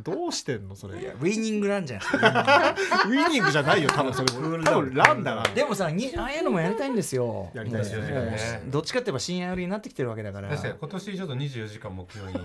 [0.00, 0.94] どうしてんのそれ？
[0.98, 2.74] ウィニングランじゃないですか
[3.06, 4.40] ウィニングじゃないよ多分それ多
[4.80, 5.42] 分ランだな。
[5.54, 7.50] でもさにああいうのもやりたいんですよ。
[7.54, 8.62] やりたいですよね。
[8.66, 10.48] どっちかって言えば深夜寄りになってきてるわけだから。
[10.48, 12.38] 確かに今年ちょっと24時間目標に。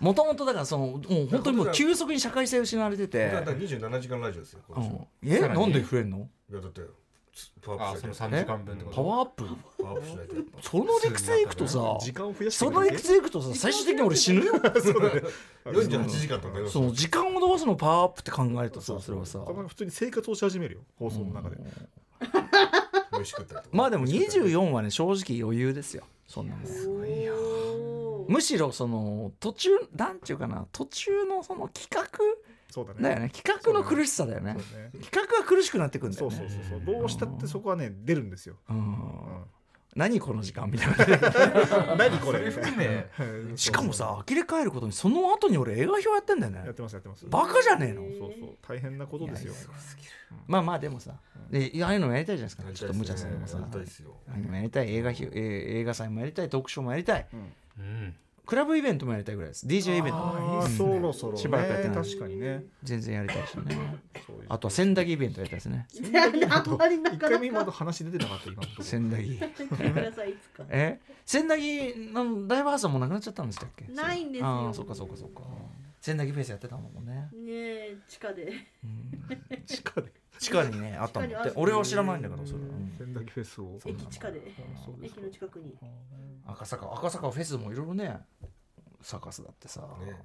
[0.00, 3.30] もともとだからそのもう本当にもう急速に社会性失われてて。
[3.30, 4.92] だから27時間ラジオですよう今年。
[4.92, 5.44] ん。
[5.44, 5.48] え？
[5.48, 6.28] なんで増えんの？
[6.50, 6.82] いやだって
[7.62, 8.96] パワーアップしない3時間分ってこと？
[8.96, 9.44] パワーアップ。
[9.44, 14.54] とパワーアップしないとやっぱその理屈でいくとさ時間を増やしてその理屈でいくとさ最終的に俺死ぬよ。
[14.54, 19.40] 48 時間とかねその時間を伸ばすのパワーアップって考えるとさそれはさ。
[19.68, 20.80] 普通に生活をし始めるよ。
[20.98, 21.56] 放送の中で。
[23.18, 23.64] 飯食ったりとか。
[23.72, 26.04] まあでも24はね正直余裕ですよ。
[26.26, 28.24] そんなもん。
[28.28, 32.08] むしろその途中なんていうかな途中のその企画
[32.74, 33.02] そうだね。
[33.02, 33.30] だよね。
[33.30, 34.56] 企画の苦しさだよね。
[34.58, 34.90] そうね。
[35.04, 36.48] 企画が苦しくなってくんだそうよね。
[36.48, 36.94] そうそうそう。
[37.00, 38.56] どうしたってそこはね出るんですよ。
[38.68, 39.44] うん。
[39.94, 41.94] 何この時間みたいな。
[41.94, 42.50] 何これ？
[42.50, 43.06] それ含め
[43.54, 46.62] しかもさ呆れ返ることにその後に俺映画表やってんだよね。
[46.64, 47.26] やってますやってます。
[47.28, 48.02] バカじゃねえの。
[48.18, 48.56] そうそう。
[48.66, 49.54] 大変なことですよ。
[50.48, 51.12] まあまあでもさ
[51.48, 52.64] でああいうのもやりたいじゃないですか。
[52.64, 53.58] やりちょっと無茶すねさんもさ。
[53.58, 54.16] やりたいですよ。
[54.28, 54.92] ああいうのもやりたい。
[54.92, 55.30] 映画ひえー
[55.80, 56.48] 映画祭もやりたい。
[56.48, 57.28] トークショーもやりたい。
[57.78, 58.16] うん
[58.46, 59.66] クラブイベントもやりたいぐらいです。
[59.66, 61.38] DJ イベントああそろそろね。
[61.38, 62.64] しばらくやってない確かにね。
[62.82, 63.62] 全然やりたいしね。
[64.26, 65.86] そういうあとは千駄木イベントやりたいですね。
[66.50, 69.38] あんまりな一かなか回目まだ話出てなかった今千駄木。
[69.40, 70.64] やってくださいいつか。
[70.68, 71.00] え？
[71.24, 74.46] 千駄木の大バースはもうなくなっちゃったんでしたっけないんですよ。
[74.46, 75.40] ああそっかそっかそっか。
[76.00, 77.30] 千駄木フェイスやってたもんね。
[77.32, 78.52] ねえ地下で。
[79.66, 81.52] 地下で地下にねあったのって。
[81.56, 82.94] 俺は知らないんだけどそれ、うん。
[82.96, 83.78] 千駄木フェスを。
[83.84, 84.40] 駅地下で
[85.02, 85.74] 駅の近くに。
[86.46, 86.92] 赤坂。
[86.94, 88.18] 赤坂フェスもいろいろね
[89.00, 90.16] サカスだってさ、ね。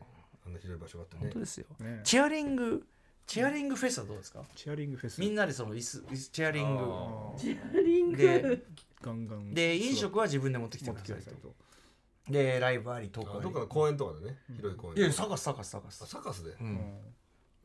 [0.45, 1.21] あんな広い場所があってね。
[1.23, 1.65] 本当ですよ。
[1.79, 2.01] ね。
[2.03, 2.85] チェアリング
[3.27, 4.41] チェアリングフェスはどうですか？
[4.55, 5.21] チェアリングフェス。
[5.21, 6.83] みんなでその椅子椅子チェアリング。
[7.37, 8.17] チェアリング。
[8.17, 8.63] で
[9.01, 9.53] ガンガン。
[9.53, 11.31] で飲食は自分で持ってきて持くださいと。
[11.31, 11.53] っと。
[12.29, 13.39] でライブありトークあり。
[13.39, 14.37] あどっかの公園とかでね。
[14.55, 14.97] 広い公園。
[14.97, 16.01] いやサカスサカスサカス。
[16.03, 16.51] あサカスで。
[16.51, 16.91] ううんん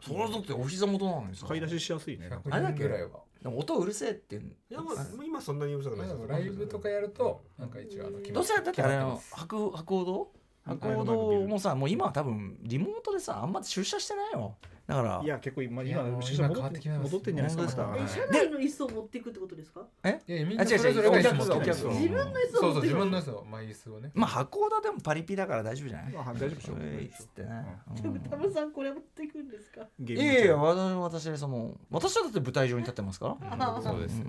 [0.06, 1.46] それはだってお膝元なのにさ。
[1.46, 2.28] 買い出ししやすいね。
[2.28, 3.10] 100あれだっけ人ぐらいは。
[3.42, 4.36] でも音うるせえって。
[4.36, 4.40] い
[4.70, 6.26] やまあ今そんなにうるさくないですよ。
[6.26, 9.34] ライブとかやるとなんか一応あのどうせだってあれの決まってます。
[9.34, 10.32] 博博報堂？
[10.64, 14.54] 博報もさもう今は多分リモートでさあんま出社してないよ。
[14.86, 17.12] だからいや結構今今今変わっっててきてます。
[17.12, 18.22] 戻ってんじゃないですかま本当ですた。
[18.22, 19.80] え車内の椅子を持っていくってことですか？
[19.80, 23.44] いやいやみんなそれぞれが椅子自分の椅子そうそうを持ってくる自分の椅子を。
[23.44, 24.10] まあ椅子をね。
[24.14, 26.12] まあ博報堂でもパリピだから大丈夫じゃない？
[26.12, 26.76] まあ大丈夫でしょう。
[26.80, 27.48] えいっつってね。
[28.02, 29.80] でもタムさんこれ持っていくんですか？
[29.98, 33.56] ゲいやいや私私その私はだって舞台上に立ってますから。
[33.58, 34.22] あそうです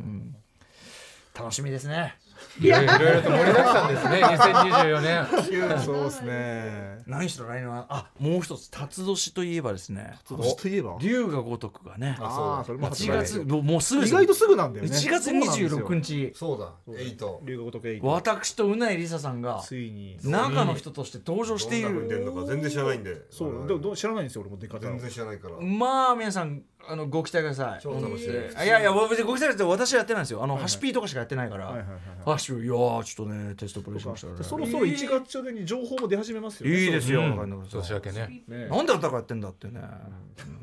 [1.38, 2.16] 楽しみですね
[2.60, 5.84] いやいろいろと盛りだくさんですね2024年。
[5.84, 7.04] そうですね。
[7.08, 10.18] 何しろ来年はあもう一つ辰年といえばですね。
[10.28, 10.98] 今年といえば？
[11.00, 12.18] 龍が如くがね。
[12.20, 14.92] ああそれも1月もうすぐ意外とすぐなんだよね。
[14.92, 16.34] 1月26日。
[16.36, 16.74] そうだ。
[16.98, 17.42] エイト。
[17.46, 18.08] 龍が如くエイト。
[18.08, 20.18] 私とうないりささんがついに。
[20.24, 23.22] 中の人として登場していどんな風に出るるのか全然知らないんで。
[23.30, 25.60] そうでもどう知らないんですよ俺も出方全然知らないから。
[25.60, 27.80] まあ皆さんあのご期待ください。
[27.82, 30.44] 超楽しみあいやいや別にご期待って私はやってないんですよ。
[30.44, 31.66] あのハシピーとかしかやってないから。
[31.66, 31.96] はいはいはい。
[31.96, 32.00] はい
[32.34, 34.28] ハシピーいやーちょっとねテストプレイしました。
[34.28, 36.76] ねそろそろ1月中に情報も出始めますよね。
[36.84, 37.22] いいですよ。
[37.22, 38.44] う年明けね。
[38.48, 39.82] ねなんであったかやってんだってね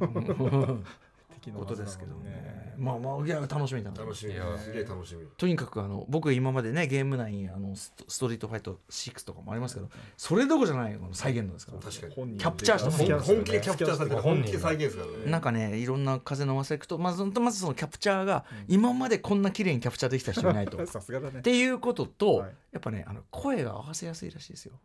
[1.51, 2.75] ことですけどね。
[2.79, 4.01] まあまあいや楽しみだな。
[4.01, 4.33] 楽しみ。
[4.33, 5.27] いやすげえ楽しみ。
[5.37, 12.39] とにかくあの僕今までねゲーム内にあのストストリートファイト6とかもありますけどそれどころじゃないこの再現度ですから確かに。
[12.39, 15.31] キャプチャーして本気でキャプチャーされてる本気で再現ですからね。
[15.31, 20.83] なんかねいろんな風の忘れくとまずまずそのキャプチャーが今までこんな綺麗にキャプチャーできた人いないと。
[20.83, 21.43] っ さすがだね。
[21.43, 22.55] ていうことと、はい。
[22.73, 24.81] やっぱねあの声が合わせやすいらしいですよ。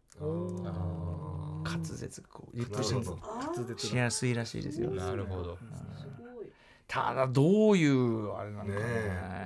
[1.64, 3.88] 滑舌こうリップシンなるほどあー滑舌。
[3.88, 4.90] しやすいらしいですよ。
[4.92, 5.58] なるほど
[6.88, 8.76] ただどういうあれなのかね。
[8.76, 8.82] ね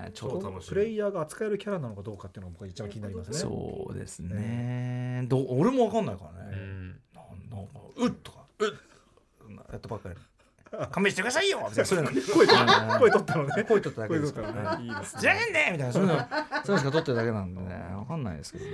[0.07, 0.11] え。
[0.13, 0.51] ちょっと。
[0.67, 3.37] プレイヤーが扱えるキャラなのかどうかっていうのが僕は一番気になりますね。
[3.37, 5.25] そうですね。
[5.27, 6.87] どう俺もわかんないからね、うん。
[7.15, 8.69] なんなんかうっとかうっ。
[9.71, 10.15] やったばっかり。
[10.91, 11.85] 勘弁してくださいよみたいな。
[11.85, 12.11] そういうの。
[12.11, 12.53] 声と
[12.99, 13.63] 声取ったのね。
[13.63, 14.93] 声取っただけ声ですか取ったらね。
[15.19, 15.69] じゃねんね。
[15.71, 17.75] みたいなそういうのそういうのしか撮ってるだけなんでね。
[17.95, 18.71] わかんないですけどね。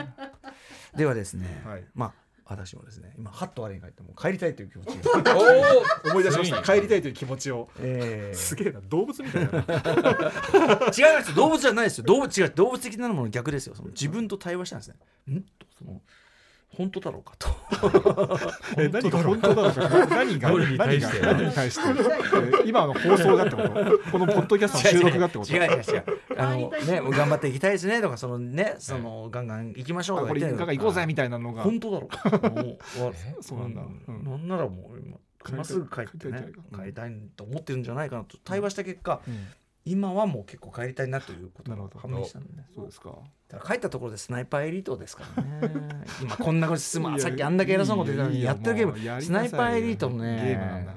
[0.96, 1.84] ではですね、はい。
[1.94, 2.12] まあ
[2.52, 5.10] 私もですね今ハッと我に返ってもう帰りたいという気持ちで、
[6.06, 6.62] お思い出しました。
[6.62, 7.68] 帰りたいという気持ちを。
[7.78, 9.48] えすげえな動物みたいな。
[9.48, 12.04] ー、違いますよ動物じゃないですよ。
[12.04, 13.74] 動物違う動物的なものの逆ですよ。
[13.74, 14.96] その自分と対話したんですね。
[15.34, 15.42] ん？
[15.42, 16.00] とその
[16.74, 17.48] 本当だろうかと。
[18.80, 20.06] え何が本当だろうか。
[20.16, 21.20] 何がどれに対して？
[21.20, 23.70] 何に対してえー今の放送がってこと？
[24.10, 25.52] このポッドキャストの収録がってこと？
[25.52, 26.04] 違う違う違う。
[26.38, 26.70] あのね
[27.10, 31.62] 頑張っていきたいですねとかそのねそのガンガン行きましょうあこれとか言って行こうぜみたいなのが。
[31.62, 32.30] 本当だろう。
[32.30, 33.82] かもうわ そうなんだ。
[34.08, 35.16] うんなんならもう今
[35.48, 38.38] 今すぐ帰ってね帰りたい帰りたいと思ってるんじゃないかなと。
[38.44, 39.46] 対話した結果うん
[39.84, 42.66] 今はもう結構帰りたいなということが判明したんでね。
[42.74, 43.18] そうですか。
[43.48, 45.74] だから帰ったところでスナイパーエリートですからね。
[46.22, 47.10] 今こんなこと進む。
[47.10, 50.88] いやさっきあんだけ偉そうなこと言ったのにいやってるゲームスナイパーエリートのね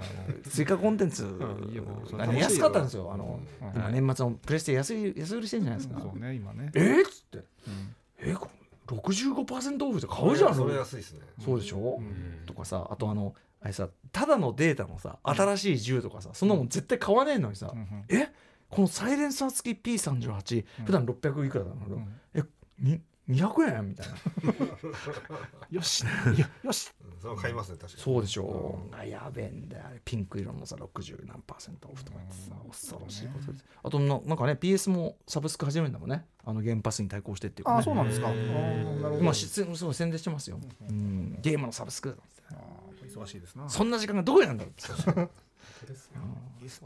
[0.49, 1.26] 追加コンテンツ。
[1.26, 3.12] うん安かったんですよ。
[3.12, 5.99] あのうん今年末のプレステ安い安売りしてんじゃないですか。
[5.99, 6.72] そうね今ね。
[6.76, 7.07] えー？
[7.07, 7.38] っつって。
[7.38, 7.95] うん。
[8.20, 10.56] えこれ65%オフで買うじゃん。
[10.56, 11.22] それ安いですね。
[11.44, 12.45] そうでしょ、うん。
[12.45, 18.06] とかさあとあのあれさただのデータのさ新しい銃とかさそんなもん絶対買わねえのにさ、うんうん。
[18.10, 18.30] え？
[18.70, 20.86] このサイレンサー付き P38、うん。
[20.86, 22.20] 普段600いくらだろう、うん。
[22.34, 22.44] え
[22.80, 24.14] に200円みたいな。
[25.72, 26.04] よし。
[26.64, 26.92] よし。
[27.02, 28.04] うんそれは買いますね確かに。
[28.04, 28.96] そうでしょ、う。
[28.96, 29.86] あやべえんだよ。
[29.88, 32.70] あれピンク色のさ60何パーセントオフとかってさうん。
[32.70, 33.66] 恐ろしいことです。
[33.82, 36.28] あとななんかね PS もサブスク始めるんだもんね。
[36.44, 38.28] あのゲームパスに対抗してっていうか、ね、あそうなんですか。
[38.28, 39.18] あへーーなるほど。
[39.22, 42.16] 今しそう宣伝してますよ、うん、ゲームのサブスク。
[42.52, 43.68] あー忙しいですな。
[43.70, 45.30] そんな時間がどこにあるんだろう
[45.86, 46.12] です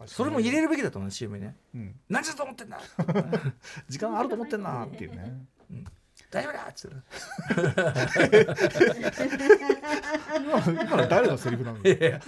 [0.07, 1.55] それも入れるべきだと思う CM にね。
[1.73, 1.95] うん。
[2.09, 2.80] 何時だと思ってんだ。
[3.89, 5.45] 時間あると思ってんなっていうね
[6.31, 6.95] 大丈夫だっつって。
[10.39, 11.80] 今今の誰のセリフなの？
[11.80, 12.22] いやいやや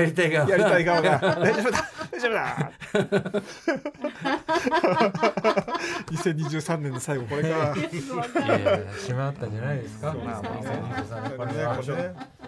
[0.00, 0.48] やりたい側。
[0.50, 1.90] やりたい側が 大丈夫だ。
[2.10, 2.72] 大丈夫だ。
[6.10, 10.12] 2023年の最後これかいやいや暇あったんじゃないですか？
[10.12, 11.96] そうまあまあまあ2023これねこれねそう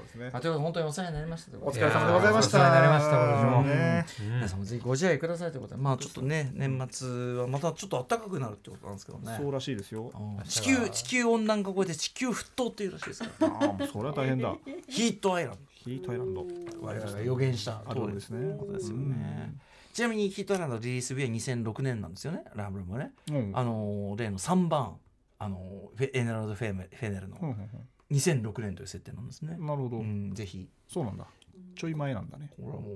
[0.03, 2.59] ですねあということで本当にお世話になりましたお疲れ様でございました。
[2.59, 3.63] お世話になりました今年も。
[3.63, 4.07] ね。
[4.21, 5.81] うん皆さんもぜひご自愛くださいということで。
[5.81, 9.37] まあちょっとね年末はまたちょっと暖かくなるってことなんですけどね。
[9.41, 10.11] そうらしいですよ。
[10.15, 13.47] うん地球地球温暖化を超えて地球沸騰っていうらしいですか？
[13.49, 14.57] ら ああもうそれは大変だ。
[14.89, 16.45] ヒートアイランヒートアイランド。
[16.47, 18.57] ド我々が予言したあるんですね。
[18.59, 19.55] ことですよね。
[19.93, 22.45] ちなみにヒートアイランドのリリース日は2006年なんですよね。
[22.55, 23.13] ラブルもね。
[23.31, 23.53] うん。
[23.55, 24.97] あの例の3番
[25.39, 27.39] あのエネルド・フェメフェネルの。
[27.41, 27.71] うんうん
[28.09, 29.57] 2006年という設定なんですね。
[29.59, 29.63] う。
[29.65, 29.97] んなるほど。
[29.99, 30.69] うん、ぜひ。
[30.87, 31.27] そうなんだ。
[31.75, 32.53] ちょい前なんだね。
[32.57, 32.89] これはも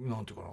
[0.00, 0.48] うなんていうかな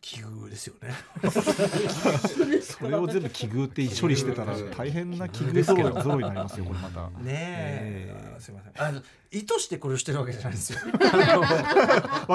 [0.00, 0.94] 奇遇ですよね。
[2.62, 8.14] それを全部奇遇って処理してたら大変な奇遇ゾロゾロになりますよこれまたねえ。
[8.16, 8.72] ええすみません。
[8.82, 10.78] あの意図してこれをしてるわけじゃないんですよ。
[10.90, 10.98] 分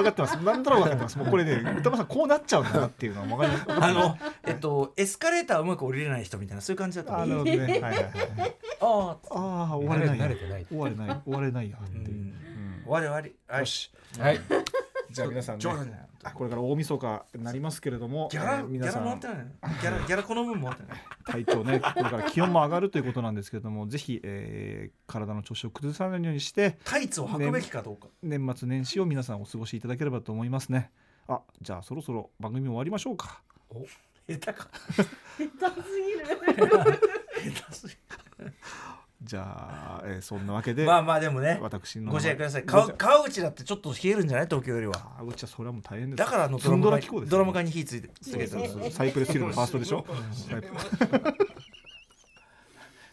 [0.03, 0.35] かってます。
[0.37, 1.17] なんとなく分かってます。
[1.17, 3.65] もうこれね歌間さんこうなっちゃうんだなっていうのは分かります。
[3.67, 7.57] あのえっとエスカレーターうまく降りれない人みたいなそういう感じだったあなるほどね。
[7.57, 7.99] はいはいは
[8.45, 10.25] いああ、ああ終われないや。
[10.25, 10.65] 慣れてない。
[10.67, 12.09] 終われない終われないやってう、いう。
[12.09, 12.11] ん。
[12.11, 12.83] うん。
[12.85, 13.35] 終わり終わり。
[13.47, 13.59] はい。
[13.61, 13.91] よし。
[14.19, 14.39] はい。
[15.11, 15.65] じゃあ皆さんね
[16.33, 19.75] これから大晦日になりますけれどもギャラ、えー皆さんギャラもらってない。
[19.81, 21.45] ギャラギャラこの分もらってない？
[21.45, 28.07] 体調ね これから気温も上がるということなんですけれどもぜひ、えー体の調子を崩さないようにしてタイツを履くべきかどうか。
[28.23, 30.91] 年末年始を皆さんお過ごしいただければと思いますね
[31.27, 33.41] あじゃあそろそろ番組終わりましょうか
[34.27, 34.67] 下手か。
[35.37, 36.25] 下手すぎる
[37.53, 37.93] 下手すぎ
[39.25, 41.57] じゃあ、えーそんなわけで、 まあまあでもね。
[41.61, 42.63] 私のご自愛ください。
[42.65, 44.47] 川川口だってちょっと冷えるんじゃない？
[44.47, 44.93] 東京よりは。
[45.19, 50.05] あうちはそれはもう大変ですだからあのドラム缶ドラ機構ですよドラム缶に火ついてつけてサイプレスヒルのファーストでしょ、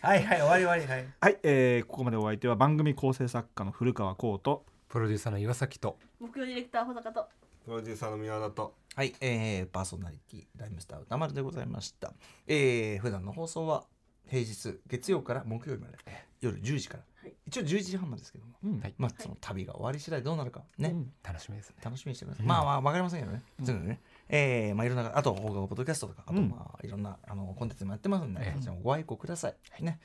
[0.01, 1.07] はいはい終わり終わりはい。
[1.21, 7.29] はい、えーここまでお相手は番組構成作家の古川光とプロデューサーの岩崎と木曜ディレクター保坂と
[7.65, 12.13] プロデューサーの宮田とはい、えー、パーソナリティライムスター歌丸でございました。
[12.47, 13.85] えー、普段の放送は
[14.33, 15.99] 平日月曜から木曜日まで。
[16.41, 17.35] 夜10時から、はい。
[17.47, 18.81] 一応11時半までですけども、うん。
[18.81, 18.95] はい。
[18.97, 21.13] まあその旅が終わり次第どうなるかね、うん。
[21.23, 21.77] 楽しみですね。
[21.85, 22.47] 楽しみにしてください。
[22.47, 23.43] まあまあわかりませんけどね。
[23.63, 24.01] そういうのね。
[24.31, 26.49] えー、まあいろんなあと放課後ポッドキャストとかあとうん。
[26.49, 28.57] まあいろんなあのコンテンツもやってますんで、ええ。
[28.57, 29.85] そちらもご愛顧ください。
[29.85, 30.01] ね。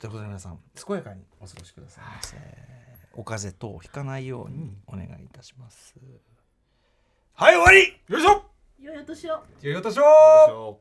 [0.00, 2.04] ということで皆さん健やかにお過ごしください。
[2.04, 2.36] ませ。
[3.12, 5.94] お風邪等をひかないようにお願いいたします。
[7.34, 7.78] はい終わり。
[8.08, 8.42] よいしょ。
[8.80, 9.34] 良いお年を。
[9.34, 10.80] よいお年を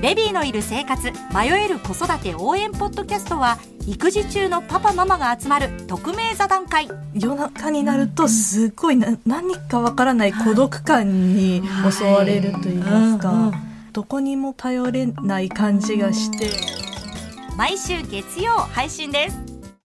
[0.00, 6.88] ベビーのいる生活迷える子育て応援ポッドキャストは育児中のパパママが集まる匿名座談会。
[7.12, 13.52] 夜中になるとすっごいな何かわからない孤独感に襲われると言いますか、
[13.92, 16.48] どこにも頼れない感じがして。
[17.58, 19.49] 毎週月曜配信です